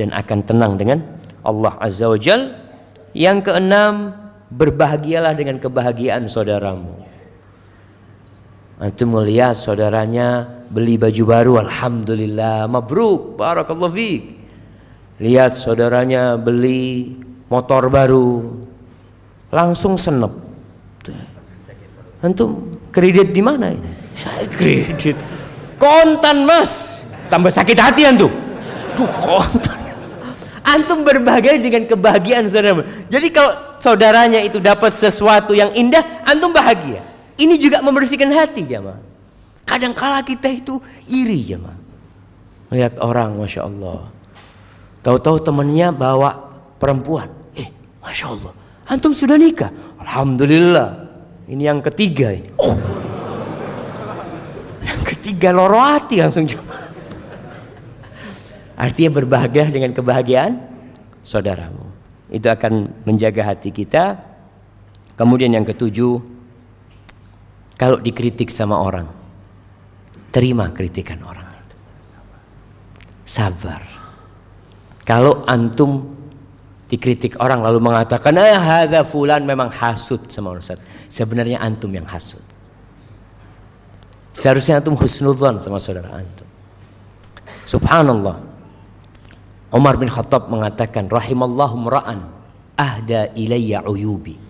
dan 0.00 0.10
akan 0.16 0.38
tenang 0.40 0.80
dengan 0.80 1.04
Allah 1.44 1.76
Azza 1.78 2.08
wa 2.08 2.16
Jal. 2.16 2.64
Yang 3.12 3.52
keenam, 3.52 4.12
berbahagialah 4.52 5.32
dengan 5.36 5.60
kebahagiaan 5.60 6.28
saudaramu. 6.28 7.15
Antum 8.76 9.16
melihat 9.16 9.56
saudaranya 9.56 10.44
beli 10.68 11.00
baju 11.00 11.22
baru, 11.24 11.52
alhamdulillah, 11.64 12.68
mabruk, 12.68 13.40
barakallahu 13.40 13.96
fiik. 13.96 14.22
Lihat 15.16 15.56
saudaranya 15.56 16.36
beli 16.36 17.16
motor 17.48 17.88
baru, 17.88 18.52
langsung 19.48 19.96
senep. 19.96 20.32
Antum 22.20 22.76
kredit 22.92 23.32
di 23.32 23.40
mana 23.40 23.72
ini? 23.72 23.90
Saya 24.16 24.44
kredit 24.48 25.36
kontan 25.80 26.44
mas 26.48 27.04
tambah 27.28 27.52
sakit 27.52 27.76
hati 27.76 28.02
antum 28.08 28.32
tuh 28.96 29.08
kontan 29.20 29.76
antum 30.64 31.04
berbahagia 31.04 31.60
dengan 31.60 31.84
kebahagiaan 31.84 32.48
saudara 32.48 32.82
jadi 33.12 33.28
kalau 33.30 33.52
saudaranya 33.80 34.40
itu 34.40 34.58
dapat 34.58 34.96
sesuatu 34.96 35.52
yang 35.52 35.70
indah 35.76 36.02
antum 36.24 36.50
bahagia 36.50 37.04
ini 37.36 37.60
juga 37.60 37.80
membersihkan 37.84 38.32
hati 38.32 38.64
jamaah 38.64 39.00
kadang 39.66 39.92
kala 39.92 40.24
kita 40.24 40.48
itu 40.50 40.80
iri 41.08 41.42
jamaah 41.44 41.78
melihat 42.66 42.98
orang 42.98 43.38
masya 43.38 43.62
Allah. 43.62 44.10
Tahu-tahu 45.06 45.38
temannya 45.38 45.94
bawa 45.94 46.34
perempuan. 46.82 47.30
Eh 47.54 47.70
masya 48.02 48.34
Allah 48.34 48.52
antum 48.86 49.12
sudah 49.12 49.34
nikah? 49.38 49.70
Alhamdulillah. 50.02 51.06
Ini 51.46 51.62
yang 51.62 51.78
ketiga 51.82 52.34
ini. 52.34 52.50
Oh. 52.58 52.74
Tiga 55.26 55.50
loro 55.50 55.82
hati 55.82 56.22
langsung 56.22 56.46
cuma. 56.46 56.86
Artinya 58.78 59.10
berbahagia 59.10 59.66
dengan 59.74 59.90
kebahagiaan 59.90 60.54
saudaramu. 61.26 61.82
Itu 62.30 62.46
akan 62.46 63.02
menjaga 63.02 63.42
hati 63.50 63.74
kita. 63.74 64.22
Kemudian 65.18 65.50
yang 65.50 65.66
ketujuh, 65.66 66.22
kalau 67.76 68.00
dikritik 68.00 68.48
sama 68.48 68.80
orang, 68.80 69.04
terima 70.32 70.72
kritikan 70.72 71.20
orang 71.20 71.44
itu. 71.44 71.76
Sabar. 73.28 73.84
Kalau 75.04 75.44
antum 75.44 76.16
dikritik 76.88 77.36
orang 77.36 77.60
lalu 77.60 77.78
mengatakan, 77.84 78.32
"Ah, 78.40 78.56
hadza 78.56 79.04
fulan 79.04 79.44
memang 79.44 79.68
hasud 79.68 80.24
sama 80.32 80.56
Ustaz." 80.56 80.80
Sebenarnya 81.12 81.60
antum 81.60 81.92
yang 81.92 82.08
hasud. 82.08 82.42
Seharusnya 84.32 84.80
antum 84.80 84.96
husnudzon 84.96 85.60
sama 85.60 85.76
saudara 85.76 86.16
antum. 86.16 86.48
Subhanallah. 87.68 88.36
Umar 89.74 90.00
bin 90.00 90.08
Khattab 90.08 90.48
mengatakan 90.48 91.10
rahimallahu 91.12 91.76
mra'an 91.76 92.24
ahda 92.78 93.32
ilayya 93.36 93.84
uyubi. 93.84 94.45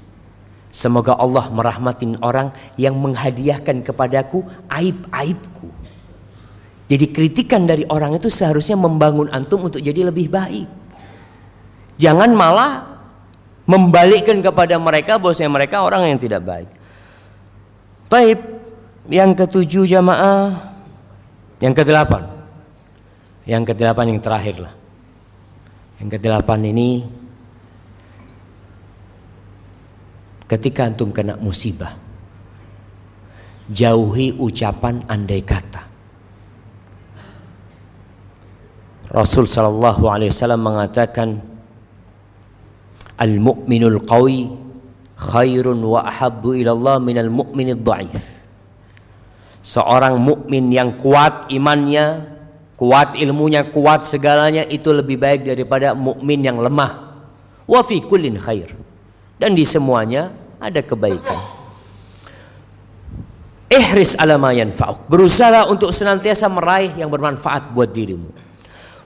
Semoga 0.77 1.17
Allah 1.17 1.49
merahmatin 1.49 2.21
orang 2.21 2.53
yang 2.77 3.01
menghadiahkan 3.01 3.81
kepadaku 3.81 4.45
aib-aibku. 4.69 5.73
Jadi 6.93 7.17
kritikan 7.17 7.65
dari 7.65 7.89
orang 7.89 8.13
itu 8.21 8.29
seharusnya 8.29 8.77
membangun 8.77 9.33
antum 9.33 9.73
untuk 9.73 9.81
jadi 9.81 10.05
lebih 10.05 10.29
baik. 10.29 10.69
Jangan 11.97 12.29
malah 12.37 13.01
membalikkan 13.65 14.45
kepada 14.45 14.77
mereka 14.77 15.17
bahwasanya 15.17 15.49
mereka 15.49 15.81
orang 15.81 16.13
yang 16.13 16.21
tidak 16.21 16.45
baik. 16.45 16.69
Baik, 18.13 18.39
yang 19.09 19.33
ketujuh 19.33 19.89
jamaah, 19.89 20.77
yang 21.57 21.73
kedelapan, 21.73 22.29
yang 23.49 23.65
kedelapan 23.65 24.13
yang 24.13 24.21
terakhir 24.21 24.61
lah. 24.61 24.75
Yang 26.05 26.21
kedelapan 26.21 26.61
ini 26.69 27.09
ketika 30.47 30.87
antum 30.87 31.11
kena 31.11 31.39
musibah, 31.39 31.95
jauhi 33.71 34.35
ucapan 34.39 35.03
andai 35.11 35.43
kata. 35.43 35.83
Rasul 39.07 39.47
sallallahu 39.47 40.11
alaihi 40.11 40.35
wasallam 40.35 40.67
mengatakan 40.67 41.39
Al-mu'minul 43.17 44.05
qawi 44.05 44.53
khairun 45.17 45.81
wa 45.81 46.05
ahabbu 46.05 46.53
ila 46.61 46.77
Allah 46.77 46.97
minal 47.01 47.33
mu'minid 47.33 47.81
dhaif. 47.81 48.37
Seorang 49.67 50.21
mukmin 50.21 50.71
yang 50.71 50.95
kuat 50.95 51.51
imannya, 51.51 52.23
kuat 52.79 53.19
ilmunya, 53.19 53.67
kuat 53.73 54.07
segalanya 54.07 54.63
itu 54.63 54.95
lebih 54.95 55.19
baik 55.19 55.43
daripada 55.43 55.97
mukmin 55.97 56.45
yang 56.45 56.61
lemah. 56.61 57.19
Wa 57.67 57.83
fi 57.83 57.99
kullin 57.99 58.39
khair. 58.39 58.71
Dan 59.37 59.53
di 59.53 59.69
semuanya 59.69 60.33
ada 60.57 60.81
kebaikan. 60.81 61.37
Ihris 63.67 64.17
ala 64.17 64.41
ma 64.41 64.55
yanfa'uk. 64.57 65.11
Berusaha 65.11 65.69
untuk 65.69 65.93
senantiasa 65.93 66.49
meraih 66.49 66.97
yang 66.97 67.13
bermanfaat 67.13 67.77
buat 67.77 67.93
dirimu. 67.93 68.33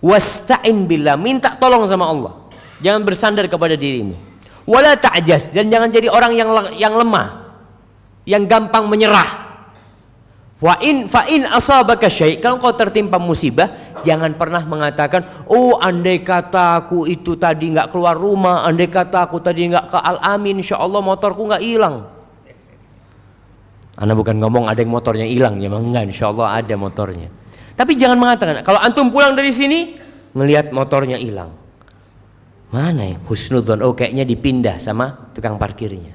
Wasta'in 0.00 0.86
billah, 0.86 1.18
minta 1.18 1.58
tolong 1.58 1.84
sama 1.90 2.06
Allah. 2.08 2.32
Jangan 2.80 3.02
bersandar 3.04 3.44
kepada 3.50 3.74
dirimu. 3.76 4.16
Wala 4.64 4.94
ta'jas 4.94 5.50
dan 5.50 5.66
jangan 5.66 5.90
jadi 5.90 6.06
orang 6.12 6.32
yang 6.36 6.48
yang 6.78 6.94
lemah, 6.94 7.50
yang 8.22 8.46
gampang 8.46 8.86
menyerah. 8.86 9.49
Wa 10.61 10.76
in 10.84 11.08
fa 11.08 11.24
in 11.24 11.48
asabaka 11.48 12.12
syai. 12.12 12.36
Kalau 12.36 12.61
kau 12.61 12.76
tertimpa 12.76 13.16
musibah 13.16 13.96
jangan 14.04 14.36
pernah 14.36 14.61
mengatakan 14.68 15.24
oh 15.48 15.80
andai 15.80 16.20
kata 16.20 16.84
aku 16.84 17.08
itu 17.08 17.40
tadi 17.40 17.72
nggak 17.72 17.88
keluar 17.88 18.12
rumah 18.12 18.68
andai 18.68 18.92
kata 18.92 19.24
aku 19.24 19.40
tadi 19.40 19.72
nggak 19.72 19.88
ke 19.88 19.98
al 19.98 20.20
amin 20.20 20.61
insyaallah 20.61 21.00
motorku 21.00 21.48
nggak 21.48 21.64
hilang. 21.64 22.04
Anda 23.96 24.12
bukan 24.12 24.36
ngomong 24.36 24.68
ada 24.68 24.80
yang 24.84 24.92
motornya 24.92 25.24
hilang 25.24 25.61
ya 25.64 25.72
enggak 25.72 26.04
insyaallah 26.12 26.52
ada 26.52 26.74
motornya. 26.76 27.32
Tapi 27.72 27.96
jangan 27.96 28.20
mengatakan 28.20 28.61
kalau 28.61 28.80
antum 28.84 29.08
pulang 29.08 29.32
dari 29.32 29.56
sini 29.56 29.96
ngelihat 30.36 30.76
motornya 30.76 31.16
hilang. 31.16 31.56
Mana 32.70 33.02
ya? 33.02 33.16
Husnudon? 33.26 33.80
Oh 33.82 33.96
kayaknya 33.96 34.22
dipindah 34.28 34.76
sama 34.78 35.32
tukang 35.34 35.56
parkirnya. 35.56 36.14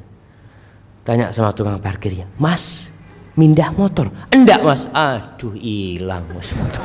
Tanya 1.06 1.30
sama 1.30 1.54
tukang 1.54 1.78
parkirnya, 1.78 2.26
Mas, 2.42 2.95
mindah 3.36 3.70
motor? 3.76 4.10
Enggak 4.32 4.64
mas. 4.64 4.88
Aduh 4.92 5.54
hilang 5.56 6.24
mas 6.32 6.50
motor. 6.56 6.84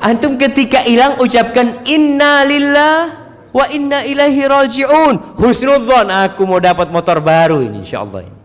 Antum 0.00 0.38
ketika 0.38 0.86
hilang 0.86 1.18
ucapkan 1.18 1.82
Inna 1.86 2.46
lillah 2.46 3.26
wa 3.50 3.64
inna 3.72 4.04
ilahi 4.06 4.42
raji'un. 4.46 5.38
Husnudon, 5.40 6.08
aku 6.12 6.44
mau 6.44 6.60
dapat 6.62 6.92
motor 6.92 7.18
baru 7.20 7.64
ini 7.64 7.82
insyaallah. 7.82 8.36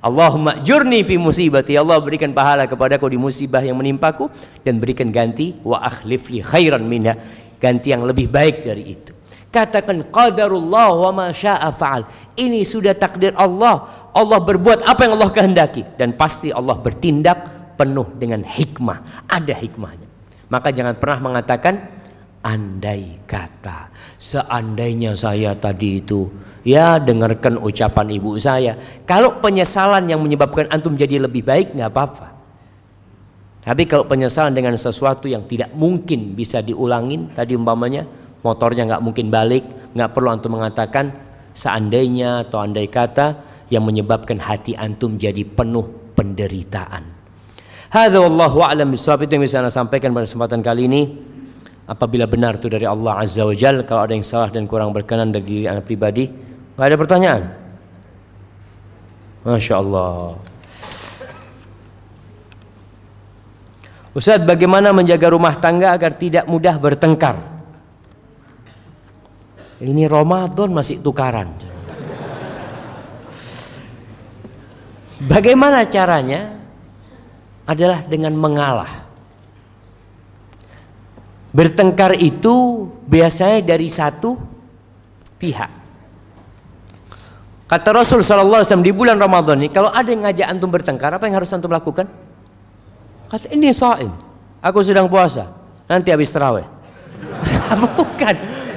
Allahumma 0.00 0.62
jurni 0.62 1.02
fi 1.02 1.18
musibati. 1.18 1.74
Allah 1.74 1.98
berikan 1.98 2.30
pahala 2.30 2.70
kepadaku 2.70 3.10
di 3.10 3.18
musibah 3.18 3.58
yang 3.60 3.74
menimpaku 3.74 4.30
dan 4.62 4.78
berikan 4.78 5.10
ganti 5.10 5.56
wa 5.66 5.82
akhlifli 5.82 6.46
khairan 6.46 6.86
minha. 6.86 7.18
Ganti 7.56 7.90
yang 7.90 8.04
lebih 8.04 8.28
baik 8.28 8.62
dari 8.62 8.84
itu. 8.92 9.15
Katakan 9.50 10.12
qadarullah 10.12 10.90
wa 10.92 11.10
ma 11.14 11.26
syaa 11.32 11.70
fa'al. 11.72 12.06
Ini 12.36 12.66
sudah 12.66 12.92
takdir 12.92 13.32
Allah. 13.38 14.08
Allah 14.16 14.40
berbuat 14.40 14.84
apa 14.84 15.04
yang 15.04 15.20
Allah 15.20 15.32
kehendaki 15.32 15.84
dan 16.00 16.16
pasti 16.16 16.48
Allah 16.48 16.76
bertindak 16.76 17.36
penuh 17.76 18.08
dengan 18.16 18.40
hikmah. 18.44 19.28
Ada 19.28 19.54
hikmahnya. 19.56 20.08
Maka 20.48 20.72
jangan 20.72 20.96
pernah 20.96 21.18
mengatakan 21.20 21.74
andai 22.46 23.18
kata 23.26 23.90
seandainya 24.22 25.18
saya 25.18 25.58
tadi 25.58 25.98
itu 25.98 26.30
ya 26.62 27.02
dengarkan 27.02 27.58
ucapan 27.58 28.06
ibu 28.14 28.38
saya 28.38 28.78
kalau 29.02 29.42
penyesalan 29.42 30.06
yang 30.06 30.22
menyebabkan 30.22 30.70
antum 30.70 30.94
jadi 30.94 31.18
lebih 31.26 31.42
baik 31.42 31.74
nggak 31.74 31.90
apa-apa 31.90 32.28
tapi 33.66 33.82
kalau 33.90 34.06
penyesalan 34.06 34.54
dengan 34.54 34.78
sesuatu 34.78 35.26
yang 35.26 35.42
tidak 35.50 35.74
mungkin 35.74 36.38
bisa 36.38 36.62
diulangin 36.62 37.34
tadi 37.34 37.58
umpamanya 37.58 38.06
motornya 38.46 38.86
nggak 38.86 39.02
mungkin 39.02 39.26
balik, 39.26 39.66
nggak 39.90 40.10
perlu 40.14 40.30
antum 40.30 40.54
mengatakan 40.54 41.10
seandainya 41.50 42.46
atau 42.46 42.62
andai 42.62 42.86
kata 42.86 43.42
yang 43.66 43.82
menyebabkan 43.82 44.38
hati 44.38 44.78
antum 44.78 45.18
jadi 45.18 45.42
penuh 45.42 46.14
penderitaan. 46.14 47.02
Hadza 47.90 48.18
wallahu 48.22 48.62
a'lam 48.62 48.94
bishawab 48.94 49.26
itu 49.26 49.38
yang 49.38 49.42
bisa 49.42 49.58
saya 49.58 49.72
sampaikan 49.72 50.14
pada 50.14 50.26
kesempatan 50.26 50.62
kali 50.62 50.86
ini. 50.86 51.02
Apabila 51.86 52.26
benar 52.26 52.58
itu 52.58 52.66
dari 52.66 52.82
Allah 52.82 53.22
Azza 53.22 53.46
wa 53.46 53.54
Jalla, 53.54 53.86
kalau 53.86 54.10
ada 54.10 54.10
yang 54.10 54.26
salah 54.26 54.50
dan 54.50 54.66
kurang 54.66 54.90
berkenan 54.90 55.30
dari 55.30 55.46
diri 55.46 55.66
anak 55.70 55.86
pribadi, 55.86 56.26
nggak 56.74 56.82
ada 56.82 56.96
pertanyaan. 56.98 57.42
Masya 59.46 59.74
Allah. 59.78 60.34
Ustaz, 64.18 64.42
bagaimana 64.42 64.90
menjaga 64.90 65.30
rumah 65.30 65.54
tangga 65.62 65.94
agar 65.94 66.18
tidak 66.18 66.50
mudah 66.50 66.74
bertengkar? 66.74 67.55
Ini 69.76 70.08
Ramadan 70.08 70.72
masih 70.72 71.04
tukaran. 71.04 71.52
Bagaimana 75.20 75.84
caranya? 75.88 76.56
Adalah 77.66 78.06
dengan 78.06 78.32
mengalah. 78.38 79.04
Bertengkar 81.50 82.14
itu 82.16 82.86
biasanya 83.08 83.64
dari 83.64 83.88
satu 83.90 84.38
pihak. 85.40 85.70
Kata 87.66 87.88
Rasul 87.90 88.22
Wasallam 88.22 88.86
di 88.86 88.94
bulan 88.94 89.18
Ramadan 89.18 89.58
ini, 89.58 89.68
kalau 89.74 89.90
ada 89.90 90.06
yang 90.06 90.22
ngajak 90.22 90.46
antum 90.46 90.70
bertengkar, 90.70 91.10
apa 91.10 91.26
yang 91.26 91.42
harus 91.42 91.50
antum 91.50 91.74
lakukan? 91.74 92.06
Kata 93.26 93.50
ini 93.50 93.74
soal, 93.74 94.06
aku 94.62 94.78
sedang 94.86 95.10
puasa, 95.10 95.50
nanti 95.90 96.14
habis 96.14 96.30
terawih. 96.30 96.62
Bukan, 97.98 98.36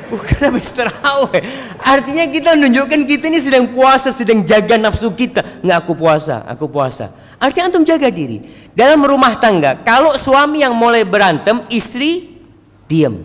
Bukan 0.10 0.38
habis 0.50 0.74
terawih. 0.74 1.42
Artinya 1.80 2.26
kita 2.28 2.58
menunjukkan 2.58 3.00
kita 3.06 3.26
ini 3.30 3.40
sedang 3.40 3.70
puasa, 3.70 4.10
sedang 4.10 4.42
jaga 4.42 4.76
nafsu 4.76 5.14
kita. 5.14 5.62
Nggak 5.62 5.78
aku 5.86 5.94
puasa, 5.94 6.44
aku 6.50 6.66
puasa. 6.66 7.14
Artinya 7.40 7.72
antum 7.72 7.88
jaga 7.88 8.12
diri. 8.12 8.44
Dalam 8.76 9.00
rumah 9.06 9.40
tangga, 9.40 9.80
kalau 9.86 10.18
suami 10.20 10.66
yang 10.66 10.76
mulai 10.76 11.08
berantem, 11.08 11.64
istri 11.72 12.42
diam. 12.90 13.16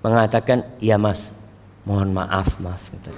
Mengatakan, 0.00 0.64
iya 0.80 0.96
mas, 0.96 1.34
mohon 1.84 2.14
maaf 2.14 2.56
mas. 2.62 2.88
Kata 2.88 3.10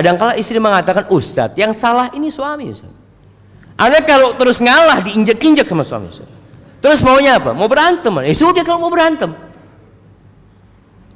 dia. 0.00 0.34
Istri 0.38 0.62
mengatakan, 0.62 1.10
Ustadz, 1.10 1.58
yang 1.58 1.74
salah 1.74 2.08
ini 2.14 2.30
suami 2.30 2.72
Ustadz. 2.72 3.02
Anda 3.74 4.00
kalau 4.06 4.38
terus 4.38 4.62
ngalah, 4.62 5.02
diinjek-injek 5.02 5.66
sama 5.66 5.84
suami 5.84 6.08
Ustadz. 6.08 6.32
Terus 6.78 7.00
maunya 7.00 7.40
apa? 7.40 7.56
Mau 7.56 7.64
berantem. 7.64 8.12
Ya 8.24 8.34
sudah 8.36 8.60
kalau 8.60 8.86
mau 8.86 8.92
berantem. 8.92 9.32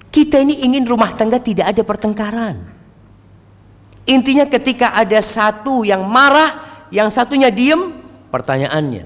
Kita 0.09 0.41
ini 0.41 0.65
ingin 0.65 0.89
rumah 0.89 1.13
tangga 1.13 1.37
tidak 1.37 1.73
ada 1.77 1.83
pertengkaran. 1.85 2.57
Intinya 4.09 4.49
ketika 4.49 4.97
ada 4.97 5.21
satu 5.21 5.85
yang 5.85 6.01
marah, 6.09 6.49
yang 6.89 7.13
satunya 7.13 7.53
diem, 7.53 7.93
pertanyaannya, 8.33 9.05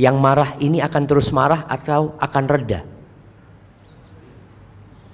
yang 0.00 0.16
marah 0.16 0.56
ini 0.56 0.80
akan 0.80 1.02
terus 1.04 1.28
marah 1.36 1.68
atau 1.68 2.16
akan 2.16 2.44
reda? 2.48 2.80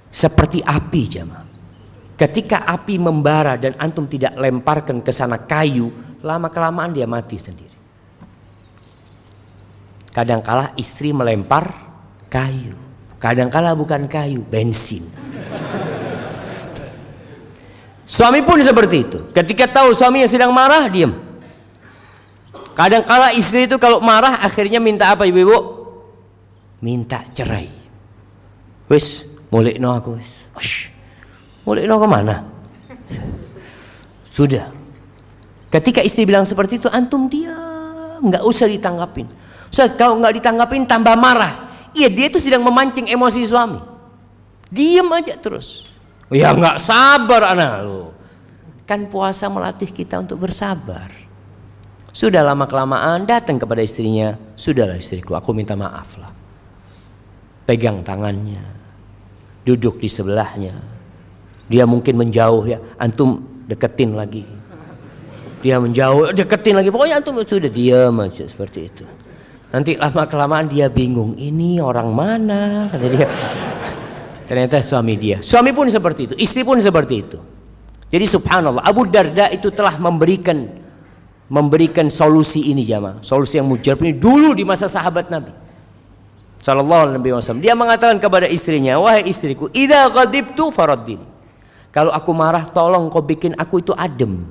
Seperti 0.07 0.63
api 0.63 1.01
jemaah. 1.05 1.45
Ketika 2.19 2.67
api 2.67 2.99
membara 2.99 3.55
dan 3.55 3.75
antum 3.79 4.03
tidak 4.03 4.35
lemparkan 4.35 4.99
ke 4.99 5.11
sana 5.11 5.39
kayu, 5.39 5.91
lama 6.19 6.51
kelamaan 6.51 6.91
dia 6.91 7.07
mati 7.07 7.39
sendiri. 7.39 7.75
Kadangkala 10.11 10.75
istri 10.75 11.15
melempar 11.15 11.71
kayu. 12.27 12.88
Kadangkala 13.19 13.75
bukan 13.75 14.07
kayu, 14.07 14.39
bensin. 14.47 15.03
Suami 18.09 18.41
pun 18.41 18.57
seperti 18.63 19.05
itu. 19.05 19.19
Ketika 19.35 19.69
tahu 19.69 19.93
suami 19.93 20.25
yang 20.25 20.31
sedang 20.31 20.49
marah, 20.49 20.89
diam. 20.89 21.13
Kadangkala 22.73 23.35
istri 23.35 23.67
itu 23.67 23.75
kalau 23.75 23.99
marah 23.99 24.39
akhirnya 24.39 24.79
minta 24.79 25.11
apa 25.11 25.27
ibu-ibu? 25.27 25.83
Minta 26.79 27.21
cerai. 27.35 27.69
Wis, 28.89 29.27
mulai 29.53 29.77
no 29.77 29.93
aku 29.93 30.17
wis. 30.17 30.31
Mulai 31.67 31.85
no 31.85 32.01
ke 32.01 32.07
mana? 32.07 32.35
Sudah. 34.31 34.73
Ketika 35.69 36.01
istri 36.01 36.25
bilang 36.25 36.47
seperti 36.49 36.81
itu, 36.81 36.89
antum 36.89 37.29
dia 37.29 37.53
nggak 38.25 38.41
usah 38.41 38.65
ditanggapin. 38.65 39.29
Ustaz, 39.69 39.93
kalau 39.93 40.17
nggak 40.17 40.41
ditanggapin 40.41 40.89
tambah 40.89 41.13
marah. 41.13 41.68
Iya 41.93 42.07
dia 42.09 42.25
itu 42.29 42.37
sedang 42.37 42.61
memancing 42.65 43.09
emosi 43.09 43.45
suami. 43.45 43.81
Diam 44.69 45.09
aja 45.09 45.33
terus. 45.37 45.89
Ya 46.29 46.53
nggak 46.53 46.77
sabar 46.77 47.57
anak 47.57 47.73
lu. 47.85 48.13
Kan 48.85 49.09
puasa 49.09 49.49
melatih 49.49 49.89
kita 49.89 50.21
untuk 50.21 50.45
bersabar. 50.45 51.09
Sudah 52.09 52.41
lama 52.41 52.65
kelamaan 52.65 53.25
datang 53.25 53.61
kepada 53.61 53.81
istrinya. 53.85 54.37
Sudahlah 54.57 54.97
istriku, 54.97 55.37
aku 55.37 55.53
minta 55.53 55.77
maaf 55.77 56.17
lah. 56.17 56.33
Pegang 57.65 58.01
tangannya. 58.01 58.65
Duduk 59.61 60.01
di 60.01 60.09
sebelahnya. 60.09 60.73
Dia 61.69 61.85
mungkin 61.85 62.17
menjauh 62.17 62.65
ya. 62.65 62.81
Antum 62.97 63.45
deketin 63.69 64.17
lagi. 64.17 64.41
Dia 65.61 65.77
menjauh, 65.77 66.33
deketin 66.33 66.81
lagi. 66.81 66.89
Pokoknya 66.89 67.21
antum 67.21 67.37
sudah 67.45 67.69
diam 67.69 68.15
aja 68.25 68.47
seperti 68.49 68.89
itu. 68.89 69.05
Nanti 69.69 69.93
lama 69.93 70.25
kelamaan 70.25 70.65
dia 70.65 70.89
bingung, 70.89 71.37
ini 71.37 71.77
orang 71.77 72.09
mana? 72.09 72.89
Kata 72.89 73.05
dia. 73.05 73.29
Ternyata 74.49 74.81
suami 74.81 75.13
dia. 75.13 75.37
Suami 75.45 75.69
pun 75.69 75.85
seperti 75.85 76.21
itu, 76.25 76.35
istri 76.41 76.65
pun 76.65 76.81
seperti 76.81 77.15
itu. 77.21 77.37
Jadi 78.09 78.25
subhanallah, 78.25 78.81
Abu 78.81 79.05
Darda 79.05 79.53
itu 79.53 79.69
telah 79.69 79.93
memberikan 80.01 80.65
memberikan 81.49 82.09
solusi 82.09 82.73
ini 82.73 82.81
jamaah. 82.81 83.21
Solusi 83.21 83.61
yang 83.61 83.69
mujarab 83.69 84.01
ini 84.05 84.17
dulu 84.17 84.57
di 84.57 84.65
masa 84.65 84.89
sahabat 84.89 85.29
Nabi. 85.29 85.53
Sallallahu 86.65 87.01
alaihi 87.13 87.33
wasallam. 87.33 87.61
Dia 87.61 87.77
mengatakan 87.77 88.17
kepada 88.17 88.49
istrinya, 88.49 88.97
"Wahai 88.97 89.29
istriku, 89.29 89.69
idza 89.73 90.09
ghadibtu 90.09 90.69
faraddini." 90.73 91.25
Kalau 91.89 92.13
aku 92.13 92.31
marah, 92.33 92.69
tolong 92.69 93.09
kau 93.09 93.21
bikin 93.21 93.57
aku 93.57 93.81
itu 93.81 93.93
adem. 93.97 94.45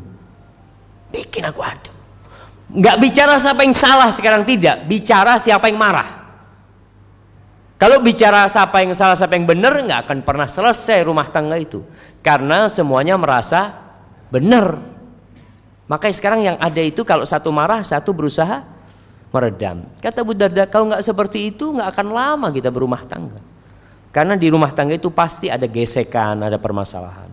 Bikin 1.10 1.46
aku 1.46 1.62
adem. 1.62 1.97
Enggak 2.68 2.96
bicara 3.00 3.40
siapa 3.40 3.64
yang 3.64 3.72
salah 3.72 4.12
sekarang 4.12 4.44
tidak, 4.44 4.84
bicara 4.84 5.40
siapa 5.40 5.72
yang 5.72 5.80
marah. 5.80 6.18
Kalau 7.78 8.02
bicara 8.02 8.50
siapa 8.50 8.82
yang 8.82 8.90
salah, 8.92 9.14
siapa 9.14 9.38
yang 9.38 9.46
benar, 9.46 9.70
nggak 9.70 10.00
akan 10.04 10.18
pernah 10.26 10.50
selesai 10.50 11.06
rumah 11.06 11.30
tangga 11.30 11.54
itu. 11.54 11.86
Karena 12.20 12.66
semuanya 12.66 13.14
merasa 13.14 13.70
benar. 14.34 14.82
Makanya 15.86 16.14
sekarang 16.18 16.40
yang 16.42 16.56
ada 16.58 16.82
itu 16.82 17.06
kalau 17.06 17.22
satu 17.22 17.54
marah, 17.54 17.80
satu 17.86 18.10
berusaha 18.12 18.66
meredam. 19.30 19.86
Kata 20.02 20.26
Bu 20.26 20.34
Darda, 20.34 20.66
kalau 20.66 20.90
nggak 20.92 21.06
seperti 21.06 21.54
itu 21.54 21.70
nggak 21.72 21.88
akan 21.94 22.06
lama 22.12 22.48
kita 22.50 22.68
berumah 22.68 23.06
tangga. 23.06 23.40
Karena 24.10 24.34
di 24.34 24.50
rumah 24.50 24.74
tangga 24.74 24.98
itu 24.98 25.14
pasti 25.14 25.46
ada 25.46 25.64
gesekan, 25.70 26.44
ada 26.44 26.58
permasalahan. 26.58 27.27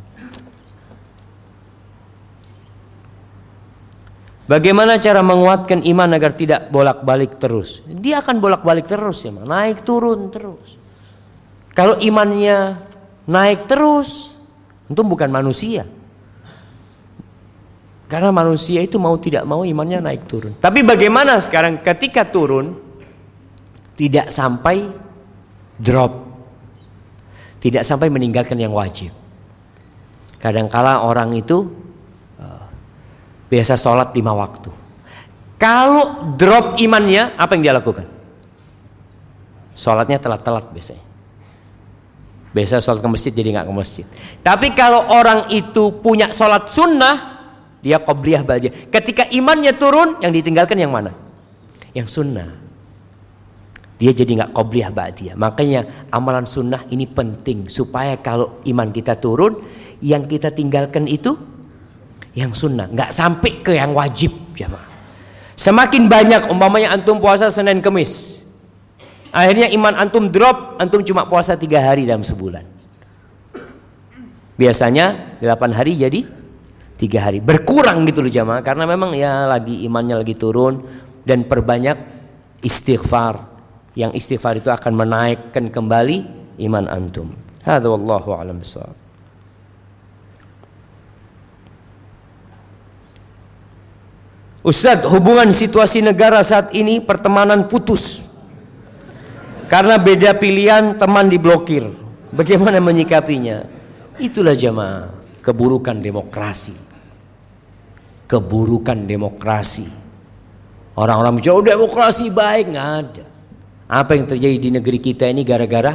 Bagaimana 4.45 5.01
cara 5.01 5.25
menguatkan 5.25 5.81
iman 5.81 6.09
agar 6.13 6.37
tidak 6.37 6.69
bolak-balik 6.69 7.41
terus? 7.41 7.81
Dia 7.89 8.21
akan 8.21 8.37
bolak-balik 8.37 8.85
terus 8.85 9.25
ya, 9.25 9.33
naik 9.33 9.81
turun 9.81 10.29
terus. 10.29 10.77
Kalau 11.73 11.97
imannya 11.97 12.77
naik 13.25 13.65
terus, 13.65 14.29
itu 14.85 15.01
bukan 15.01 15.33
manusia. 15.33 15.89
Karena 18.05 18.29
manusia 18.29 18.85
itu 18.85 19.01
mau 19.01 19.17
tidak 19.17 19.49
mau 19.49 19.65
imannya 19.65 19.97
naik 19.97 20.29
turun. 20.29 20.53
Tapi 20.61 20.85
bagaimana 20.85 21.41
sekarang 21.41 21.81
ketika 21.81 22.29
turun 22.29 22.77
tidak 23.97 24.29
sampai 24.29 24.85
drop. 25.81 26.21
Tidak 27.57 27.81
sampai 27.81 28.13
meninggalkan 28.13 28.61
yang 28.61 28.77
wajib. 28.77 29.09
Kadangkala 30.37 31.01
orang 31.01 31.33
itu 31.33 31.65
biasa 33.55 33.79
sholat 33.79 34.11
lima 34.11 34.35
waktu. 34.35 34.67
Kalau 35.55 36.35
drop 36.35 36.75
imannya, 36.75 37.39
apa 37.39 37.55
yang 37.55 37.63
dia 37.63 37.71
lakukan? 37.71 38.03
Sholatnya 39.79 40.19
telat-telat 40.19 40.67
biasanya. 40.75 40.99
Biasa 42.51 42.83
sholat 42.83 42.99
ke 42.99 43.07
masjid 43.07 43.31
jadi 43.31 43.55
nggak 43.55 43.67
ke 43.71 43.73
masjid. 43.75 44.05
Tapi 44.43 44.75
kalau 44.75 45.07
orang 45.07 45.47
itu 45.55 45.95
punya 46.03 46.35
sholat 46.35 46.67
sunnah, 46.67 47.47
dia 47.79 48.03
qobliyah 48.03 48.43
baja. 48.43 48.67
Ketika 48.91 49.31
imannya 49.31 49.71
turun, 49.79 50.19
yang 50.19 50.35
ditinggalkan 50.35 50.75
yang 50.75 50.91
mana? 50.91 51.15
Yang 51.95 52.11
sunnah. 52.11 52.51
Dia 53.95 54.11
jadi 54.11 54.35
nggak 54.35 54.51
qobliyah 54.51 54.91
ba'diyah. 54.91 55.35
Makanya 55.39 56.11
amalan 56.11 56.43
sunnah 56.43 56.83
ini 56.91 57.07
penting 57.07 57.71
supaya 57.71 58.19
kalau 58.19 58.59
iman 58.67 58.91
kita 58.91 59.15
turun, 59.15 59.63
yang 60.03 60.27
kita 60.27 60.51
tinggalkan 60.51 61.07
itu 61.07 61.54
yang 62.35 62.51
sunnah, 62.51 62.91
nggak 62.91 63.15
sampai 63.15 63.63
ke 63.63 63.79
yang 63.79 63.95
wajib 63.95 64.35
jamaah. 64.59 64.85
Semakin 65.55 66.11
banyak 66.11 66.51
umpamanya 66.51 66.91
antum 66.91 67.17
puasa 67.23 67.47
Senin 67.47 67.79
Kemis. 67.79 68.43
Akhirnya 69.31 69.71
iman 69.71 69.95
antum 69.95 70.27
drop, 70.27 70.75
antum 70.79 70.99
cuma 70.99 71.23
puasa 71.27 71.55
tiga 71.55 71.79
hari 71.79 72.03
dalam 72.03 72.27
sebulan. 72.27 72.67
Biasanya 74.55 75.39
delapan 75.39 75.71
hari 75.75 75.95
jadi 75.95 76.23
tiga 76.99 77.27
hari. 77.27 77.39
Berkurang 77.39 78.03
gitu 78.07 78.23
loh 78.23 78.31
jamaah 78.31 78.63
karena 78.63 78.87
memang 78.87 79.15
ya 79.15 79.47
lagi 79.47 79.83
imannya 79.83 80.23
lagi 80.23 80.35
turun 80.35 80.83
dan 81.23 81.47
perbanyak 81.47 81.95
istighfar. 82.63 83.55
Yang 83.95 84.19
istighfar 84.19 84.59
itu 84.59 84.67
akan 84.67 84.91
menaikkan 84.91 85.71
kembali 85.71 86.17
iman 86.67 86.87
antum. 86.91 87.31
Hadza 87.63 87.87
wallahu 87.87 88.35
a'lam. 88.35 88.59
Ustadz, 94.65 95.05
hubungan 95.05 95.53
situasi 95.53 96.01
negara 96.01 96.41
saat 96.41 96.73
ini 96.73 96.97
pertemanan 96.97 97.69
putus. 97.69 98.25
Karena 99.69 100.01
beda 100.01 100.33
pilihan 100.41 100.97
teman 100.97 101.29
diblokir. 101.29 101.85
Bagaimana 102.33 102.81
menyikapinya? 102.81 103.61
Itulah 104.17 104.57
jamaah 104.57 105.13
keburukan 105.45 106.01
demokrasi. 106.01 106.73
Keburukan 108.25 109.05
demokrasi. 109.05 109.85
Orang-orang 110.97 111.37
bicara 111.37 111.61
oh, 111.61 111.61
demokrasi 111.61 112.33
baik 112.33 112.73
nggak 112.73 112.89
ada. 113.05 113.25
Apa 113.85 114.17
yang 114.17 114.25
terjadi 114.25 114.57
di 114.57 114.69
negeri 114.73 114.97
kita 114.97 115.29
ini 115.29 115.45
gara-gara 115.45 115.93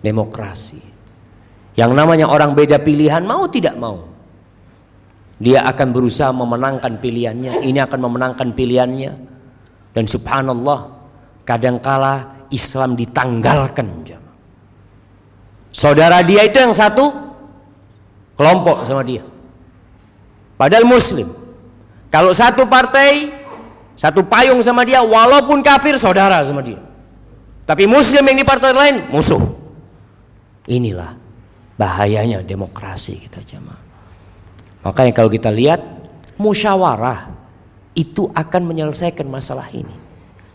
demokrasi. 0.00 0.80
Yang 1.76 1.92
namanya 1.92 2.32
orang 2.32 2.56
beda 2.56 2.80
pilihan 2.80 3.20
mau 3.28 3.44
tidak 3.52 3.76
mau 3.76 4.17
dia 5.38 5.62
akan 5.62 5.88
berusaha 5.94 6.34
memenangkan 6.34 6.98
pilihannya. 6.98 7.62
Ini 7.62 7.78
akan 7.86 7.98
memenangkan 8.10 8.50
pilihannya. 8.58 9.12
Dan 9.94 10.04
subhanallah, 10.10 10.90
kadangkala 11.46 12.46
Islam 12.50 12.98
ditanggalkan. 12.98 14.02
Saudara 15.70 16.26
dia 16.26 16.42
itu 16.42 16.58
yang 16.58 16.74
satu 16.74 17.14
kelompok 18.34 18.82
sama 18.82 19.06
dia. 19.06 19.22
Padahal 20.58 20.82
muslim. 20.82 21.30
Kalau 22.10 22.34
satu 22.34 22.66
partai, 22.66 23.30
satu 23.94 24.26
payung 24.26 24.58
sama 24.66 24.82
dia, 24.82 25.06
walaupun 25.06 25.62
kafir 25.62 25.94
saudara 26.02 26.42
sama 26.42 26.66
dia. 26.66 26.82
Tapi 27.62 27.86
muslim 27.86 28.26
yang 28.26 28.42
di 28.42 28.46
partai 28.48 28.74
lain 28.74 28.96
musuh. 29.12 29.38
Inilah 30.66 31.14
bahayanya 31.78 32.42
demokrasi 32.42 33.28
kita 33.28 33.44
jamaah. 33.44 33.87
Makanya 34.88 35.12
kalau 35.12 35.28
kita 35.28 35.52
lihat 35.52 35.84
musyawarah 36.40 37.28
itu 37.92 38.24
akan 38.32 38.62
menyelesaikan 38.64 39.28
masalah 39.28 39.68
ini. 39.68 39.92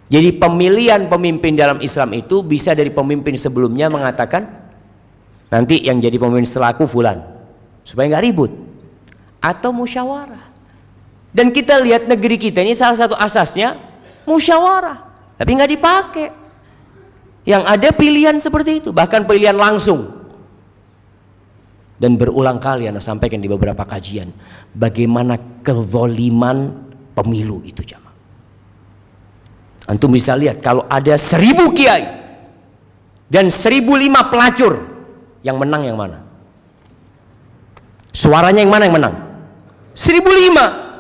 Jadi 0.10 0.34
pemilihan 0.42 1.06
pemimpin 1.06 1.54
dalam 1.54 1.78
Islam 1.86 2.18
itu 2.18 2.42
bisa 2.42 2.74
dari 2.74 2.90
pemimpin 2.90 3.38
sebelumnya 3.38 3.94
mengatakan 3.94 4.50
nanti 5.54 5.86
yang 5.86 6.02
jadi 6.02 6.18
pemimpin 6.18 6.50
setelah 6.50 6.74
aku 6.74 6.90
fulan 6.90 7.22
supaya 7.86 8.10
nggak 8.10 8.26
ribut 8.26 8.52
atau 9.38 9.70
musyawarah. 9.70 10.50
Dan 11.30 11.54
kita 11.54 11.78
lihat 11.78 12.10
negeri 12.10 12.42
kita 12.42 12.66
ini 12.66 12.74
salah 12.74 12.98
satu 12.98 13.14
asasnya 13.14 13.78
musyawarah, 14.26 14.98
tapi 15.38 15.50
nggak 15.54 15.72
dipakai. 15.78 16.30
Yang 17.44 17.64
ada 17.70 17.90
pilihan 17.94 18.38
seperti 18.42 18.82
itu, 18.82 18.90
bahkan 18.90 19.28
pilihan 19.30 19.54
langsung 19.54 20.23
dan 22.04 22.20
berulang 22.20 22.60
kali 22.60 22.92
Anda 22.92 23.00
sampaikan 23.00 23.40
di 23.40 23.48
beberapa 23.48 23.88
kajian 23.88 24.28
bagaimana 24.76 25.40
kezoliman 25.64 26.92
pemilu 27.16 27.64
itu 27.64 27.80
jamaah. 27.80 28.12
Antum 29.88 30.12
bisa 30.12 30.36
lihat 30.36 30.60
kalau 30.60 30.84
ada 30.92 31.16
seribu 31.16 31.72
kiai 31.72 32.04
dan 33.32 33.48
seribu 33.48 33.96
lima 33.96 34.28
pelacur 34.28 34.84
yang 35.48 35.56
menang 35.56 35.88
yang 35.88 35.96
mana? 35.96 36.28
Suaranya 38.12 38.68
yang 38.68 38.74
mana 38.76 38.84
yang 38.84 39.00
menang? 39.00 39.16
Seribu 39.96 40.28
lima 40.28 41.00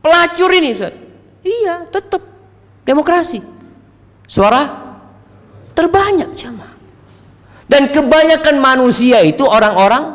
pelacur 0.00 0.48
ini 0.56 0.72
Ustaz. 0.72 0.96
Iya 1.44 1.84
tetap 1.92 2.24
demokrasi. 2.88 3.44
Suara 4.24 4.72
terbanyak 5.76 6.32
jamaah. 6.32 6.63
Dan 7.64 7.88
kebanyakan 7.88 8.56
manusia 8.60 9.24
itu 9.24 9.42
orang-orang 9.44 10.12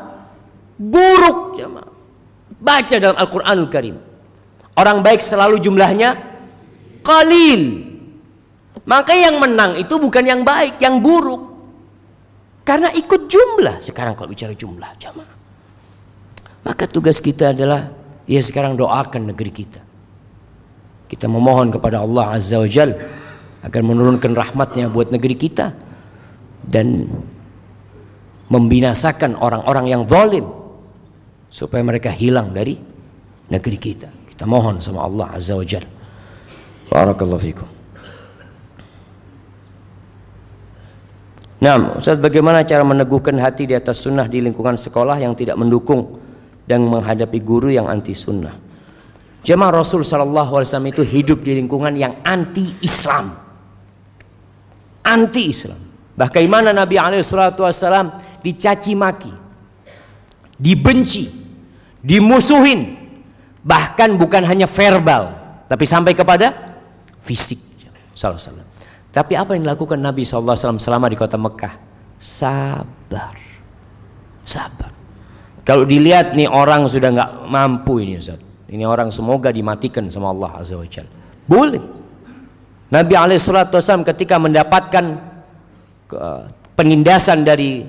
buruk. 0.78 1.58
Baca 2.60 2.96
dalam 3.00 3.18
Al-Qur'anul 3.18 3.70
Karim. 3.72 3.96
Orang 4.78 5.02
baik 5.04 5.24
selalu 5.24 5.60
jumlahnya 5.60 6.16
qalil. 7.02 7.90
Maka 8.86 9.14
yang 9.14 9.38
menang 9.42 9.78
itu 9.78 9.96
bukan 10.00 10.24
yang 10.24 10.42
baik, 10.42 10.80
yang 10.82 11.02
buruk. 11.04 11.50
Karena 12.64 12.94
ikut 12.94 13.26
jumlah 13.26 13.82
sekarang 13.82 14.14
kalau 14.14 14.30
bicara 14.30 14.54
jumlah 14.54 14.94
jemaah. 15.02 15.36
Maka 16.62 16.86
tugas 16.86 17.18
kita 17.18 17.50
adalah 17.50 17.90
ya 18.30 18.42
sekarang 18.46 18.78
doakan 18.78 19.34
negeri 19.34 19.52
kita. 19.52 19.82
Kita 21.10 21.26
memohon 21.26 21.74
kepada 21.74 22.06
Allah 22.06 22.38
Azza 22.38 22.62
wa 22.62 22.70
Jal 22.70 22.94
agar 23.66 23.82
menurunkan 23.82 24.38
rahmatnya 24.38 24.86
buat 24.94 25.10
negeri 25.10 25.34
kita 25.34 25.74
dan 26.62 27.10
membinasakan 28.50 29.38
orang-orang 29.38 29.86
yang 29.90 30.04
zalim 30.10 30.46
supaya 31.50 31.82
mereka 31.86 32.10
hilang 32.10 32.54
dari 32.54 32.78
negeri 33.50 33.78
kita. 33.78 34.10
Kita 34.30 34.46
mohon 34.50 34.82
sama 34.82 35.06
Allah 35.06 35.34
Azza 35.34 35.58
wa 35.58 35.66
Jalla. 35.66 35.92
Barakallahu 36.90 37.42
fikum. 37.42 37.68
Nah, 41.60 42.00
Ustaz 42.00 42.16
bagaimana 42.16 42.64
cara 42.64 42.88
meneguhkan 42.88 43.36
hati 43.36 43.68
di 43.68 43.76
atas 43.76 44.00
sunnah 44.00 44.32
di 44.32 44.40
lingkungan 44.40 44.80
sekolah 44.80 45.20
yang 45.20 45.36
tidak 45.36 45.60
mendukung 45.60 46.18
dan 46.64 46.88
menghadapi 46.88 47.44
guru 47.44 47.68
yang 47.68 47.92
anti 47.92 48.16
sunnah? 48.16 48.56
Jemaah 49.44 49.84
Rasul 49.84 50.08
Shallallahu 50.08 50.56
Alaihi 50.56 50.68
Wasallam 50.72 50.92
itu 50.96 51.04
hidup 51.04 51.44
di 51.44 51.60
lingkungan 51.60 51.92
yang 52.00 52.24
anti 52.24 52.80
Islam, 52.80 53.36
anti 55.04 55.52
Islam. 55.52 55.80
Bagaimana 56.16 56.72
Nabi 56.72 56.96
Wasallam 56.96 58.12
dicaci 58.42 58.96
maki, 58.96 59.32
dibenci, 60.60 61.28
dimusuhin, 62.04 62.96
bahkan 63.64 64.16
bukan 64.16 64.44
hanya 64.48 64.68
verbal, 64.68 65.36
tapi 65.68 65.84
sampai 65.84 66.14
kepada 66.16 66.80
fisik. 67.24 67.60
Salah. 68.20 68.36
Tapi 69.16 69.34
apa 69.40 69.56
yang 69.56 69.64
dilakukan 69.64 69.96
Nabi 69.96 70.28
SAW 70.28 70.76
selama 70.76 71.08
di 71.08 71.16
kota 71.16 71.40
Mekah? 71.40 71.80
Sabar. 72.20 73.32
Sabar. 74.44 74.92
Kalau 75.64 75.88
dilihat 75.88 76.36
nih 76.36 76.52
orang 76.52 76.84
sudah 76.92 77.16
nggak 77.16 77.32
mampu 77.48 78.04
ini 78.04 78.20
Ustaz. 78.20 78.44
Ini 78.70 78.84
orang 78.86 79.10
semoga 79.10 79.50
dimatikan 79.50 80.12
sama 80.12 80.30
Allah 80.36 80.62
Azza 80.62 80.76
wa 80.76 80.86
Jalla. 80.86 81.10
Boleh. 81.48 81.82
Nabi 82.90 83.14
SAW 83.16 84.02
ketika 84.14 84.36
mendapatkan 84.36 85.06
penindasan 86.74 87.46
dari 87.46 87.86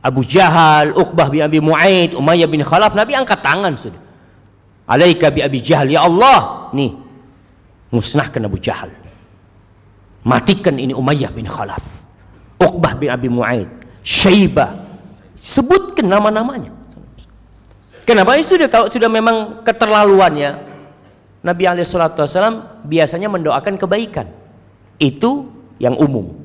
Abu 0.00 0.24
Jahal, 0.24 0.96
Uqbah 0.96 1.28
bin 1.28 1.44
Abi 1.44 1.60
Mu'aid, 1.60 2.16
Umayyah 2.16 2.48
bin 2.48 2.64
Khalaf, 2.64 2.96
Nabi 2.96 3.12
angkat 3.12 3.44
tangan 3.44 3.76
sudah. 3.76 4.00
Alaika 4.88 5.28
bi 5.28 5.44
Abi 5.44 5.60
Jahal, 5.60 5.92
ya 5.92 6.08
Allah. 6.08 6.72
Nih, 6.72 6.96
musnahkan 7.92 8.40
Abu 8.40 8.56
Jahal. 8.56 8.88
Matikan 10.24 10.80
ini 10.80 10.96
Umayyah 10.96 11.28
bin 11.36 11.44
Khalaf. 11.44 11.84
Uqbah 12.56 12.96
bin 12.96 13.12
Abi 13.12 13.28
Mu'aid. 13.28 13.68
Syaibah. 14.00 14.88
Sebutkan 15.36 16.08
nama-namanya. 16.08 16.72
Kenapa? 18.08 18.40
Itu 18.40 18.56
sudah 18.56 18.68
tahu 18.72 18.84
sudah 18.88 19.08
memang 19.12 19.60
keterlaluannya. 19.64 20.56
Nabi 21.40 21.64
SAW 21.84 22.84
biasanya 22.84 23.28
mendoakan 23.32 23.76
kebaikan. 23.76 24.28
Itu 24.96 25.52
yang 25.80 25.96
umum. 25.96 26.39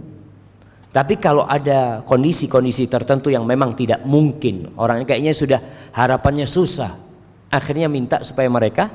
Tapi 0.96 1.20
kalau 1.20 1.44
ada 1.44 2.00
kondisi-kondisi 2.08 2.88
tertentu 2.88 3.28
yang 3.28 3.44
memang 3.44 3.76
tidak 3.76 4.08
mungkin, 4.08 4.72
orangnya 4.80 5.12
kayaknya 5.12 5.36
sudah 5.36 5.60
harapannya 5.92 6.48
susah, 6.48 6.96
akhirnya 7.52 7.92
minta 7.92 8.24
supaya 8.24 8.48
mereka 8.48 8.88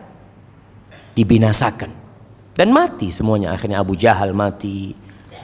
dibinasakan. 1.13 1.93
Dan 2.57 2.73
mati 2.73 3.13
semuanya. 3.13 3.53
Akhirnya 3.53 3.85
Abu 3.85 4.01
Jahal 4.01 4.33
mati, 4.33 4.97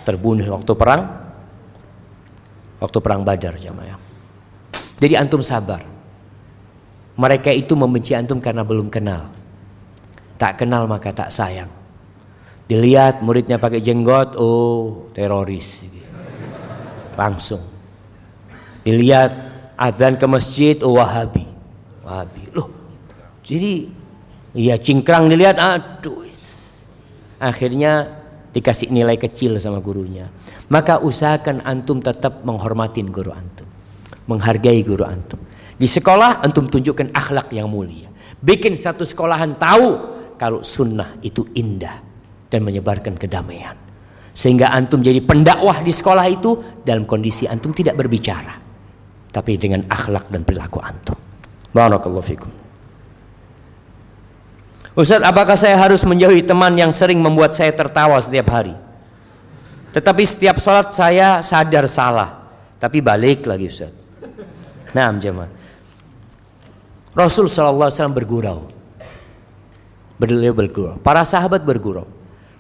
terbunuh 0.09 0.49
waktu 0.49 0.73
perang 0.73 1.03
waktu 2.81 2.99
perang 3.05 3.21
Badar 3.21 3.61
jamaah. 3.61 4.01
Jadi 4.97 5.13
antum 5.13 5.45
sabar. 5.45 5.85
Mereka 7.17 7.53
itu 7.53 7.77
membenci 7.77 8.17
antum 8.17 8.41
karena 8.41 8.65
belum 8.65 8.89
kenal. 8.89 9.29
Tak 10.41 10.65
kenal 10.65 10.89
maka 10.89 11.13
tak 11.13 11.29
sayang. 11.33 11.69
Dilihat 12.65 13.21
muridnya 13.21 13.61
pakai 13.61 13.85
jenggot, 13.85 14.37
oh 14.41 15.09
teroris. 15.13 15.96
Langsung. 17.17 17.65
Dilihat 18.85 19.33
azan 19.75 20.21
ke 20.21 20.27
masjid, 20.31 20.77
oh 20.85 21.01
Wahabi. 21.01 21.49
Wahabi. 22.07 22.53
Loh, 22.55 22.71
jadi 23.43 23.91
iya 24.55 24.79
cingkrang 24.79 25.27
dilihat, 25.27 25.59
aduh 25.59 26.27
akhirnya 27.41 28.09
dikasih 28.57 28.89
nilai 28.89 29.21
kecil 29.21 29.61
sama 29.61 29.81
gurunya. 29.85 30.33
Maka 30.73 31.01
usahakan 31.01 31.63
antum 31.63 32.01
tetap 32.01 32.43
menghormatin 32.43 33.13
guru 33.13 33.33
antum. 33.33 33.69
Menghargai 34.27 34.83
guru 34.83 35.07
antum. 35.07 35.39
Di 35.77 35.87
sekolah 35.87 36.43
antum 36.43 36.67
tunjukkan 36.67 37.13
akhlak 37.13 37.53
yang 37.53 37.69
mulia. 37.69 38.09
Bikin 38.41 38.75
satu 38.75 39.05
sekolahan 39.05 39.55
tahu 39.61 39.89
kalau 40.41 40.65
sunnah 40.65 41.21
itu 41.21 41.47
indah 41.53 42.01
dan 42.49 42.65
menyebarkan 42.65 43.15
kedamaian. 43.15 43.86
Sehingga 44.37 44.69
antum 44.69 45.01
jadi 45.01 45.25
pendakwah 45.25 45.81
di 45.81 45.89
sekolah 45.89 46.29
itu 46.29 46.85
dalam 46.85 47.09
kondisi 47.09 47.49
antum 47.49 47.73
tidak 47.73 47.97
berbicara. 47.97 48.53
Tapi 49.33 49.57
dengan 49.57 49.89
akhlak 49.89 50.29
dan 50.29 50.45
perilaku 50.45 50.77
antum. 50.85 51.17
Barakallahu 51.73 52.21
fikum. 52.21 52.53
Ustaz, 54.93 55.25
apakah 55.25 55.57
saya 55.57 55.81
harus 55.81 56.05
menjauhi 56.05 56.45
teman 56.45 56.77
yang 56.77 56.93
sering 56.93 57.21
membuat 57.21 57.57
saya 57.57 57.73
tertawa 57.73 58.21
setiap 58.21 58.53
hari? 58.53 58.77
Tetapi 59.97 60.23
setiap 60.29 60.61
sholat 60.61 60.93
saya 60.93 61.41
sadar 61.41 61.89
salah. 61.89 62.45
Tapi 62.77 63.01
balik 63.01 63.49
lagi 63.49 63.73
Ustaz. 63.73 63.93
Nah, 64.93 65.13
jemaah. 65.17 65.49
Rasul 67.17 67.49
SAW 67.49 67.89
bergurau. 68.13 68.69
Beliau 70.21 70.53
bergurau. 70.53 71.01
Para 71.01 71.25
sahabat 71.25 71.65
bergurau. 71.65 72.05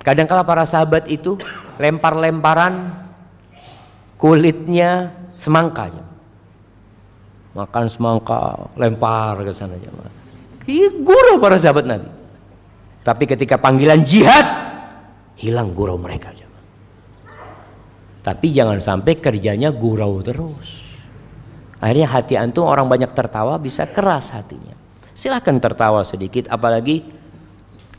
Kadangkala 0.00 0.44
para 0.44 0.64
sahabat 0.64 1.08
itu 1.12 1.36
lempar-lemparan 1.76 2.92
kulitnya 4.16 5.12
semangka. 5.36 5.92
Makan 7.56 7.84
semangka, 7.88 8.68
lempar 8.76 9.40
ke 9.40 9.52
sana 9.56 9.80
jemaah. 9.80 10.12
Gurau 11.00 11.40
para 11.40 11.56
sahabat 11.56 11.88
Nabi. 11.88 12.10
Tapi 13.00 13.24
ketika 13.24 13.56
panggilan 13.56 14.02
jihad, 14.02 14.44
hilang 15.38 15.72
gurau 15.72 15.96
mereka. 15.96 16.34
Tapi 18.26 18.50
jangan 18.50 18.82
sampai 18.82 19.22
kerjanya 19.22 19.70
gurau 19.70 20.18
terus. 20.18 20.82
Akhirnya 21.78 22.10
hati 22.10 22.34
antum 22.34 22.66
orang 22.66 22.90
banyak 22.90 23.14
tertawa 23.14 23.54
bisa 23.60 23.86
keras 23.86 24.34
hatinya. 24.34 24.74
Silahkan 25.14 25.54
tertawa 25.62 26.02
sedikit 26.02 26.50
apalagi 26.50 27.06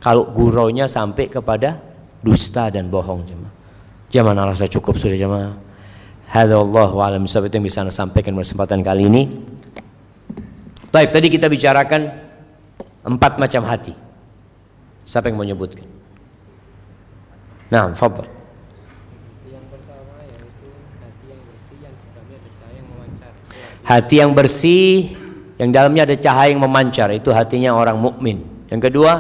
kalau 0.03 0.27
guraunya 0.27 0.85
sampai 0.85 1.31
kepada 1.31 1.79
dusta 2.19 2.67
dan 2.67 2.91
bohong 2.91 3.23
jemaah. 3.23 3.46
Jangan 4.07 4.39
rasa 4.39 4.71
cukup 4.71 4.95
sudah 4.95 5.19
jemaah. 5.19 5.53
Hadza 6.27 6.59
wallahu 6.59 6.99
alam 6.99 7.23
itu 7.23 7.39
yang 7.39 7.63
bisa 7.63 7.84
anda 7.84 7.91
sampaikan 7.91 8.35
pada 8.35 8.43
kesempatan 8.43 8.79
kali 8.84 9.07
ini. 9.07 9.23
Baik, 10.91 11.11
tadi 11.15 11.27
kita 11.31 11.47
bicarakan 11.47 12.11
empat 13.03 13.39
macam 13.39 13.63
hati. 13.67 13.95
Siapa 15.07 15.31
yang 15.31 15.39
mau 15.39 15.47
nyebutkan? 15.47 15.88
Nah, 17.71 17.91
fadl. 17.95 18.27
Hati 23.88 24.19
yang 24.19 24.35
bersih 24.35 25.15
yang 25.55 25.71
dalamnya 25.71 26.03
ada 26.03 26.15
cahaya 26.19 26.51
yang 26.51 26.59
memancar 26.59 27.07
itu 27.15 27.31
hatinya 27.31 27.71
orang 27.71 27.95
mukmin. 27.95 28.43
Yang 28.67 28.91
kedua, 28.91 29.11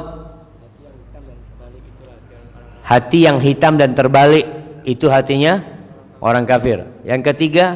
hati 2.83 3.31
yang 3.31 3.39
hitam 3.39 3.79
dan 3.79 3.95
terbalik 3.95 4.43
itu 4.87 5.11
hatinya 5.11 5.59
orang 6.23 6.47
kafir. 6.47 6.87
Yang 7.03 7.21
ketiga, 7.33 7.75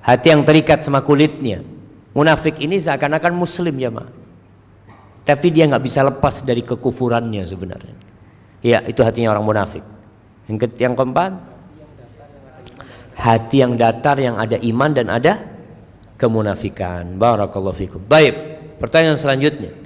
hati 0.00 0.32
yang 0.32 0.48
terikat 0.48 0.80
sama 0.80 1.04
kulitnya. 1.04 1.60
Munafik 2.16 2.56
ini 2.64 2.80
seakan-akan 2.80 3.36
muslim 3.36 3.76
ya, 3.76 3.92
Mak. 3.92 4.08
Tapi 5.28 5.52
dia 5.52 5.68
nggak 5.68 5.84
bisa 5.84 6.00
lepas 6.00 6.40
dari 6.40 6.64
kekufurannya 6.64 7.44
sebenarnya. 7.44 7.96
Ya, 8.64 8.80
itu 8.88 9.04
hatinya 9.04 9.36
orang 9.36 9.44
munafik. 9.44 9.84
Yang, 10.48 10.56
ke 10.64 10.66
yang 10.80 10.96
keempat, 10.96 11.36
hati 13.12 13.60
yang 13.60 13.76
datar 13.76 14.16
yang 14.16 14.40
ada 14.40 14.56
iman 14.56 14.90
dan 14.96 15.12
ada 15.12 15.36
kemunafikan. 16.16 17.20
Barakallahu 17.20 17.76
fikum. 17.76 18.00
Baik, 18.08 18.34
pertanyaan 18.80 19.20
selanjutnya. 19.20 19.76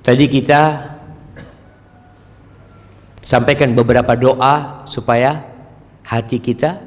Tadi 0.00 0.24
kita 0.30 0.89
sampaikan 3.30 3.70
beberapa 3.78 4.18
doa 4.18 4.82
supaya 4.90 5.46
hati 6.02 6.42
kita 6.42 6.82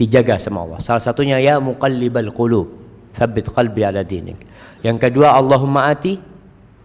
dijaga 0.00 0.40
sama 0.40 0.64
Allah. 0.64 0.80
Salah 0.80 1.04
satunya 1.04 1.36
ya 1.36 1.60
muqallibal 1.60 2.32
qulub, 2.32 2.72
tsabbit 3.12 3.52
qalbi 3.52 3.84
ala 3.84 4.00
dinik. 4.00 4.40
Yang 4.80 4.96
kedua 5.04 5.36
Allahumma 5.36 5.92
ati 5.92 6.16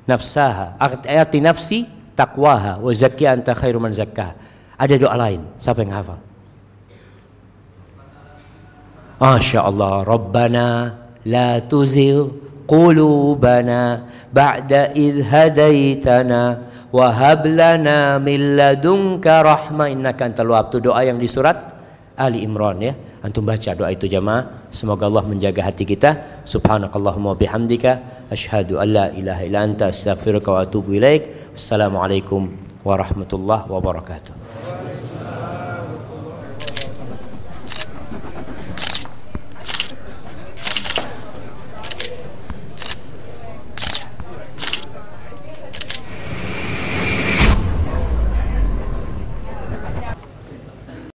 nafsaha, 0.03 0.76
ati 1.07 1.39
nafsi 1.39 1.88
taqwaha 2.19 2.84
wa 2.84 2.91
zakki 2.91 3.23
anta 3.23 3.55
khairu 3.55 3.80
man. 3.80 3.95
Ada 4.80 4.95
doa 4.99 5.15
lain, 5.15 5.47
siapa 5.63 5.80
yang 5.80 5.95
hafal? 5.95 6.19
Masya 9.19 9.59
Allah, 9.63 10.07
Rabbana 10.07 10.67
la 11.27 11.59
tuzil 11.59 12.31
qulubana 12.63 14.07
ba'da 14.31 14.95
idh 14.95 15.19
hadaitana 15.27 16.63
wa 16.89 17.07
hab 17.13 17.45
lana 17.45 18.17
min 18.17 18.57
ladunka 18.57 19.45
rahmah 19.45 19.87
innaka 19.89 20.25
antal 20.25 20.53
wahhab. 20.53 20.73
Doa 20.77 21.01
yang 21.05 21.17
di 21.21 21.29
surat 21.29 21.57
Ali 22.19 22.43
Imran 22.43 22.81
ya. 22.81 22.93
Antum 23.19 23.43
baca 23.43 23.75
doa 23.75 23.91
itu 23.91 24.07
jamaah. 24.07 24.71
Semoga 24.71 25.11
Allah 25.11 25.27
menjaga 25.27 25.67
hati 25.67 25.83
kita. 25.83 26.43
Subhanakallahumma 26.47 27.35
bihamdika 27.35 28.27
asyhadu 28.31 28.79
an 28.79 28.87
la 28.95 29.05
ilaha 29.11 29.41
illa 29.43 29.59
anta 29.59 29.91
astaghfiruka 29.91 30.55
wa 30.55 30.59
atubu 30.63 30.95
ilaik. 30.95 31.51
Wassalamualaikum 31.51 32.47
warahmatullahi 32.87 33.67
wabarakatuh. 33.67 34.38